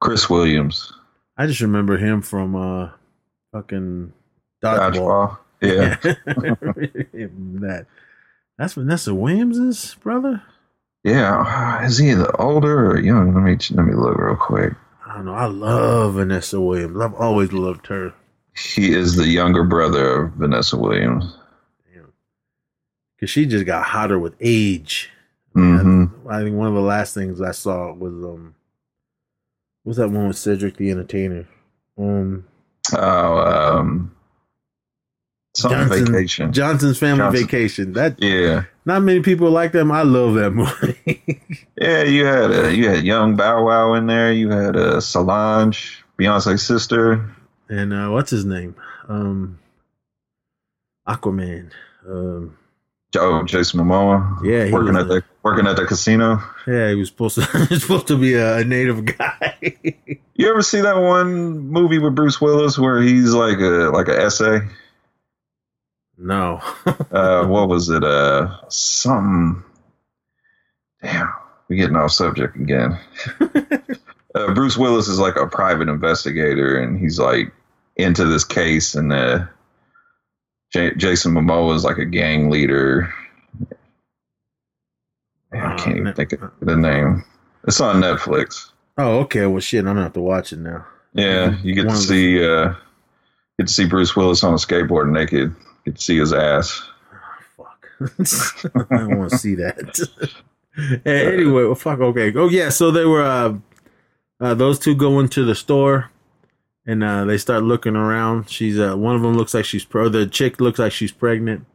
[0.00, 0.92] Chris Williams.
[1.36, 2.90] I just remember him from uh
[3.52, 4.12] fucking
[4.64, 4.94] dodgeball.
[4.94, 5.38] Dodgeball.
[5.60, 5.96] Yeah.
[7.60, 7.86] that
[8.58, 10.42] that's Vanessa Williams's brother.
[11.02, 11.84] Yeah.
[11.84, 13.34] Is he the older or young?
[13.34, 14.72] Let me let me look real quick.
[15.06, 15.34] I don't know.
[15.34, 17.00] I love Vanessa Williams.
[17.00, 18.14] I've always loved her.
[18.56, 21.36] He is the younger brother of Vanessa Williams.
[23.24, 25.10] Because she just got hotter with age.
[25.54, 28.54] hmm I think one of the last things I saw was um,
[29.82, 31.48] what was that one with Cedric the Entertainer?
[31.98, 32.44] Um,
[32.92, 34.14] Oh, um,
[35.56, 36.52] Johnson- vacation.
[36.52, 37.46] Johnson's Family Johnson.
[37.46, 37.92] Vacation.
[37.94, 39.90] That yeah, not many people like them.
[39.90, 41.40] I love that movie.
[41.80, 42.02] yeah.
[42.02, 44.32] You had uh, you had young Bow Wow in there.
[44.34, 47.34] You had uh, Solange, Beyonce's sister.
[47.70, 48.74] and uh, what's his name?
[49.08, 49.58] Um,
[51.08, 51.70] Aquaman.
[52.06, 52.56] Um,
[53.14, 54.40] Joe Jason Momoa.
[54.42, 56.42] Yeah, he working was at the working at the casino.
[56.66, 57.42] yeah, he was supposed to.
[57.78, 59.76] supposed to be a, a native guy.
[60.36, 64.20] You ever see that one movie with Bruce Willis where he's like a like a
[64.20, 64.58] essay?
[66.18, 66.60] no.
[67.12, 68.02] Uh, what was it?
[68.02, 69.62] Uh, something.
[71.00, 71.32] Damn,
[71.68, 72.98] we're getting off subject again.
[74.34, 77.52] uh, Bruce Willis is like a private investigator, and he's like
[77.94, 79.46] into this case, and uh,
[80.74, 83.14] J- Jason Momoa is like a gang leader.
[85.52, 87.22] Man, I can't even think of the name.
[87.62, 88.72] It's on Netflix.
[88.98, 89.46] oh, okay.
[89.46, 89.80] Well, shit.
[89.86, 90.84] I'm gonna have to watch it now.
[91.12, 92.74] Yeah, you get One to see uh,
[93.56, 95.54] get to see Bruce Willis on a skateboard naked.
[95.84, 96.82] Get to see his ass.
[97.56, 97.88] Fuck.
[98.90, 100.30] I don't want to see that.
[101.06, 102.00] Anyway, well, fuck.
[102.00, 102.32] Okay.
[102.34, 102.68] Oh yeah.
[102.68, 103.22] So they were.
[103.22, 103.58] Uh,
[104.40, 106.10] uh, those two go into the store,
[106.86, 108.50] and uh, they start looking around.
[108.50, 110.08] She's uh, one of them looks like she's pro.
[110.08, 111.66] The chick looks like she's pregnant.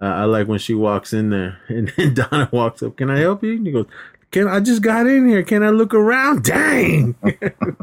[0.00, 2.96] Uh, I like when she walks in there, and then Donna walks up.
[2.96, 3.52] Can I help you?
[3.52, 3.86] And he goes,
[4.30, 5.42] "Can I just got in here?
[5.42, 7.16] Can I look around?" Dang.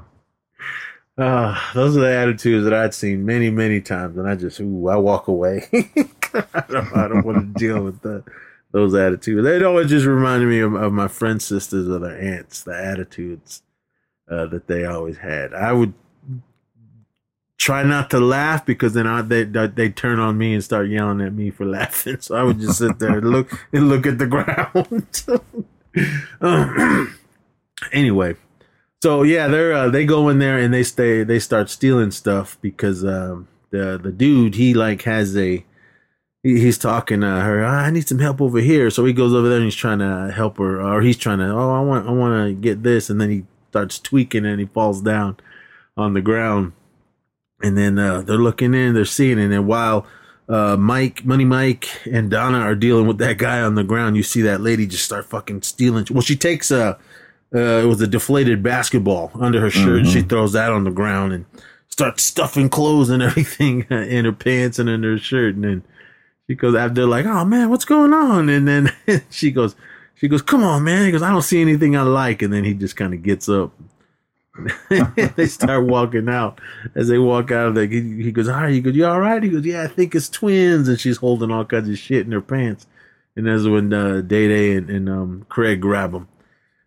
[1.18, 4.88] Uh, those are the attitudes that I'd seen many, many times, and I just, ooh,
[4.88, 5.68] I walk away.
[5.74, 8.24] I don't, don't want to deal with that,
[8.72, 9.46] those attitudes.
[9.46, 13.64] It always just reminded me of, of my friends' sisters or their aunts, the attitudes
[14.32, 15.54] uh, that they always had.
[15.54, 15.94] I would
[17.70, 21.22] try not to laugh because then I, they they turn on me and start yelling
[21.22, 22.18] at me for laughing.
[22.22, 25.24] So I would just sit there and look and look at the ground.
[26.42, 27.16] Um,
[27.94, 28.36] anyway,
[29.04, 32.58] so yeah, they're uh, they go in there and they stay they start stealing stuff
[32.60, 35.64] because um, the the dude he like has a
[36.42, 37.64] he, he's talking to her.
[37.64, 40.00] "Ah, I need some help over here, so he goes over there and he's trying
[40.00, 41.52] to help her, or he's trying to.
[41.52, 44.66] Oh, I want I want to get this, and then he starts tweaking and he
[44.66, 45.38] falls down
[45.96, 46.74] on the ground.
[47.62, 50.05] And then uh, they're looking in, they're seeing, and then while
[50.47, 54.24] uh, Mike, Money Mike, and Donna are dealing with that guy on the ground, you
[54.24, 56.07] see that lady just start fucking stealing.
[56.10, 56.97] Well, she takes a
[57.53, 60.03] uh, it was a deflated basketball under her shirt.
[60.03, 60.14] Mhm.
[60.14, 61.45] She throws that on the ground and
[61.88, 65.55] starts stuffing clothes and everything in her pants and in her shirt.
[65.55, 65.84] And then
[66.47, 68.91] she goes after like, "Oh man, what's going on?" And then
[69.30, 69.76] she goes,
[70.16, 72.64] "She goes, come on, man." He goes, "I don't see anything I like." And then
[72.64, 73.72] he just kind of gets up.
[75.36, 76.60] they start walking out.
[76.95, 79.41] As they walk out, they he, he goes, "All right." He goes, "You all right?"
[79.41, 82.32] He goes, "Yeah, I think it's twins." And she's holding all kinds of shit in
[82.32, 82.88] her pants.
[83.36, 86.28] And that's when uh, Day Day and, and um, Craig grab him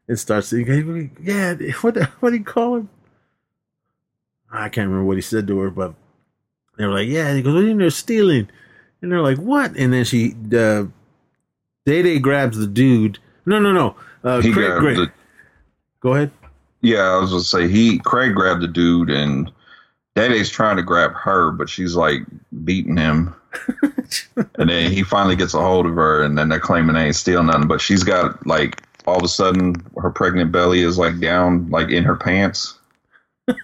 [0.08, 2.88] and start saying, "Yeah, what the, what do you call him?"
[4.50, 5.94] I can't remember what he said to her, but
[6.76, 8.48] they were like, "Yeah." He goes, "What are you in there stealing?"
[9.00, 10.84] And they're like, "What?" And then she, uh,
[11.86, 13.18] Day Day grabs the dude.
[13.46, 13.96] No, no, no.
[14.22, 14.96] Uh, Craig, Craig.
[14.96, 15.12] the-
[16.00, 16.30] Go ahead.
[16.82, 19.50] Yeah, I was gonna say he Craig grabbed the dude and
[20.14, 22.22] Day Day's trying to grab her, but she's like
[22.64, 23.34] beating him.
[24.56, 27.16] and then he finally gets a hold of her, and then they're claiming they ain't
[27.16, 31.18] steal nothing, but she's got like all of a sudden her pregnant belly is like
[31.18, 32.78] down, like in her pants.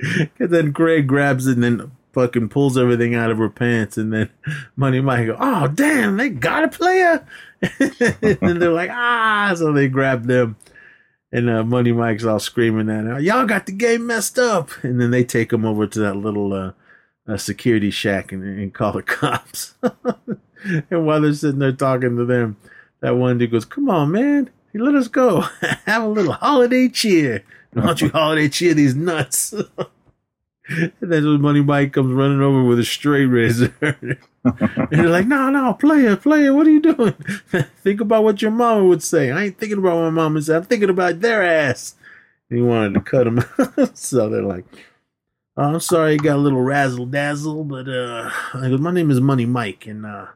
[0.00, 3.96] And then Craig grabs it and then fucking pulls everything out of her pants.
[3.96, 4.30] And then
[4.76, 7.26] Money Mike go, oh, damn, they got a player.
[7.80, 9.52] and they're like, ah.
[9.56, 10.56] So they grab them.
[11.30, 14.70] And uh, Money Mike's all screaming at her, y'all got the game messed up.
[14.82, 16.72] And then they take him over to that little uh,
[17.26, 19.74] uh, security shack and, and call the cops.
[19.82, 22.56] and while they're sitting there talking to them,
[23.00, 24.50] that one dude goes, come on, man.
[24.72, 25.40] Hey, let us go.
[25.86, 27.44] Have a little holiday cheer.
[27.72, 29.54] Why don't you holiday cheer these nuts?
[31.00, 33.74] And then when Money Mike comes running over with a straight razor.
[33.80, 34.18] and
[34.90, 36.50] they're like, no, no, play it, play it.
[36.50, 37.14] what are you doing?
[37.82, 39.30] Think about what your mama would say.
[39.30, 40.56] I ain't thinking about what my mama said.
[40.56, 41.94] I'm thinking about their ass.
[42.50, 43.42] And he wanted to cut him.
[43.94, 44.64] so they're like,
[45.56, 49.46] oh, I'm sorry you got a little razzle dazzle, but uh, my name is Money
[49.46, 50.26] Mike, and uh,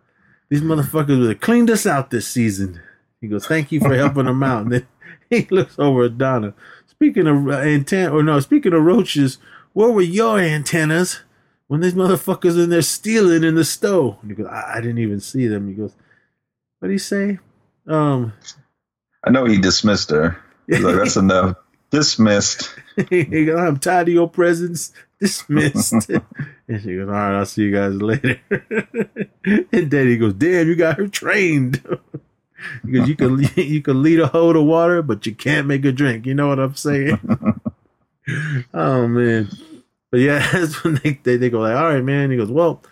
[0.49, 2.80] these motherfuckers would have cleaned us out this season.
[3.20, 4.62] He goes, thank you for helping them out.
[4.62, 4.87] And then
[5.30, 6.55] he looks over at Donna.
[6.87, 9.39] Speaking of uh, antenna, or no, speaking of roaches,
[9.73, 11.20] where were your antennas
[11.66, 14.18] when these motherfuckers in there stealing in the stove?
[14.23, 15.68] And he goes, I, I didn't even see them.
[15.68, 15.95] He goes,
[16.79, 17.39] what do he say?
[17.87, 18.33] Um,
[19.25, 20.41] I know he dismissed her.
[20.66, 21.57] He's like, that's enough.
[21.91, 22.75] Dismissed.
[23.11, 24.93] he goes, I'm tired of your presence.
[25.20, 25.93] Dismissed.
[26.68, 28.41] and she goes, all right, I'll see you guys later.
[29.45, 31.83] and then he goes, damn, you got her trained.
[32.85, 35.93] because you can you can lead a hoe to water, but you can't make a
[35.93, 36.27] drink.
[36.27, 37.20] You know what I'm saying?
[38.73, 39.49] Oh man.
[40.11, 42.31] But yeah, that's when they, they, they go like, all right, man.
[42.31, 42.83] He goes, well,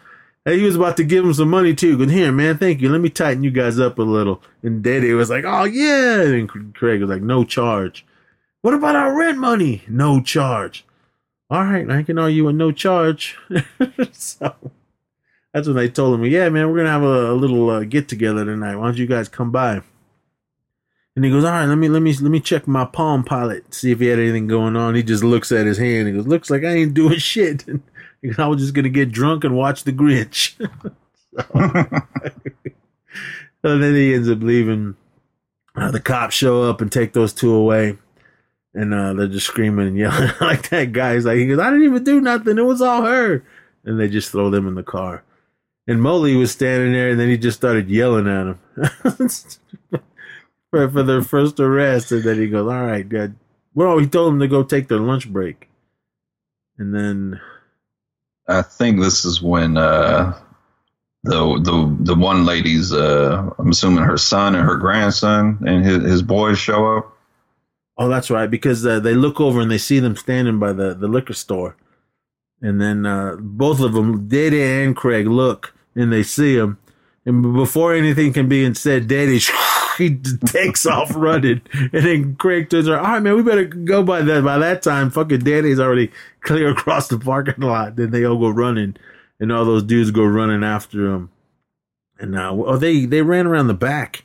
[0.44, 1.96] hey, he was about to give him some money too.
[1.96, 2.58] Good here, man.
[2.58, 2.88] Thank you.
[2.88, 4.42] Let me tighten you guys up a little.
[4.62, 6.22] And Day Day was like, oh yeah.
[6.22, 8.04] And Craig was like, no charge.
[8.62, 9.82] What about our rent money?
[9.88, 10.84] No charge.
[11.48, 13.36] All right, I can argue with no charge.
[14.12, 14.54] so
[15.52, 18.08] that's when they told him, yeah, man, we're gonna have a, a little uh, get
[18.08, 18.76] together tonight.
[18.76, 19.82] Why don't you guys come by?
[21.16, 23.74] And he goes, all right, let me let me let me check my Palm Pilot,
[23.74, 24.94] see if he had anything going on.
[24.94, 26.06] He just looks at his hand.
[26.06, 27.64] He goes, looks like I ain't doing shit.
[28.22, 30.54] And he goes, I was just gonna get drunk and watch The Grinch.
[33.62, 34.94] so, then he ends up leaving.
[35.74, 37.96] Uh, the cops show up and take those two away.
[38.74, 41.14] And uh, they're just screaming and yelling like that guy.
[41.14, 42.58] He's like, he goes, I didn't even do nothing.
[42.58, 43.42] It was all her.
[43.84, 45.24] And they just throw them in the car.
[45.86, 48.58] And Moley was standing there, and then he just started yelling at him
[50.70, 52.12] for, for their first arrest.
[52.12, 53.36] And then he goes, All right, good.
[53.74, 55.68] Well, he told them to go take their lunch break.
[56.78, 57.40] And then
[58.48, 60.36] I think this is when uh,
[61.22, 66.02] the the the one lady's uh, I'm assuming her son and her grandson and his,
[66.02, 67.16] his boys show up.
[67.98, 68.50] Oh, that's right.
[68.50, 71.76] Because uh, they look over and they see them standing by the, the liquor store,
[72.62, 76.78] and then uh, both of them, Day Day and Craig, look and they see him,
[77.26, 79.38] and before anything can be said, Day Day
[80.00, 80.16] he
[80.46, 83.04] takes off running, and then Craig turns around.
[83.04, 84.44] All right, man, we better go by that.
[84.44, 86.10] By that time, fucking Danny's already
[86.40, 87.96] clear across the parking lot.
[87.96, 88.96] Then they all go running,
[89.38, 91.30] and all those dudes go running after him.
[92.18, 94.24] And uh, oh, they they ran around the back,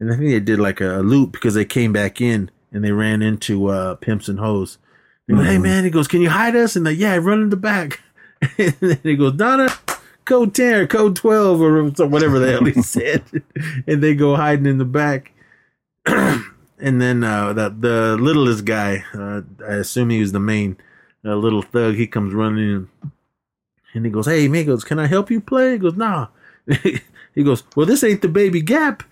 [0.00, 2.92] and I think they did like a, loop because they came back in and they
[2.92, 4.78] ran into uh, pimps and hoes.
[5.26, 6.74] They go, hey man, he goes, can you hide us?
[6.74, 8.00] And they, yeah, run in the back.
[8.58, 9.68] and then he goes, Donna,
[10.30, 13.24] code ten or code twelve or whatever the hell he said,
[13.86, 15.32] and they go hiding in the back.
[16.06, 20.76] and then uh, the the littlest guy, uh, I assume he was the main
[21.24, 21.96] uh, little thug.
[21.96, 23.10] He comes running in,
[23.92, 26.28] And he goes, "Hey, man, he goes, can I help you play?" He goes, "Nah."
[27.34, 29.02] he goes, "Well, this ain't the baby gap."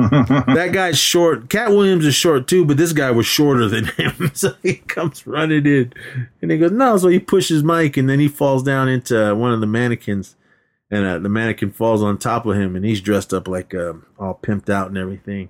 [0.10, 1.50] that guy's short.
[1.50, 4.30] Katt Williams is short too, but this guy was shorter than him.
[4.32, 5.92] so he comes running in
[6.40, 6.96] and he goes, No.
[6.96, 10.36] So he pushes Mike and then he falls down into one of the mannequins.
[10.90, 13.94] And uh, the mannequin falls on top of him and he's dressed up like uh,
[14.18, 15.48] all pimped out and everything.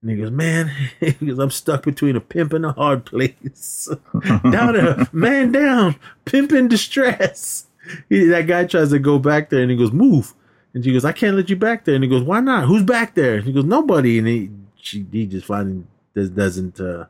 [0.00, 0.70] And he goes, Man,
[1.00, 3.88] he goes, I'm stuck between a pimp and a hard place.
[4.50, 7.66] down a man down, pimp in distress.
[8.08, 10.34] He, that guy tries to go back there and he goes, Move.
[10.74, 11.94] And she goes, I can't let you back there.
[11.94, 12.66] And he goes, Why not?
[12.66, 13.36] Who's back there?
[13.36, 14.18] And he goes, Nobody.
[14.18, 15.84] And he she he just finally
[16.14, 17.06] does, doesn't uh,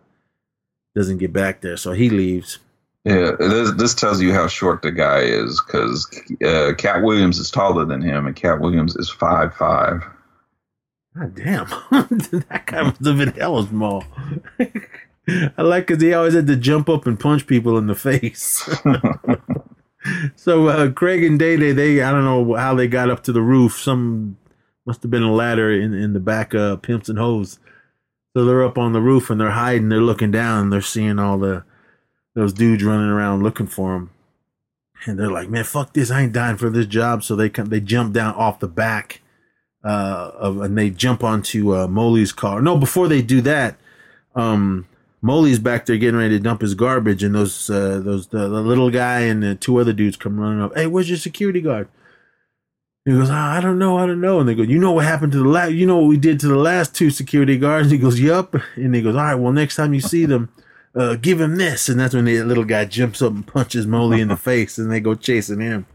[0.94, 2.58] doesn't get back there, so he leaves.
[3.06, 6.10] Yeah, this, this tells you how short the guy is because
[6.44, 10.02] uh, Katt Williams is taller than him, and Katt Williams is five five.
[11.16, 11.66] God damn,
[12.48, 14.02] that guy must have been hella small.
[15.28, 18.68] I like because he always had to jump up and punch people in the face.
[20.34, 23.32] so uh, Craig and Day Day, they I don't know how they got up to
[23.32, 23.78] the roof.
[23.78, 24.36] Some
[24.84, 27.60] must have been a ladder in in the back of Pimps and Hoes.
[28.36, 29.90] So they're up on the roof and they're hiding.
[29.90, 31.64] They're looking down and they're seeing all the
[32.36, 34.10] those dudes running around looking for him.
[35.06, 36.10] And they're like, "Man, fuck this!
[36.10, 39.20] I ain't dying for this job." So they come, they jump down off the back
[39.84, 42.60] uh, of, and they jump onto uh, Moley's car.
[42.60, 43.76] No, before they do that,
[44.34, 44.86] um,
[45.22, 48.60] Moley's back there getting ready to dump his garbage, and those uh, those the, the,
[48.60, 50.76] little guy and the two other dudes come running up.
[50.76, 51.88] Hey, where's your security guard?
[53.04, 54.40] He goes, oh, I don't know, I don't know.
[54.40, 55.70] And they go, you know what happened to the last?
[55.70, 57.90] You know what we did to the last two security guards?
[57.92, 58.56] He goes, yup.
[58.74, 60.52] And he goes, all right, well next time you see them,
[60.96, 61.88] uh, give him this.
[61.88, 64.90] And that's when the little guy jumps up and punches Moley in the face, and
[64.90, 65.86] they go chasing him.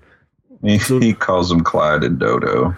[0.61, 2.75] He, so, he calls him Clyde and Dodo.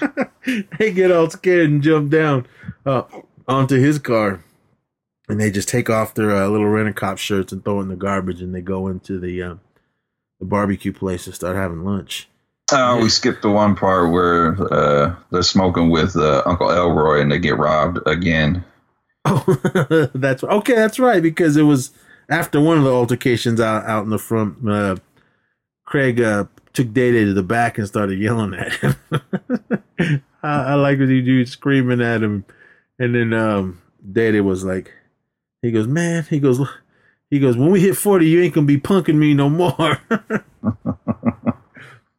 [0.78, 2.46] they get all scared and jump down
[2.84, 3.02] uh,
[3.48, 4.44] onto his car
[5.28, 7.84] and they just take off their uh, little rent a cop shirts and throw it
[7.84, 9.54] in the garbage, and they go into the uh,
[10.40, 12.28] the barbecue place and start having lunch.
[12.72, 17.30] Oh, we skipped the one part where uh, they're smoking with uh, Uncle Elroy and
[17.30, 18.64] they get robbed again.
[19.24, 20.74] Oh, that's okay.
[20.74, 21.92] That's right because it was
[22.28, 24.68] after one of the altercations out out in the front.
[24.68, 24.96] Uh,
[25.86, 28.94] Craig uh, took Day Day to the back and started yelling at him.
[30.42, 32.44] I, I like what he do screaming at him,
[32.98, 34.92] and then um, Day Day was like,
[35.62, 36.60] he goes, man, he goes,
[37.30, 39.98] he goes, when we hit 40, you ain't gonna be punking me no more.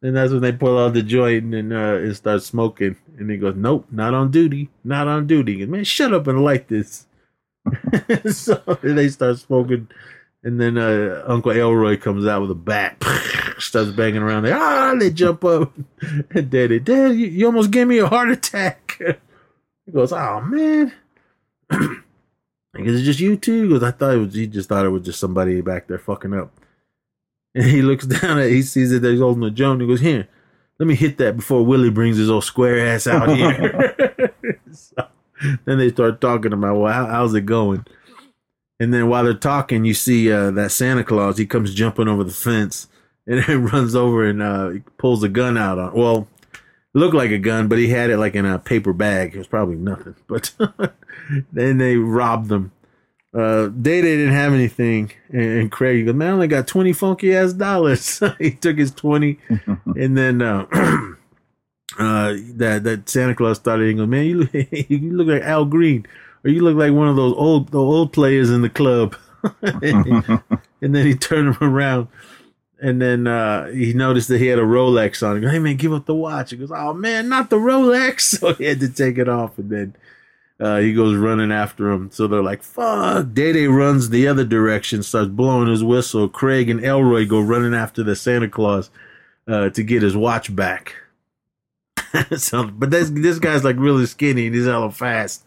[0.06, 2.96] and that's when they pull out the joint and uh, and start smoking.
[3.18, 5.64] And he goes, nope, not on duty, not on duty.
[5.64, 7.08] And man, shut up and light this.
[8.32, 9.88] so they start smoking.
[10.44, 13.04] And then uh, Uncle Elroy comes out with a bat,
[13.58, 14.44] starts banging around.
[14.44, 15.74] They ah, they jump up.
[16.30, 19.02] And Daddy, Dad, you, you almost gave me a heart attack.
[19.88, 20.94] he goes, oh man.
[22.78, 23.70] Is it just you two?
[23.70, 26.34] Because I thought it was, he just thought it was just somebody back there fucking
[26.36, 26.52] up.
[27.56, 29.82] And he looks down at, he sees that he's holding a joint.
[29.82, 30.28] He goes, here,
[30.78, 34.34] let me hit that before Willie brings his old square ass out here.
[34.72, 35.08] so,
[35.66, 37.86] then they start talking about, well, how, how's it going?
[38.80, 41.38] And then while they're talking, you see uh, that Santa Claus.
[41.38, 42.88] He comes jumping over the fence
[43.26, 45.94] and then runs over and uh, pulls a gun out on.
[45.94, 46.28] Well,
[46.94, 49.34] looked like a gun, but he had it like in a paper bag.
[49.34, 50.16] It was probably nothing.
[50.28, 50.54] But
[51.52, 52.72] then they robbed them.
[53.36, 57.36] Uh, Day Day didn't have anything, and Craig goes, "Man, I only got twenty funky
[57.36, 59.40] ass dollars." he took his twenty,
[59.86, 60.66] and then uh,
[62.00, 63.90] uh, that that Santa Claus started.
[63.90, 66.06] He goes, "Man, you look, you look like Al Green,
[66.46, 69.18] or you look like one of those old the old players in the club."
[69.62, 72.08] and then he turned him around,
[72.82, 75.36] and then uh, he noticed that he had a Rolex on.
[75.36, 78.22] He goes, "Hey man, give up the watch." He goes, "Oh man, not the Rolex!"
[78.22, 79.96] So he had to take it off, and then
[80.60, 82.10] uh, he goes running after him.
[82.12, 83.34] So they're like, fuck.
[83.34, 86.30] Day Day runs the other direction, starts blowing his whistle.
[86.30, 88.90] Craig and Elroy go running after the Santa Claus
[89.48, 90.96] uh, to get his watch back.
[92.38, 95.44] so, but this, this guy's like really skinny and he's hella fast.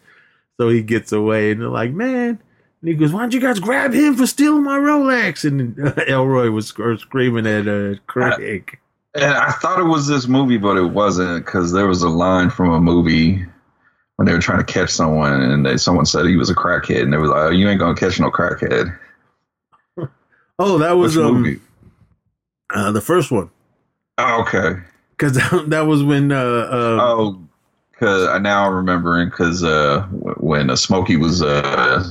[0.58, 2.40] So he gets away and they're like, man.
[2.80, 5.44] And he goes, why don't you guys grab him for stealing my Rolex?
[5.44, 8.78] And uh, Elroy was screaming at uh, Craig.
[9.16, 12.50] I, I thought it was this movie, but it wasn't because there was a line
[12.50, 13.46] from a movie
[14.18, 17.02] when they were trying to catch someone and they, someone said he was a crackhead
[17.02, 18.98] and they were like, oh, you ain't gonna catch no crackhead.
[20.58, 21.60] oh, that was um,
[22.74, 23.48] uh, the first one.
[24.18, 24.80] Oh, okay.
[25.10, 26.32] Because that, that, was when.
[26.32, 27.40] Uh, uh, oh,
[27.92, 30.02] because now I'm remembering because uh,
[30.38, 32.04] when uh, Smokey was uh,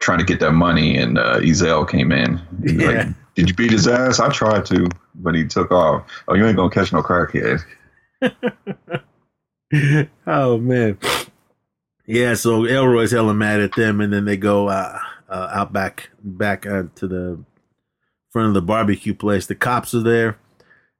[0.00, 2.40] trying to get that money and uh, Ezal came in.
[2.62, 2.86] Yeah.
[2.86, 3.06] Like,
[3.36, 4.20] Did you beat his ass?
[4.20, 6.04] I tried to, but he took off.
[6.28, 7.62] Oh, you ain't gonna catch no crackhead.
[10.26, 10.98] oh man.
[12.06, 14.98] Yeah, so Elroy's hella mad at them, and then they go uh,
[15.28, 17.44] uh, out back back uh, to the
[18.30, 19.46] front of the barbecue place.
[19.46, 20.38] The cops are there,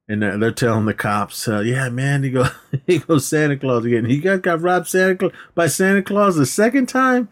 [0.09, 2.47] and they're, they're telling the cops, uh, "Yeah, man," he go,
[2.87, 4.05] he goes Santa Claus again.
[4.05, 7.29] He got got robbed Santa Claus by Santa Claus the second time,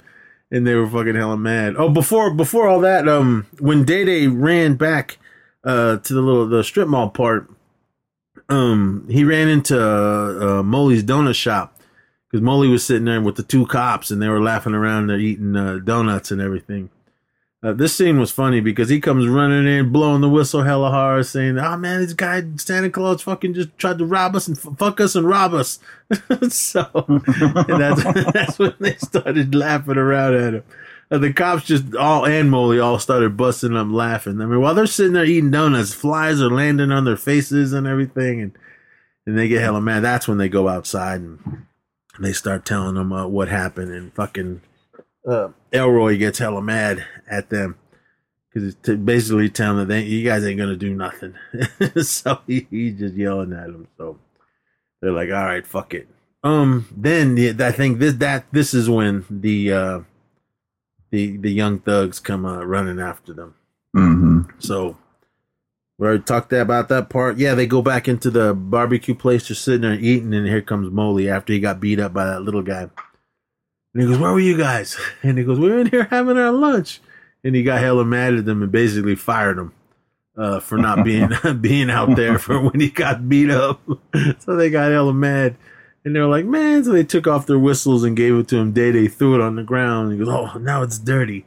[0.51, 1.77] and they were fucking hella mad.
[1.79, 5.19] Oh, before before all that, um, when Day Day ran back
[5.63, 7.49] uh to the little the strip mall part,
[8.49, 11.80] um, he ran into uh, uh Moley's donut shop
[12.31, 15.09] because Moley was sitting there with the two cops, and they were laughing around.
[15.09, 16.91] They're eating uh, donuts and everything.
[17.63, 21.27] Uh, this scene was funny because he comes running in, blowing the whistle hella hard,
[21.27, 24.79] saying, "Oh man, this guy Santa Claus fucking just tried to rob us and f-
[24.79, 25.79] fuck us and rob us."
[26.49, 28.03] so and that's
[28.33, 30.65] that's when they started laughing around at him.
[31.11, 34.41] Uh, the cops just all and Moley all started busting up laughing.
[34.41, 37.87] I mean, while they're sitting there eating donuts, flies are landing on their faces and
[37.87, 38.59] everything, and
[39.27, 40.01] and they get hella mad.
[40.01, 41.67] That's when they go outside and
[42.19, 44.61] they start telling them uh, what happened and fucking
[45.29, 47.77] uh, Elroy gets hella mad at them
[48.49, 51.35] because it's t- basically telling them they, you guys ain't gonna do nothing.
[52.03, 53.87] so he, he's just yelling at them.
[53.97, 54.19] So
[55.01, 56.09] they're like, all right, fuck it.
[56.43, 60.01] Um, then the, I think this that this is when the uh
[61.11, 63.55] the the young thugs come uh, running after them.
[63.93, 64.97] hmm So
[66.01, 67.37] we already talked about that part.
[67.37, 70.91] Yeah, they go back into the barbecue place, just sitting there eating, and here comes
[70.91, 72.89] Moley after he got beat up by that little guy.
[73.93, 76.39] And he goes, "Where were you guys?" And he goes, "We were in here having
[76.39, 77.03] our lunch."
[77.45, 79.75] And he got hella mad at them and basically fired them
[80.39, 81.29] uh, for not being
[81.61, 83.83] being out there for when he got beat up.
[84.39, 85.55] so they got hella mad.
[86.07, 88.73] And they're like, man, so they took off their whistles and gave it to him.
[88.73, 90.13] Day they threw it on the ground.
[90.13, 91.45] He goes, oh, now it's dirty.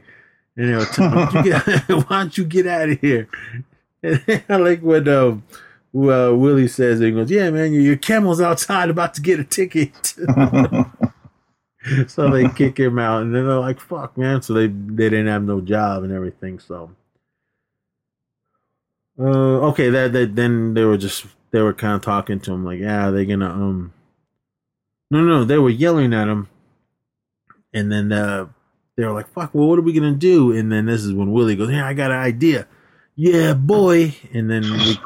[0.55, 2.99] And they were telling him, "Why don't you get, why don't you get out of
[2.99, 3.27] here?
[4.03, 5.37] And I like what uh,
[5.95, 6.99] uh, Willie says.
[6.99, 10.15] He goes, yeah, man, your, your camel's outside about to get a ticket.
[12.07, 15.27] so they kick him out, and then they're like, "Fuck, man!" So they they didn't
[15.27, 16.59] have no job and everything.
[16.59, 16.91] So,
[19.19, 22.63] uh, okay, that, that then they were just they were kind of talking to him
[22.63, 23.93] like, "Yeah, they're gonna um."
[25.11, 26.47] No, no, they were yelling at him,
[27.73, 28.47] and then uh,
[28.95, 31.31] they were like, "Fuck, well, what are we gonna do?" And then this is when
[31.31, 32.67] Willie goes, "Yeah, I got an idea."
[33.15, 34.15] Yeah, boy.
[34.33, 34.99] And then we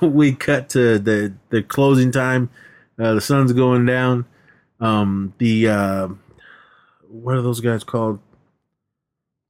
[0.08, 2.50] we cut to the the closing time.
[2.98, 4.26] Uh, the sun's going down
[4.80, 6.08] um the uh
[7.08, 8.18] what are those guys called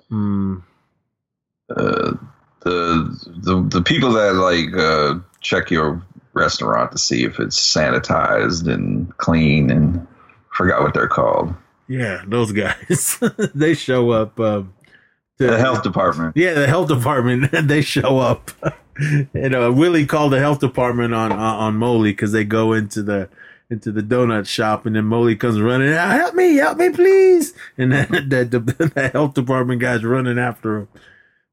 [0.08, 0.56] Hmm.
[1.68, 2.12] Uh,
[2.62, 6.02] the the the people that like uh, check your
[6.32, 10.06] restaurant to see if it's sanitized and clean and
[10.52, 11.54] forgot what they're called.
[11.88, 13.18] yeah those guys
[13.54, 14.74] they show up um
[15.46, 16.36] The health department.
[16.36, 18.50] yeah the health department they show up.
[19.32, 23.02] And uh willie called the health department on on, on moley because they go into
[23.02, 23.30] the
[23.70, 27.54] into the donut shop and then moley comes running "Ah, help me help me please.
[27.78, 30.88] And then the, the, the health department guy's running after him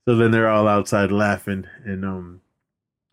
[0.05, 2.41] so then they're all outside laughing and um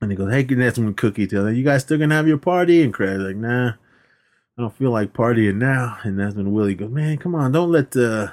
[0.01, 2.27] and he goes hey can that's when cookie tells them you guys still gonna have
[2.27, 2.83] your party?
[2.83, 5.99] And craig's like nah i don't feel like partying now.
[6.03, 8.33] And that's when willie goes man come on don't let the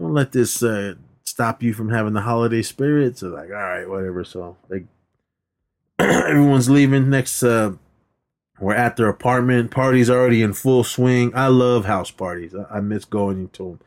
[0.00, 0.94] don't let this uh
[1.40, 3.16] stop you from having the holiday spirit.
[3.16, 4.24] So like all right whatever.
[4.24, 4.84] So like,
[5.98, 7.72] everyone's leaving next uh
[8.60, 9.70] we're at their apartment.
[9.70, 11.32] Party's already in full swing.
[11.34, 12.54] I love house parties.
[12.54, 13.80] I, I miss going to them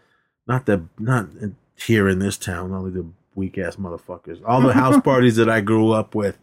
[0.48, 1.28] not that not
[1.76, 2.74] here in this town.
[2.74, 3.06] Only the
[3.36, 4.42] weak ass motherfuckers.
[4.44, 6.40] All the house parties that i grew up with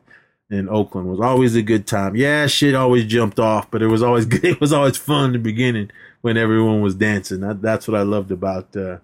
[0.48, 2.14] in oakland was always a good time.
[2.14, 4.44] Yeah shit always jumped off but it was always good.
[4.44, 7.40] It was always fun in the beginning when everyone was dancing.
[7.40, 8.98] That, that's what i loved about uh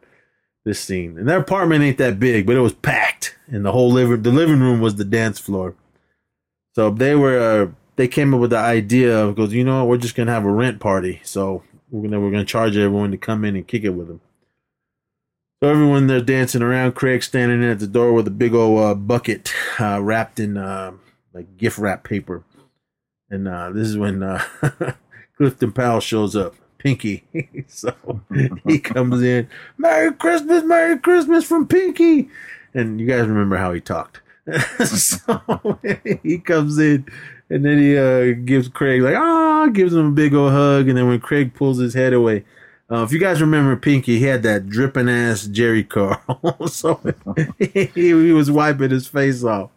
[0.67, 3.91] this scene and their apartment ain't that big but it was packed and the whole
[3.91, 5.75] living the living room was the dance floor
[6.77, 9.97] so they were uh, they came up with the idea of goes, you know we're
[9.97, 11.21] just gonna have a rent party.
[11.25, 14.21] So we're gonna we're gonna charge everyone to come in and kick it with them.
[15.63, 16.93] So everyone they're dancing around.
[16.93, 20.93] Craig standing at the door with a big old uh, bucket uh, wrapped in uh,
[21.33, 22.45] like gift wrap paper,
[23.31, 24.45] and uh, this is when uh,
[25.39, 26.55] Clifton Powell shows up.
[26.79, 27.25] Pinky,
[27.69, 27.95] so
[28.67, 29.49] he comes in.
[29.79, 32.29] Merry Christmas, Merry Christmas from Pinky,
[32.75, 34.21] and you guys remember how he talked.
[34.87, 35.79] so
[36.23, 37.05] he comes in
[37.51, 40.89] and then he uh, gives Craig like ah gives him a big old hug.
[40.89, 42.45] And then when Craig pulls his head away
[42.91, 46.21] uh, if you guys remember Pinky he had that dripping ass Jheri curl.
[46.69, 47.01] So
[47.59, 49.71] he, he was wiping his face off.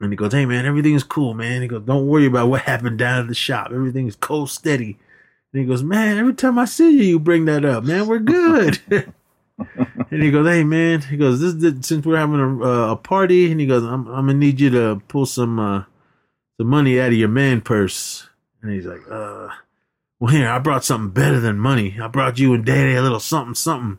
[0.00, 1.62] And he goes hey man everything is cool man.
[1.62, 3.70] He goes don't worry about what happened down at the shop.
[3.72, 4.98] Everything is cold steady
[5.52, 8.18] and he goes man every time I see you you bring that up man we're
[8.18, 8.80] good
[10.10, 12.96] and he goes, "Hey man," he goes, "This is since we're having a, uh, a
[12.96, 15.84] party," and he goes, "I'm, I'm gonna need you to pull some uh,
[16.58, 18.28] some money out of your man purse."
[18.62, 19.48] And he's like, "Uh,
[20.20, 21.98] well here, I brought something better than money.
[22.00, 23.98] I brought you and Day Day a little something, something."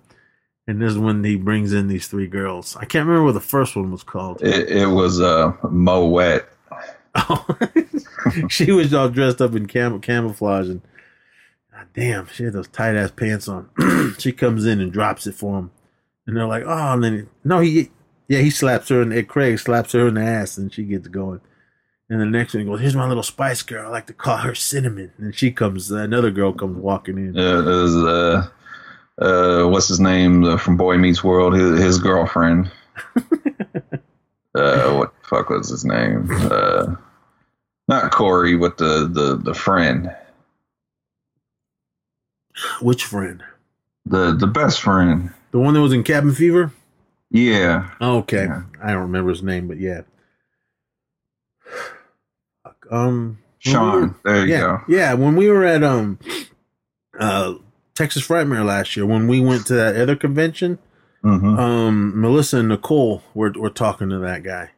[0.68, 2.76] And this is when he brings in these three girls.
[2.76, 4.42] I can't remember what the first one was called.
[4.44, 6.46] It, it was uh, Moet.
[8.50, 10.82] she was all dressed up in cam- camouflage and
[11.80, 13.70] God damn, she had those tight ass pants on.
[14.20, 15.72] she comes in and drops it for him,
[16.28, 17.90] and they're like, "Oh," and then he, no, he
[18.28, 21.40] yeah he slaps her and Craig slaps her in the ass, and she gets going.
[22.10, 23.88] And the next one he goes, "Here's my little Spice Girl.
[23.88, 27.34] I like to call her Cinnamon." And she comes, another girl comes walking in.
[27.34, 28.48] Yeah, it was uh,
[29.22, 31.54] uh, what's his name uh, from Boy Meets World?
[31.54, 32.70] His, his girlfriend.
[33.16, 36.28] uh, what the fuck was his name?
[36.30, 36.96] Uh,
[37.88, 40.14] not Corey, but the the the friend,
[42.82, 43.44] Which friend?
[44.06, 45.32] the the best friend.
[45.52, 46.72] The one that was in Cabin Fever?
[47.32, 48.48] Yeah, okay.
[48.82, 50.02] I don't remember his name, but yeah.
[52.92, 54.02] Um, when we Sean.
[54.02, 54.82] were- There you yeah, go.
[54.88, 56.18] Yeah, when we were at um
[57.20, 57.56] uh
[57.96, 60.80] Texas Frightmare last year, when we went to that other convention,
[61.22, 64.72] hmm um Melissa and Nicole were were talking to that guy.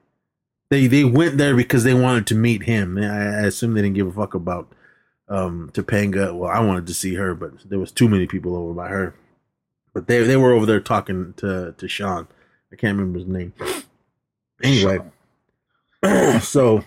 [0.69, 2.97] They they went there because they wanted to meet him.
[2.97, 4.67] I, I assume they didn't give a fuck about
[5.31, 6.35] um Topanga.
[6.35, 9.15] Well, I wanted to see her, but there was too many people over by her.
[9.93, 12.27] But they they were over there talking to to Sean.
[12.71, 13.53] I can't remember his name.
[14.63, 14.99] Anyway,
[16.41, 16.83] so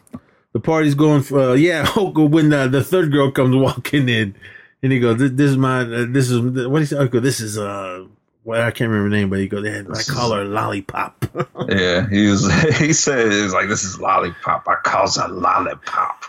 [0.52, 1.86] the party's going for uh, yeah.
[1.96, 4.34] When the, the third girl comes walking in,
[4.82, 7.10] and he goes, "This, this is my uh, this is what he said.
[7.12, 8.06] This is uh,
[8.44, 11.24] well, I can't remember her name, but he goes, I call her Lollipop.
[11.68, 12.46] Yeah, he was.
[12.78, 14.68] He said it was like this is lollipop.
[14.68, 16.24] I calls her lollipop.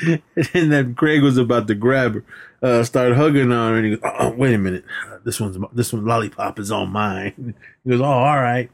[0.54, 2.24] and then Craig was about to grab her,
[2.62, 4.84] uh, start hugging on her, and he goes, oh, "Wait a minute,
[5.24, 7.54] this one's this one lollipop is on mine."
[7.84, 8.70] He goes, "Oh, all right."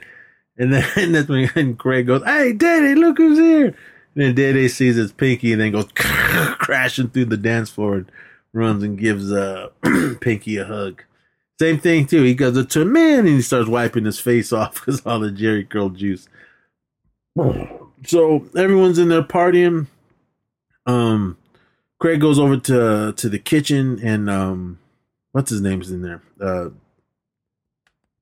[0.57, 4.25] And then and that's when and Craig goes, "Hey, Day Day, look who's here!" And
[4.25, 8.13] then Day Day sees it's Pinky, and then goes crashing through the dance floor and
[8.53, 9.69] runs and gives uh,
[10.21, 11.03] Pinky a hug.
[11.61, 12.23] Same thing too.
[12.23, 15.69] He goes to man, and he starts wiping his face off because all the Jheri
[15.69, 16.29] curl juice.
[18.07, 19.87] So everyone's in there partying.
[20.89, 21.37] Um,
[21.99, 24.79] Craig goes over to to the kitchen and um,
[25.33, 26.23] what's his name's in there?
[26.41, 26.71] Uh,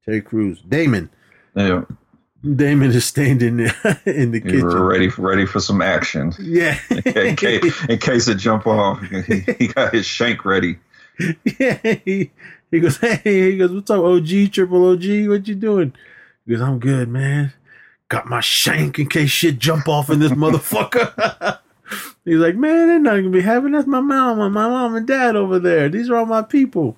[0.04, 1.10] Terry Crews, Damon.
[1.54, 1.84] Yeah,
[2.42, 3.72] Damon is standing in,
[4.06, 4.66] in the kitchen.
[4.66, 6.32] ready ready for some action.
[6.38, 10.78] Yeah, in, case, in case it jump off, he, he got his shank ready.
[11.58, 11.78] yeah.
[12.04, 12.30] He,
[12.70, 15.28] he goes, hey, he goes, what's up, OG, triple OG?
[15.28, 15.92] What you doing?
[16.44, 17.52] He goes, I'm good, man.
[18.08, 21.58] Got my shank in case shit jump off in this motherfucker.
[22.24, 25.36] He's like, man, they're not gonna be having that's my mom, my mom and dad
[25.36, 25.88] over there.
[25.88, 26.96] These are all my people.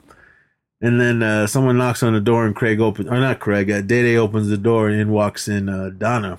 [0.80, 3.80] And then uh, someone knocks on the door, and Craig opens, or not Craig, uh,
[3.80, 6.38] Day Day opens the door, and in walks in uh, Donna.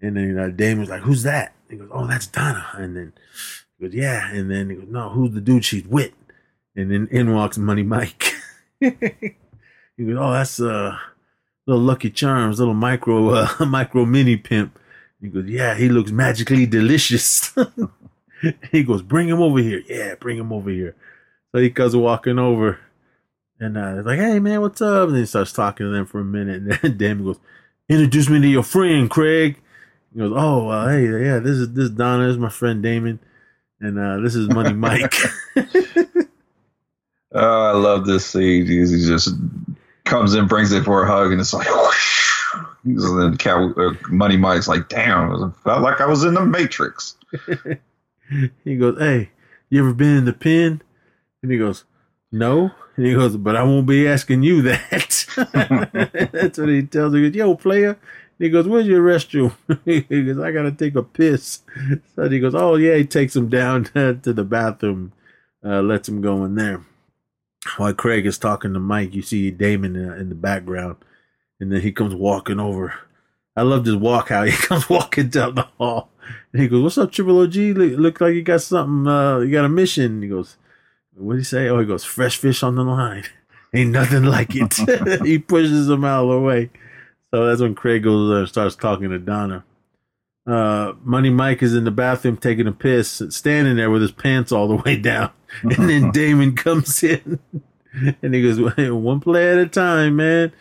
[0.00, 3.12] And then uh, Damon's like, "Who's that?" He goes, "Oh, that's Donna." And then
[3.78, 6.12] he goes, "Yeah." And then he goes, "No, who's the dude she's with?"
[6.76, 8.32] And then in walks Money Mike.
[8.80, 10.96] he goes, "Oh, that's uh,
[11.66, 14.78] little Lucky Charms, little micro, uh, micro mini pimp."
[15.20, 17.56] He goes, "Yeah, he looks magically delicious."
[18.70, 20.94] he goes, "Bring him over here." Yeah, bring him over here.
[21.52, 22.78] So he comes walking over,
[23.60, 26.20] and uh, like, "Hey, man, what's up?" And then he starts talking to them for
[26.20, 27.38] a minute, and then Damon goes,
[27.88, 29.60] "Introduce me to your friend, Craig."
[30.12, 32.82] He goes, "Oh, uh, hey, yeah, this is this is Donna, this is my friend
[32.82, 33.18] Damon,
[33.80, 35.14] and uh, this is Money Mike."
[37.34, 38.64] Oh, I love this scene.
[38.64, 39.34] He he just
[40.04, 42.33] comes in, brings it for a hug, and it's like, whoosh.
[42.84, 46.44] And then Cow, uh, Money Mike's like, damn, it felt like I was in the
[46.44, 47.16] Matrix.
[48.64, 49.30] he goes, "Hey,
[49.70, 50.82] you ever been in the pen?"
[51.42, 51.84] And he goes,
[52.30, 55.26] "No." And he goes, "But I won't be asking you that."
[56.32, 57.22] That's what he tells him.
[57.22, 57.98] He goes, "Yo, player." And
[58.38, 59.54] he goes, "Where's your restroom?"
[59.84, 61.62] he goes, "I gotta take a piss."
[62.14, 65.12] So he goes, "Oh yeah." He takes him down to the bathroom,
[65.64, 66.84] uh, lets him go in there.
[67.78, 70.96] While Craig is talking to Mike, you see Damon in the background,
[71.60, 72.94] and then he comes walking over.
[73.56, 76.10] I love this walk how he comes walking down the hall.
[76.52, 77.54] And he goes, What's up, Triple OG?
[77.54, 80.22] Look, look like you got something, uh, you got a mission.
[80.22, 80.56] He goes,
[81.14, 81.68] What did he say?
[81.68, 83.24] Oh, he goes, Fresh fish on the line.
[83.74, 85.22] Ain't nothing like it.
[85.26, 86.70] he pushes him out of the way.
[87.32, 89.64] So that's when Craig goes there and starts talking to Donna.
[90.46, 94.52] Uh, Money Mike is in the bathroom taking a piss, standing there with his pants
[94.52, 95.30] all the way down.
[95.62, 97.40] And then Damon comes in
[98.22, 100.52] and he goes, One play at a time, man.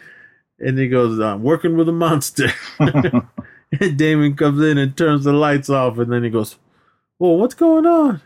[0.66, 2.48] And he goes, I'm working with a monster.
[2.80, 5.98] and Damon comes in and turns the lights off.
[5.98, 6.58] And then he goes,
[7.20, 8.22] Well, what's going on?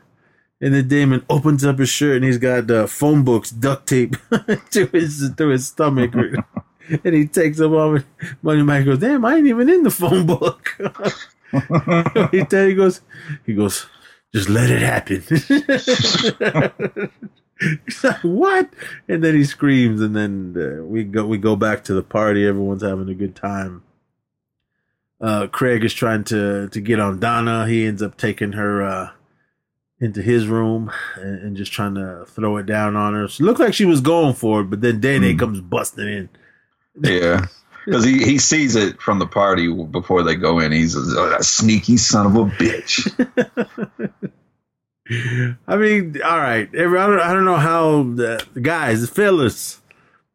[0.59, 4.15] And then Damon opens up his shirt and he's got uh, phone books duct tape
[4.71, 6.13] to his to his stomach.
[6.15, 7.97] and he takes them off.
[7.97, 10.75] And Money Mike goes, Damn, I ain't even in the phone book.
[12.31, 13.01] he, tell- he goes,
[13.45, 13.85] he goes,
[14.33, 15.23] just let it happen.
[17.85, 18.69] He's like, what?
[19.07, 22.45] And then he screams, and then uh, we go we go back to the party.
[22.45, 23.83] Everyone's having a good time.
[25.19, 27.67] uh, Craig is trying to to get on Donna.
[27.67, 29.09] He ends up taking her uh,
[29.99, 33.27] into his room and, and just trying to throw it down on her.
[33.27, 36.29] She looked like she was going for it, but then Day Day comes busting in.
[37.01, 37.45] Yeah.
[37.85, 40.73] Because he, he sees it from the party before they go in.
[40.73, 43.09] He's a, a sneaky son of a bitch.
[45.67, 46.73] I mean, all right.
[46.75, 49.81] Every, I, don't, I don't know how the guys, the fellas.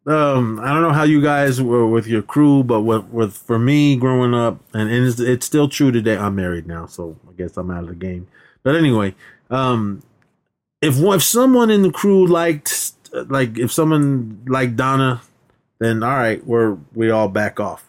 [0.06, 3.58] Um, I don't know how you guys were with your crew, but with, with for
[3.58, 6.16] me growing up, and, and it's, it's still true today.
[6.16, 8.26] I'm married now, so I guess I'm out of the game.
[8.64, 9.14] But anyway,
[9.50, 10.02] um,
[10.80, 15.22] if if someone in the crew liked, like, if someone liked Donna,
[15.78, 17.88] then all right, we're we all back off.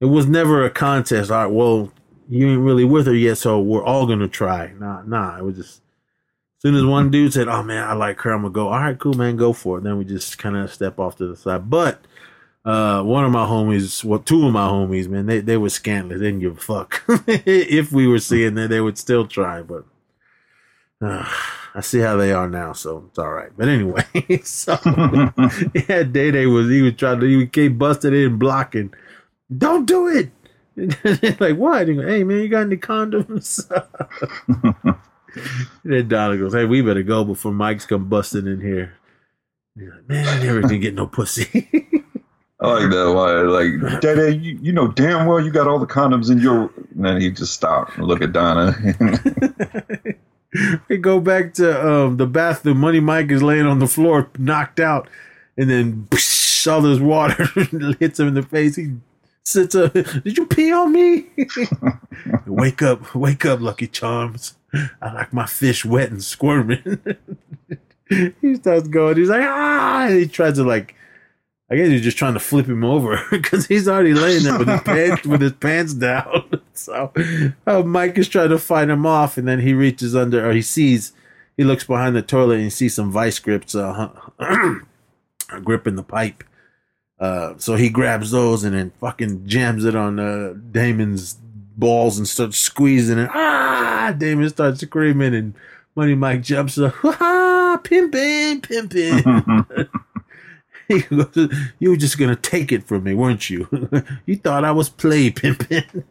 [0.00, 1.30] It was never a contest.
[1.30, 1.92] All right, well,
[2.28, 4.72] you ain't really with her yet, so we're all gonna try.
[4.78, 5.38] Nah, nah.
[5.38, 5.81] It was just
[6.62, 8.68] soon as one dude said, "Oh man, I like her," I'm gonna go.
[8.68, 9.84] All right, cool, man, go for it.
[9.84, 11.68] Then we just kind of step off to the side.
[11.68, 12.00] But
[12.64, 16.20] uh, one of my homies, well, two of my homies, man, they they were scantless.
[16.20, 17.02] They didn't give a fuck.
[17.26, 19.62] if we were seeing that, they would still try.
[19.62, 19.84] But
[21.00, 21.28] uh,
[21.74, 23.50] I see how they are now, so it's all right.
[23.56, 24.04] But anyway,
[24.44, 24.78] so
[25.88, 28.94] yeah, Day Day was he was trying to he keep busted in blocking.
[29.56, 30.30] Don't do it.
[31.40, 31.88] like what?
[31.88, 33.68] He go, hey man, you got any condoms?
[35.84, 38.94] Then Donna goes, "Hey, we better go before Mike's come busting in here."
[39.76, 42.00] Like, "Man, I never can get no pussy."
[42.62, 43.12] I like that.
[43.12, 43.32] Why?
[43.42, 46.70] Like, Day Day, you, you know damn well you got all the condoms in your.
[46.94, 48.76] And then he just stopped and look at Donna.
[50.88, 52.78] we go back to um, the bathroom.
[52.78, 55.08] Money Mike is laying on the floor, knocked out,
[55.56, 57.44] and then psh, all this water
[57.98, 58.76] hits him in the face.
[58.76, 58.94] He
[59.44, 59.92] sits up.
[59.94, 61.26] Did you pee on me?
[62.46, 64.54] wake up, wake up, Lucky Charms.
[65.00, 67.00] I like my fish wet and squirming.
[68.40, 69.16] he starts going.
[69.16, 70.06] He's like, ah!
[70.06, 70.94] And he tries to like.
[71.70, 74.68] I guess he's just trying to flip him over because he's already laying there with
[74.68, 76.60] his pants with his pants down.
[76.74, 77.12] So
[77.66, 80.62] uh, Mike is trying to fight him off, and then he reaches under, or he
[80.62, 81.12] sees,
[81.54, 84.08] he looks behind the toilet and he sees some vice grips uh,
[85.62, 86.42] gripping the pipe.
[87.20, 91.36] Uh, so he grabs those and then fucking jams it on uh, Damon's
[91.76, 93.30] balls and starts squeezing it.
[93.32, 94.14] Ah!
[94.16, 95.54] Damon starts screaming and
[95.94, 96.94] Money Mike jumps up.
[97.04, 97.80] Ah!
[97.82, 99.88] Pimpin', pimpin'.
[100.88, 103.66] he goes, you were just gonna take it from me, weren't you?
[104.26, 106.04] you thought I was play pimpin'.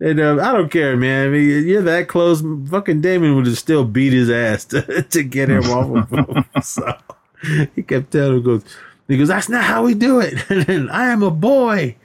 [0.00, 1.28] and uh, I don't care, man.
[1.28, 2.42] I mean, you're that close.
[2.68, 6.44] Fucking Damon would have still beat his ass to, to get him off of him.
[6.62, 6.98] So
[7.76, 8.64] he kept telling him, goes,
[9.06, 10.50] he goes, that's not how we do it.
[10.50, 11.96] And I am a boy.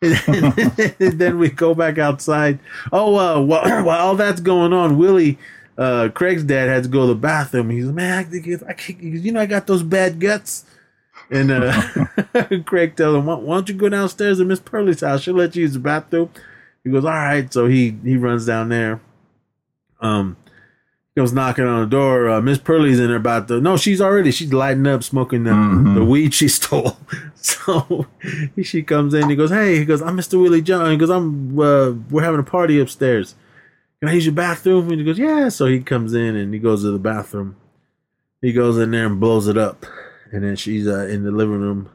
[0.00, 2.58] then we go back outside.
[2.90, 5.38] Oh, uh, while, while all that's going on, Willie,
[5.76, 7.70] uh, Craig's dad had to go to the bathroom.
[7.70, 10.64] He's like, man, I think I can't, you know, I got those bad guts.
[11.30, 11.82] And uh,
[12.66, 15.22] Craig tells him, why, why don't you go downstairs to Miss Pearlie's house?
[15.22, 16.30] She'll let you use the bathroom.
[16.82, 17.52] He goes, all right.
[17.52, 19.00] So he he runs down there.
[20.00, 20.36] Um,
[21.16, 22.28] goes knocking on the door.
[22.28, 25.50] Uh, Miss Pearlie's in there about the no, she's already she's lighting up, smoking the,
[25.50, 25.94] Mhm.
[25.94, 26.96] the weed she stole.
[27.36, 28.06] So
[28.62, 29.28] she comes in.
[29.28, 30.40] He goes, hey, he goes, I'm Mr.
[30.40, 30.90] Willie John.
[30.90, 33.34] He goes, I'm uh, we're having a party upstairs.
[34.00, 34.88] Can I use your bathroom?
[34.90, 35.48] And he goes, yeah.
[35.50, 37.56] So he comes in and he goes to the bathroom.
[38.40, 39.84] He goes in there and blows it up,
[40.32, 41.90] and then she's uh, in the living room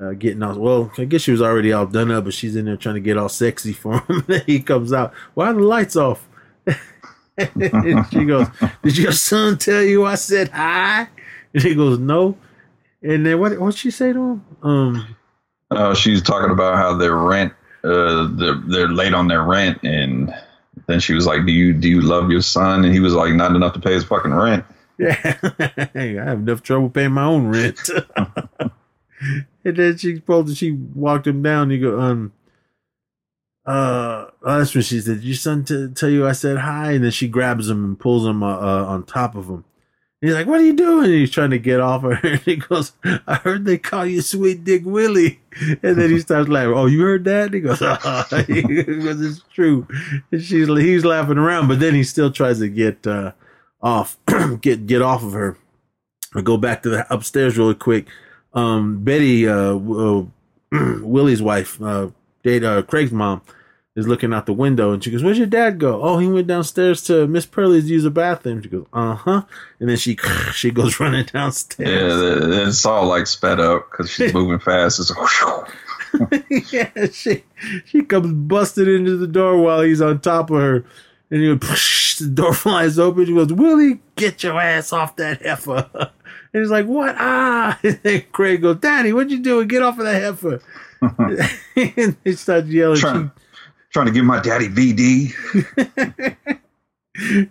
[0.00, 0.90] uh, getting all well.
[0.98, 3.16] I guess she was already all done up, but she's in there trying to get
[3.16, 4.24] all sexy for him.
[4.26, 5.12] then he comes out.
[5.34, 6.26] Why are the lights off?
[7.40, 8.46] And she goes,
[8.82, 11.08] "Did your son tell you I said hi?"
[11.54, 12.36] And he goes, "No."
[13.02, 13.58] And then what?
[13.58, 14.44] What she say to him?
[14.62, 15.16] Um,
[15.70, 17.52] uh, she's talking about how their rent,
[17.84, 19.82] uh, they're, they're late on their rent.
[19.82, 20.34] And
[20.86, 22.84] then she was like, do you, do you love your son?
[22.84, 24.64] And he was like, not enough to pay his fucking rent.
[24.98, 25.14] yeah,
[25.94, 27.78] hey, I have enough trouble paying my own rent.
[29.64, 31.70] and then she told she walked him down.
[31.70, 32.32] You go, um,
[33.66, 37.04] uh, oh, that's when she said, "Your son t- tell you I said hi," and
[37.04, 39.64] then she grabs him and pulls him uh, uh, on top of him.
[40.20, 42.28] He's like, "What are you doing?" And he's trying to get off of her.
[42.28, 45.40] And he goes, "I heard they call you Sweet Dick Willie."
[45.82, 46.72] And then he starts laughing.
[46.74, 47.46] Oh, you heard that?
[47.46, 49.86] And he goes, "Ah," he "It's true."
[50.32, 53.32] And she's he's laughing around, but then he still tries to get uh,
[53.82, 54.16] off,
[54.62, 55.58] get get off of her.
[56.34, 58.06] I go back to the upstairs really quick.
[58.54, 60.24] Um, Betty, uh, uh,
[61.02, 61.80] Willie's wife,
[62.42, 63.42] Dade, uh, Craig's mom,
[63.96, 66.00] is looking out the window and she goes, Where's your dad go?
[66.02, 68.62] Oh, he went downstairs to Miss Pearlie's to use the bathroom.
[68.62, 69.42] She goes, Uh huh.
[69.80, 70.16] And then she
[70.54, 72.14] she goes running downstairs.
[72.14, 75.00] the- it's all like sped up because she's moving fast.
[75.00, 75.12] It's
[76.72, 77.44] yeah, she
[77.84, 80.84] she comes busted into the door while he's on top of her.
[81.32, 83.24] And he goes, the door flies open.
[83.26, 85.88] She goes, Willie, get your ass off that heifer.
[85.94, 87.14] And he's like, what?
[87.16, 87.78] Ah.
[87.84, 89.64] And then Craig goes, Daddy, what'd you do?
[89.64, 90.60] Get off of that heifer.
[91.00, 92.98] And they start yelling.
[92.98, 93.30] Trying,
[93.92, 96.36] trying to give my daddy VD.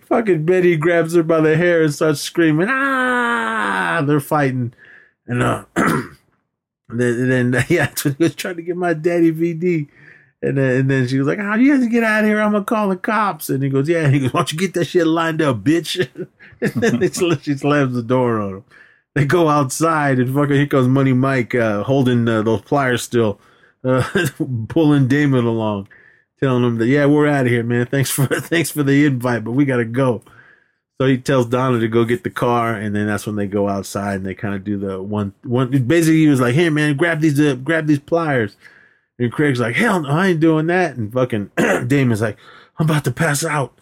[0.02, 4.02] Fucking Betty grabs her by the hair and starts screaming, ah!
[4.04, 4.72] They're fighting.
[5.26, 9.88] And, uh, then, and then, yeah, trying to get my daddy VD.
[10.42, 12.40] And then, and then she was like, "Oh, you have to get out of here!
[12.40, 14.58] I'm gonna call the cops." And he goes, "Yeah." And he goes, "Why don't you
[14.58, 16.08] get that shit lined up, bitch?"
[16.62, 18.64] and then she slams the door on him.
[19.14, 23.40] They go outside, and fucking here comes Money Mike uh, holding uh, those pliers still,
[23.84, 24.04] uh,
[24.68, 25.88] pulling Damon along,
[26.40, 27.86] telling him that, "Yeah, we're out of here, man.
[27.86, 30.22] Thanks for thanks for the invite, but we gotta go."
[31.00, 33.68] So he tells Donna to go get the car, and then that's when they go
[33.68, 35.70] outside and they kind of do the one one.
[35.86, 38.56] Basically, he was like, "Hey, man, grab these uh, grab these pliers."
[39.20, 40.96] And Craig's like, hell no, I ain't doing that.
[40.96, 41.50] And fucking
[41.86, 42.38] Damon's like,
[42.78, 43.78] I'm about to pass out.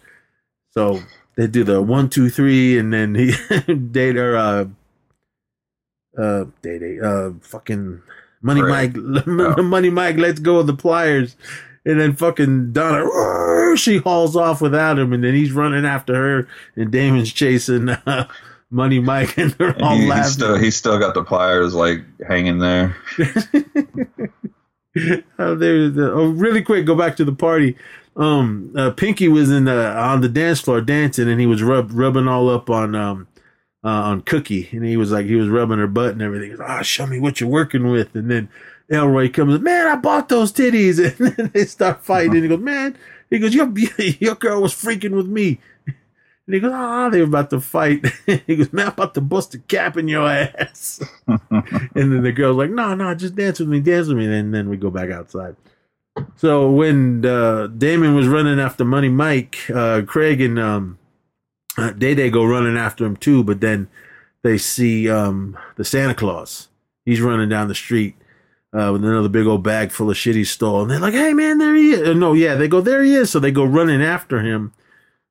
[0.71, 1.01] So
[1.37, 3.31] they do the one, two, three, and then he
[3.91, 4.35] date or
[6.19, 8.01] uh uh date uh fucking
[8.41, 8.95] Money Craig.
[8.95, 9.63] Mike Oh.
[9.63, 11.35] Money Mike lets go of the pliers.
[11.85, 16.13] And then fucking Donna, "Roar," she hauls off without him, and then he's running after
[16.13, 18.27] her, and Damon's chasing uh,
[18.69, 22.59] Money Mike, and they're all He, he's still he's still got the pliers like hanging
[22.59, 22.97] there.
[23.17, 23.23] uh,
[25.55, 27.77] there, the, oh, really quick, go back to the party.
[28.17, 31.91] Um, uh, Pinky was in the on the dance floor dancing, and he was rub,
[31.93, 33.27] rubbing all up on um
[33.83, 36.57] uh, on Cookie, and he was like he was rubbing her butt and everything.
[36.61, 38.49] Ah, show me what you're working with, and then
[38.89, 42.35] Elroy comes, man, I bought those titties, and then they start fighting.
[42.35, 42.97] And he goes, man,
[43.29, 43.71] he goes, your
[44.19, 45.59] your girl was freaking with me.
[45.85, 48.03] And he goes, ah, they were about to fight.
[48.47, 50.99] he goes, man, I'm about to bust a cap in your ass.
[51.27, 54.25] and then the girl's like, no, no, just dance with me, dance with me.
[54.25, 55.55] And then we go back outside.
[56.37, 60.98] So when uh, Damon was running after Money Mike, uh, Craig and um,
[61.79, 63.87] uh, Day Day go running after him too, but then
[64.43, 66.67] they see um, the Santa Claus.
[67.05, 68.15] He's running down the street
[68.73, 70.81] uh, with another big old bag full of shit he stole.
[70.81, 72.07] And they're like, hey, man, there he is.
[72.09, 73.29] Uh, No, yeah, they go, there he is.
[73.29, 74.73] So they go running after him.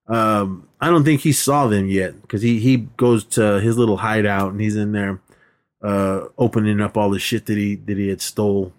[0.09, 3.99] Um, I don't think he saw them yet because he, he goes to his little
[3.99, 5.21] hideout and he's in there
[5.83, 8.73] uh, opening up all the shit that he that he had stole.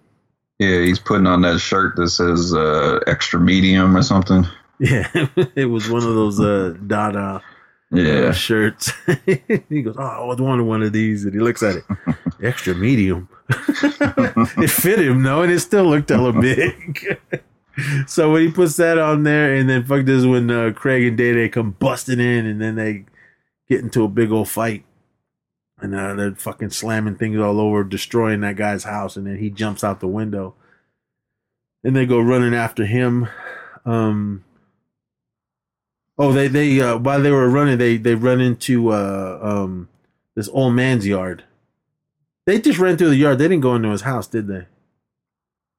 [0.58, 4.44] Yeah, he's putting on that shirt that says uh, extra medium or something.
[4.82, 5.10] Yeah,
[5.56, 7.42] it was one of those uh, Dada
[7.92, 8.28] Yeah.
[8.28, 8.92] uh, shirts.
[9.26, 11.84] he goes, "Oh, I was wanted one of these," and he looks at it,
[12.42, 13.28] extra medium.
[13.50, 17.20] it fit him though, and it still looked hella big.
[18.06, 21.18] so when he puts that on there, and then fuck this when uh, Craig and
[21.18, 23.06] Day Day come busting in, and then they
[23.68, 24.84] get into a big old fight,
[25.80, 29.50] and uh, they're fucking slamming things all over, destroying that guy's house, and then he
[29.50, 30.54] jumps out the window,
[31.82, 33.26] and they go running after him.
[33.84, 34.44] Um,
[36.20, 39.88] Oh, they they uh, while they were running, they they run into uh, um
[40.36, 41.44] this old man's yard.
[42.44, 43.38] They just ran through the yard.
[43.38, 44.66] They didn't go into his house, did they?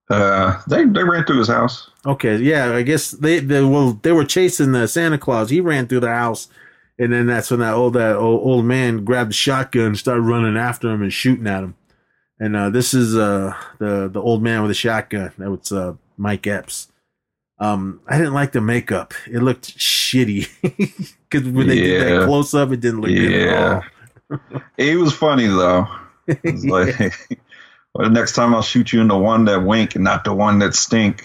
[0.09, 1.91] Uh, they they ran through his house.
[2.07, 5.51] Okay, yeah, I guess they they well they were chasing the Santa Claus.
[5.51, 6.47] He ran through the house,
[6.97, 10.21] and then that's when that old that old, old man grabbed the shotgun, and started
[10.21, 11.75] running after him and shooting at him.
[12.39, 15.33] And uh, this is uh the the old man with a shotgun.
[15.37, 16.90] That was uh Mike Epps.
[17.61, 19.13] Um, I didn't like the makeup.
[19.31, 20.49] It looked shitty
[21.29, 23.63] because when they did that close up, it didn't look good at
[24.31, 24.61] all.
[24.77, 25.87] it was funny though.
[26.25, 26.65] It's
[26.99, 27.39] like,
[27.93, 30.57] well, next time I'll shoot you in the one that wink and not the one
[30.59, 31.23] that stink.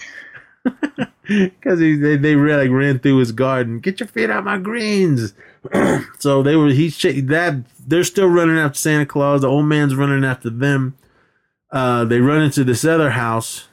[0.63, 3.79] because they they ran, like ran through his garden.
[3.79, 5.33] Get your feet out my greens.
[6.19, 9.41] so they were ch- that they're still running after Santa Claus.
[9.41, 10.95] The old man's running after them.
[11.71, 13.66] Uh, they run into this other house,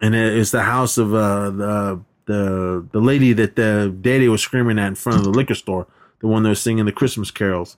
[0.00, 4.78] and it's the house of uh, the the the lady that the daddy was screaming
[4.78, 5.86] at in front of the liquor store.
[6.20, 7.76] The one that was singing the Christmas carols.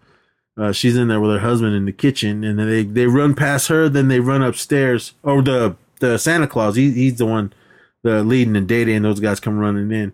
[0.56, 3.34] Uh, she's in there with her husband in the kitchen, and then they, they run
[3.34, 3.88] past her.
[3.88, 5.14] Then they run upstairs.
[5.22, 6.76] Or the the Santa Claus.
[6.76, 7.52] He, he's the one
[8.02, 10.12] the leading Day Day and those guys come running in.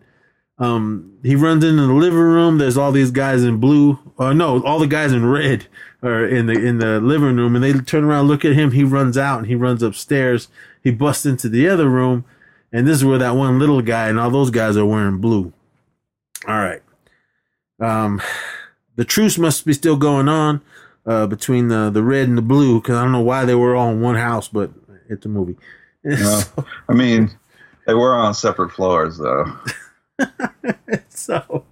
[0.59, 2.59] Um, he runs into the living room.
[2.59, 3.98] There's all these guys in blue.
[4.18, 5.66] Uh, no, all the guys in red
[6.02, 8.70] are in the in the living room, and they turn around, look at him.
[8.70, 10.48] He runs out and he runs upstairs.
[10.85, 12.24] He busts into the other room,
[12.70, 15.52] and this is where that one little guy and all those guys are wearing blue.
[16.47, 16.82] All right.
[17.81, 18.20] Um,
[18.97, 20.61] the truce must be still going on
[21.06, 23.74] uh, between the the red and the blue because I don't know why they were
[23.74, 24.70] all in one house, but
[25.09, 25.56] it's a movie.
[26.06, 26.44] Well,
[26.86, 27.31] I mean,
[27.86, 29.47] they were on separate floors though.
[31.09, 31.65] so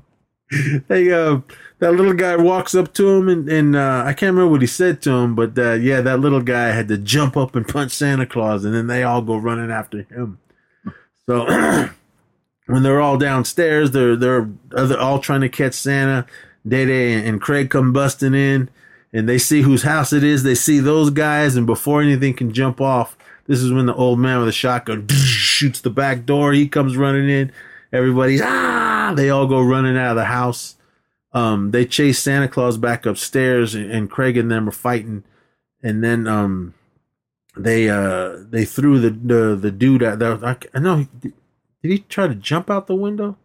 [0.89, 1.41] they uh
[1.83, 4.69] that little guy walks up to him and, and uh, I can't remember what he
[4.69, 7.91] said to him, but uh, yeah, that little guy had to jump up and punch
[7.91, 10.39] Santa Claus, and then they all go running after him.
[11.27, 11.45] So
[12.67, 16.25] when they're all downstairs, they're they're they're all trying to catch Santa.
[16.67, 18.71] Day Day and Craig come busting in,
[19.13, 20.45] and they see whose house it is.
[20.45, 23.17] They see those guys, and before anything can jump off,
[23.49, 26.53] this is when the old man with a shotgun shoots the back door.
[26.53, 27.51] He comes running in.
[27.93, 29.15] Everybody's ah!
[29.17, 30.77] They all go running out of the house.
[31.35, 35.25] Um, they chase Santa Claus back upstairs, and, and Craig and them are fighting.
[35.83, 36.75] And then um,
[37.57, 40.45] they uh, they threw the the, the dude out there.
[40.45, 41.07] I, I know.
[41.21, 41.33] Did
[41.91, 43.37] he try to jump out the window?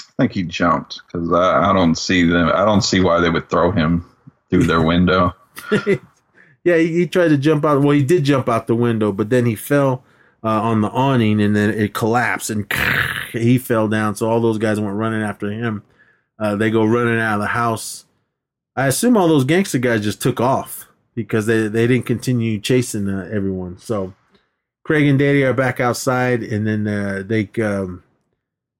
[0.00, 2.48] I think he jumped because I, I don't see them.
[2.48, 4.04] I don't see why they would throw him
[4.50, 5.34] through their window.
[6.64, 7.80] yeah, he, he, tried to jump out.
[7.80, 10.04] Well, he did jump out the window, but then he fell
[10.44, 12.70] uh, on the awning and then it collapsed and
[13.32, 14.14] he fell down.
[14.14, 15.82] So all those guys went running after him.
[16.42, 18.04] Uh, they go running out of the house.
[18.74, 23.08] I assume all those gangster guys just took off because they, they didn't continue chasing
[23.08, 23.78] uh, everyone.
[23.78, 24.12] So
[24.84, 28.02] Craig and Day Day are back outside, and then uh, they um,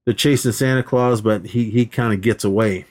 [0.05, 2.85] they're chasing Santa Claus, but he he kind of gets away,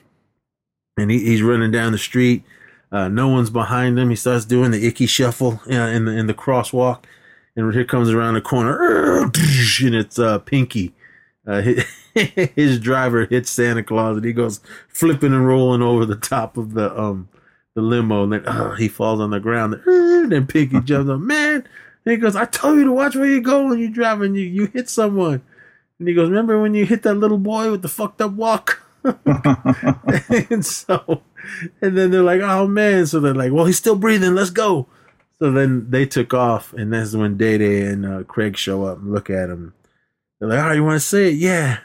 [0.96, 2.42] and he, he's running down the street.
[2.90, 4.08] Uh, no one's behind him.
[4.08, 7.04] He starts doing the Ickey shuffle uh, in the in the crosswalk,
[7.56, 10.94] and here comes around the corner, and it's uh, Pinky.
[11.46, 11.84] Uh, his,
[12.54, 16.74] his driver hits Santa Claus, and he goes flipping and rolling over the top of
[16.74, 17.28] the um
[17.74, 19.80] the limo, and then uh, he falls on the ground.
[20.22, 21.66] And then Pinky jumps up, man.
[22.04, 24.36] And he goes, "I told you to watch where you go when you're driving.
[24.36, 25.42] You you hit someone."
[26.02, 28.82] And he goes, Remember when you hit that little boy with the fucked up walk?
[29.04, 31.22] and so,
[31.80, 33.06] and then they're like, Oh man.
[33.06, 34.34] So they're like, Well, he's still breathing.
[34.34, 34.88] Let's go.
[35.38, 36.72] So then they took off.
[36.72, 39.74] And that's when Day Day and uh, Craig show up and look at him.
[40.42, 41.34] They're like, Oh, you want to say it?
[41.34, 41.78] Yeah.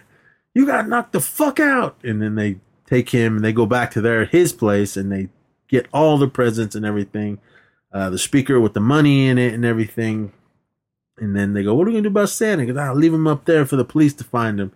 [0.56, 1.96] You got knocked the fuck out.
[2.04, 2.58] And then they
[2.88, 5.30] take him and they go back to their his place and they
[5.68, 7.38] get all the presents and everything.
[7.94, 10.34] Uh, the speaker with the money in it and everything.
[11.20, 13.28] And then they go, "What are we gonna do about Santa?" Because I'll leave him
[13.28, 14.72] up there for the police to find him.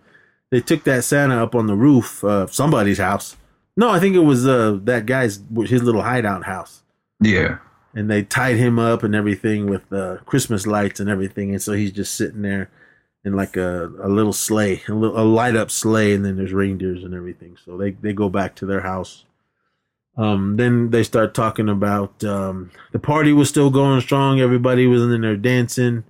[0.50, 3.36] They took that Santa up on the roof of somebody's house.
[3.76, 6.82] No, I think it was uh, that guy's his little hideout house.
[7.20, 7.58] Yeah.
[7.94, 11.72] And they tied him up and everything with uh, Christmas lights and everything, and so
[11.72, 12.70] he's just sitting there
[13.24, 16.52] in like a, a little sleigh, a, little, a light up sleigh, and then there's
[16.52, 17.56] reindeers and everything.
[17.64, 19.24] So they they go back to their house.
[20.16, 24.40] Um, then they start talking about um, the party was still going strong.
[24.40, 26.04] Everybody was in there dancing.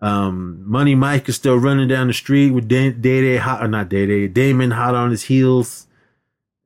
[0.00, 3.88] Um, Money Mike is still running down the street with Day Day hot or not
[3.88, 5.86] Day Day Damon hot on his heels,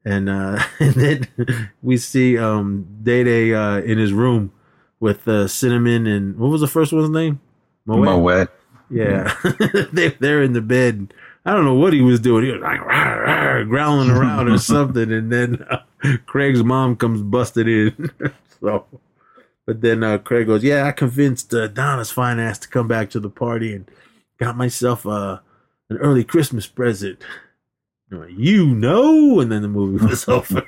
[0.05, 4.53] and uh, and then we see um Day Day uh, in his room
[5.01, 7.41] with uh, Cinnamon and what was the first one's name?
[7.87, 8.19] Moet.
[8.19, 8.51] Moet.
[8.91, 9.35] Yeah,
[9.93, 11.13] they they're in the bed.
[11.45, 12.45] I don't know what he was doing.
[12.45, 15.83] He was like rah, rah, growling around or something, and then uh,
[16.27, 18.11] Craig's mom comes busted in.
[18.61, 18.87] so
[19.69, 23.11] but then uh, Craig goes, "Yeah, I convinced uh, Donna's fine ass to come back
[23.11, 23.91] to the party and
[24.39, 25.41] got myself uh,
[25.91, 27.23] an early Christmas present."
[28.11, 30.67] Like, you know, and then the movie was over.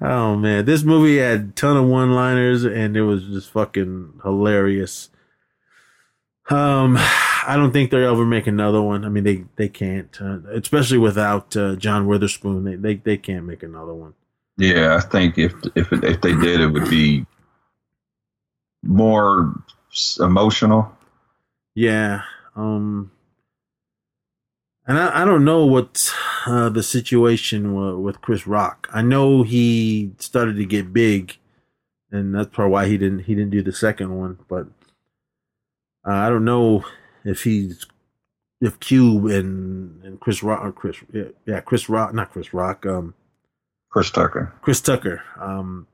[0.00, 5.10] oh man, this movie had a ton of one-liners, and it was just fucking hilarious.
[6.48, 6.96] Um,
[7.48, 9.04] I don't think they'll ever make another one.
[9.04, 12.64] I mean, they they can't, uh, especially without uh, John Witherspoon.
[12.64, 14.14] They, they they can't make another one.
[14.56, 17.26] Yeah, I think if if if they did, it would be
[18.82, 19.54] more
[20.20, 20.92] emotional.
[21.74, 22.22] Yeah.
[22.54, 23.12] Um.
[24.88, 26.12] And I, I don't know what
[26.46, 28.88] uh, the situation w- with Chris Rock.
[28.92, 31.36] I know he started to get big,
[32.10, 34.38] and that's probably why he didn't he didn't do the second one.
[34.48, 34.68] But
[36.06, 36.84] uh, I don't know
[37.24, 37.86] if he's
[38.60, 40.96] if Cube and and Chris Rock or Chris
[41.46, 43.14] yeah, Chris Rock not Chris Rock um
[43.96, 44.52] Chris Tucker.
[44.60, 45.22] Chris Tucker.
[45.40, 45.86] Um,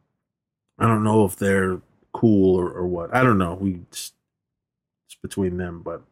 [0.77, 1.81] I don't know if they're
[2.13, 3.15] cool or, or what.
[3.15, 3.55] I don't know.
[3.55, 4.15] We just,
[5.07, 6.03] it's between them, but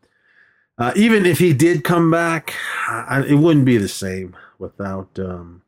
[0.78, 2.55] uh, even if he did come back,
[2.86, 5.62] I, it wouldn't be the same without um,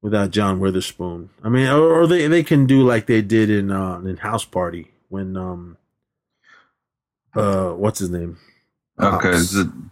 [0.00, 1.30] without John Witherspoon.
[1.42, 4.44] I mean, or, or, they they can do like they did in uh, in House
[4.44, 5.76] Party when um
[7.34, 8.36] uh what's his name
[9.02, 9.38] Okay,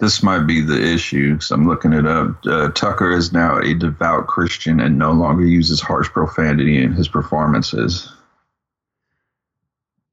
[0.01, 1.41] this might be the issue.
[1.41, 2.37] So I'm looking it up.
[2.45, 7.09] Uh, Tucker is now a devout Christian and no longer uses harsh profanity in his
[7.09, 8.13] performances.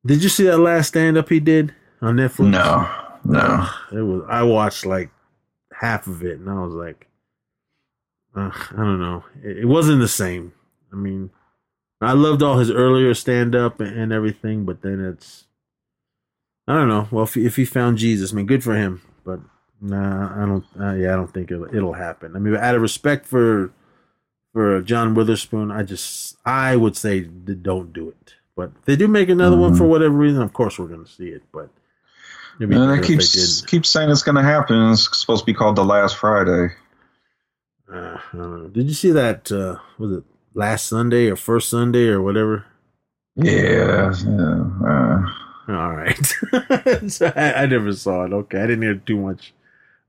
[0.05, 2.51] Did you see that last stand up he did on Netflix?
[2.51, 2.89] No,
[3.25, 3.67] no.
[3.91, 4.23] It was.
[4.29, 5.09] I watched like
[5.73, 7.07] half of it, and I was like,
[8.35, 9.23] uh, I don't know.
[9.43, 10.53] It, it, wasn't the same.
[10.93, 11.31] I mean,
[12.01, 15.45] I loved all his earlier stand up and everything, but then it's
[16.67, 17.07] I don't know.
[17.11, 19.01] Well, if if he found Jesus, I mean, good for him.
[19.23, 19.39] But
[19.81, 20.65] nah, I don't.
[20.79, 22.35] Uh, yeah, I don't think it'll, it'll happen.
[22.35, 23.71] I mean, out of respect for
[24.53, 28.35] for John Witherspoon, I just I would say don't do it.
[28.55, 29.63] But if they do make another mm-hmm.
[29.63, 31.43] one for whatever reason, of course we're going to see it.
[31.51, 31.69] But
[32.59, 34.91] It'd be Uh, better they if keep keep saying it's gonna happen.
[34.91, 36.73] It's supposed to be called the last Friday.
[37.91, 38.69] Uh, I don't know.
[38.69, 39.51] Did you see that?
[39.51, 40.23] Uh, was it
[40.53, 42.65] last Sunday or first Sunday or whatever?
[43.35, 44.13] Yeah.
[44.25, 45.21] yeah uh,
[45.67, 46.25] All right.
[47.07, 48.33] so I, I never saw it.
[48.33, 49.53] Okay, I didn't hear too much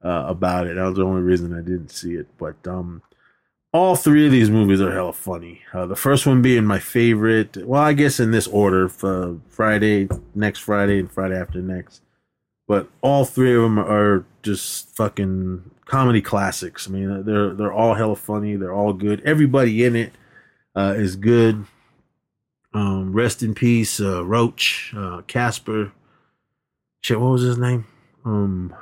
[0.04, 0.76] uh, about it.
[0.76, 2.26] That was the only reason I didn't see it.
[2.36, 3.02] But um,
[3.72, 5.62] all three of these movies are hella funny.
[5.72, 7.56] Uh, the first one being my favorite.
[7.56, 12.02] Well, I guess in this order: for Friday, next Friday, and Friday after next.
[12.68, 16.88] But all three of them are just fucking comedy classics.
[16.88, 18.56] I mean, they're they're all hella funny.
[18.56, 19.22] They're all good.
[19.24, 20.12] Everybody in it
[20.74, 21.64] uh, is good.
[22.77, 25.93] Um, rest in peace, uh, Roach, uh, Casper.
[27.01, 27.86] Shit, what was his name?
[28.24, 28.74] Um,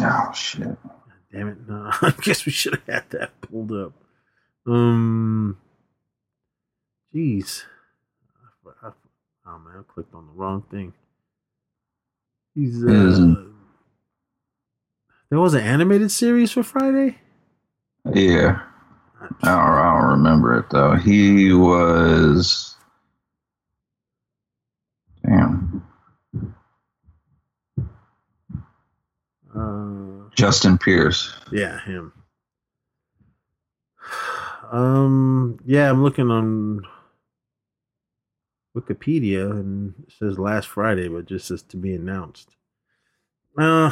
[0.00, 0.76] oh shit.
[1.32, 1.56] damn it!
[1.68, 3.92] No, I guess we should have had that pulled up.
[4.66, 5.56] Um,
[7.14, 7.62] jeez,
[8.82, 8.90] I, I,
[9.46, 10.92] oh man, I clicked on the wrong thing.
[12.54, 13.52] He's uh, Mhm.
[15.30, 17.16] there was an animated series for Friday.
[18.12, 18.62] Yeah.
[19.20, 20.94] I don't, I don't remember it though.
[20.96, 22.76] He was.
[25.24, 25.84] Damn.
[29.54, 31.34] Uh, Justin Pierce.
[31.52, 32.12] Yeah, him.
[34.70, 36.82] Um, yeah, I'm looking on
[38.76, 42.56] Wikipedia and it says last Friday, but just says to be announced.
[43.58, 43.90] Uh,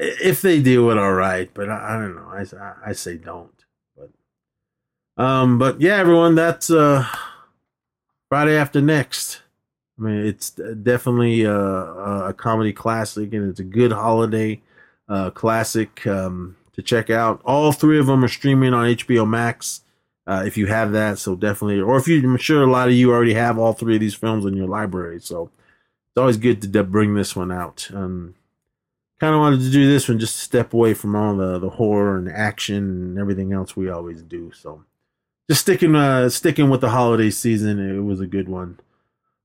[0.00, 2.28] if they do it, all right, but I, I don't know.
[2.28, 3.64] I, I, say don't.
[3.96, 7.06] But, um, but yeah, everyone, that's uh
[8.30, 9.42] Friday after next.
[9.98, 14.62] I mean, it's definitely uh, a comedy classic, and it's a good holiday
[15.08, 17.42] uh, classic um, to check out.
[17.44, 19.82] All three of them are streaming on HBO Max.
[20.26, 22.94] Uh, if you have that, so definitely, or if you, I'm sure a lot of
[22.94, 25.50] you already have all three of these films in your library, so
[26.10, 27.90] it's always good to de- bring this one out.
[27.92, 28.36] Um,
[29.20, 31.70] kind of wanted to do this one just to step away from all the the
[31.70, 34.50] horror and action and everything else we always do.
[34.52, 34.84] So
[35.48, 38.80] just sticking uh sticking with the holiday season, it was a good one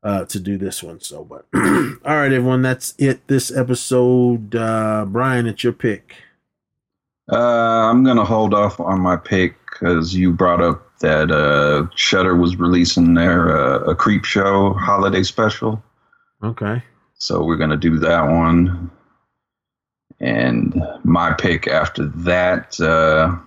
[0.03, 1.01] uh, to do this one.
[1.01, 3.27] So, but all right, everyone, that's it.
[3.27, 6.15] This episode, uh, Brian, it's your pick.
[7.31, 12.35] Uh, I'm gonna hold off on my pick because you brought up that uh, Shudder
[12.35, 15.83] was releasing their uh, a Creepshow holiday special,
[16.43, 16.83] Okay.
[17.15, 18.91] so we're gonna do that one.
[20.25, 23.37] And my pick after that uh,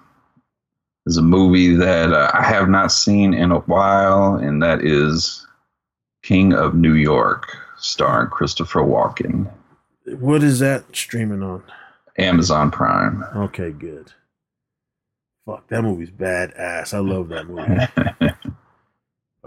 [1.07, 5.45] is a movie that uh, I have not seen in a while, and that is
[6.23, 9.51] King of New York, starring Christopher Walken,
[10.21, 11.65] What is that streaming on?
[12.17, 13.25] Amazon Prime.
[13.35, 14.13] Okay, good.
[15.47, 16.95] Fuck, that movie's badass.
[16.95, 18.33] I love that movie.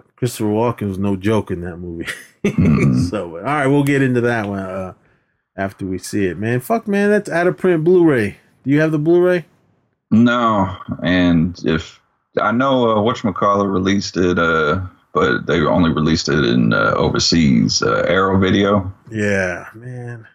[0.18, 2.12] Christopher Walken was no joke in that movie.
[3.10, 4.94] so, all right, we'll get into that one uh,
[5.56, 6.60] after we see it, man.
[6.60, 8.38] Fuck, man, that's out of print Blu-ray.
[8.64, 9.45] Do you have the Blu-ray?
[10.11, 11.99] No, and if
[12.40, 14.82] I know uh, whatchamacallit released it, uh,
[15.14, 17.82] but they only released it in uh, overseas.
[17.82, 18.94] Uh, Arrow Video.
[19.10, 20.28] Yeah, man.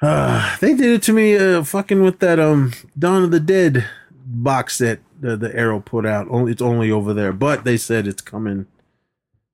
[0.00, 3.86] Uh, they did it to me, uh, fucking with that um Dawn of the Dead
[4.10, 6.26] box set the, the Arrow put out.
[6.30, 8.66] Only it's only over there, but they said it's coming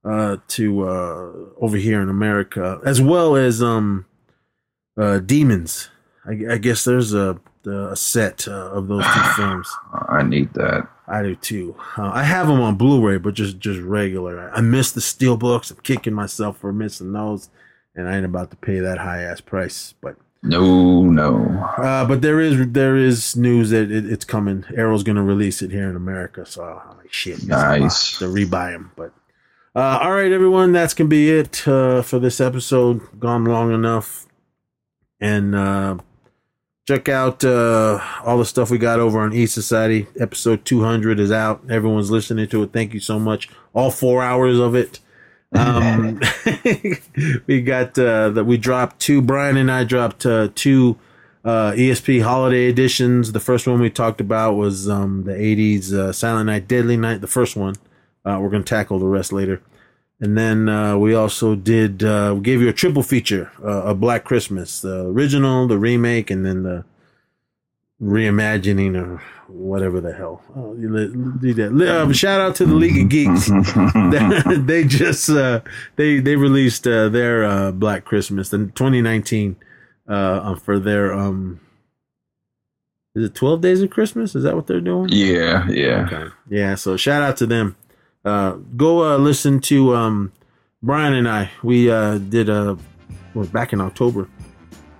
[0.06, 4.06] uh to uh over here in America as well as um
[4.96, 5.88] uh Demons.
[6.24, 9.68] I, I guess there's a a set uh, of those two films.
[10.08, 10.88] I need that.
[11.08, 11.74] I do too.
[11.98, 14.50] Uh, I have them on Blu-ray, but just just regular.
[14.50, 15.70] I, I missed the steel books.
[15.72, 17.48] I'm kicking myself for missing those,
[17.96, 19.94] and I ain't about to pay that high ass price.
[20.00, 20.14] But
[20.44, 21.44] No, no.
[21.78, 24.64] uh, but there is there is news that it, it's coming.
[24.76, 27.44] Arrow's gonna release it here in America, so I'm like shit.
[27.46, 28.18] Nice.
[28.20, 28.92] to rebuy them.
[28.96, 29.12] But
[29.76, 33.02] uh, all right, everyone, that's gonna be it uh, for this episode.
[33.20, 34.26] Gone long enough,
[35.20, 35.98] and uh,
[36.88, 40.06] check out uh, all the stuff we got over on E Society.
[40.18, 41.60] Episode 200 is out.
[41.68, 42.72] Everyone's listening to it.
[42.72, 43.50] Thank you so much.
[43.74, 45.00] All four hours of it.
[45.52, 46.22] Um,
[47.46, 49.20] we got uh, that we dropped two.
[49.20, 50.96] Brian and I dropped uh, two
[51.44, 53.32] ESP holiday editions.
[53.32, 57.20] The first one we talked about was um, the 80s uh, Silent Night, Deadly Night.
[57.20, 57.74] The first one.
[58.26, 59.62] Uh, we're going to tackle the rest later.
[60.18, 64.00] And then uh, we also did, uh, we gave you a triple feature uh, of
[64.00, 66.84] Black Christmas the original, the remake, and then the
[68.02, 70.42] reimagining or whatever the hell.
[70.56, 72.00] Oh, do that.
[72.00, 73.48] Um, shout out to the League of Geeks.
[74.66, 75.60] they, just uh,
[75.96, 79.56] they they released uh, their uh, Black Christmas in 2019
[80.08, 81.60] uh, for their um.
[83.14, 84.34] Is it 12 Days of Christmas?
[84.34, 85.08] Is that what they're doing?
[85.10, 86.04] Yeah, yeah.
[86.06, 86.34] Okay.
[86.50, 86.74] Yeah.
[86.74, 87.74] So shout out to them.
[88.26, 90.32] Uh, go uh, listen to um,
[90.82, 92.76] Brian and I, we uh, did a
[93.34, 94.28] well, back in October.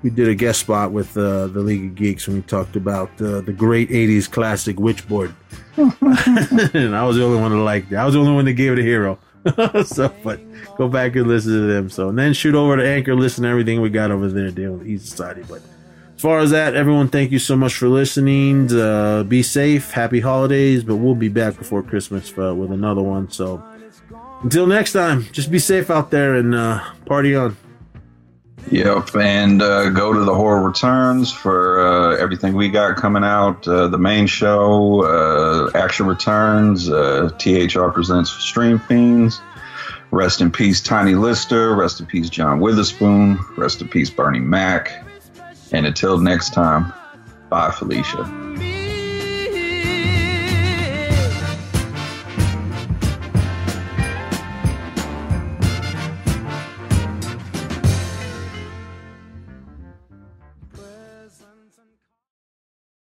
[0.05, 3.11] We did a guest spot with uh, the League of Geeks and we talked about
[3.21, 5.35] uh, the great '80s classic Witchboard.
[5.77, 7.97] and I was the only one that liked it.
[7.97, 9.19] I was the only one that gave it a hero.
[9.85, 10.41] so, but
[10.77, 11.91] go back and listen to them.
[11.91, 14.79] So, and then shoot over to Anchor, listen to everything we got over there dealing
[14.79, 15.43] with East Society.
[15.49, 15.63] But
[16.17, 18.73] as far as that, everyone, thank you so much for listening.
[18.73, 20.83] Uh, be safe, happy holidays.
[20.83, 23.31] But we'll be back before Christmas uh, with another one.
[23.31, 23.63] So,
[24.43, 27.55] until next time, just be safe out there and uh, party on.
[28.71, 33.69] Yep, and uh, go to the Horror Returns for uh, everything we got coming out.
[33.69, 39.43] Uh, the main show, Action Returns, THR presents Stream Fiends.
[40.11, 41.77] Rest in peace, Tiny Lister.
[41.77, 43.39] Rest in peace, John Witherspoon.
[43.59, 45.06] Rest in peace, Bernie Mac.
[45.73, 46.93] And until next time,
[47.49, 48.76] bye, Felicia.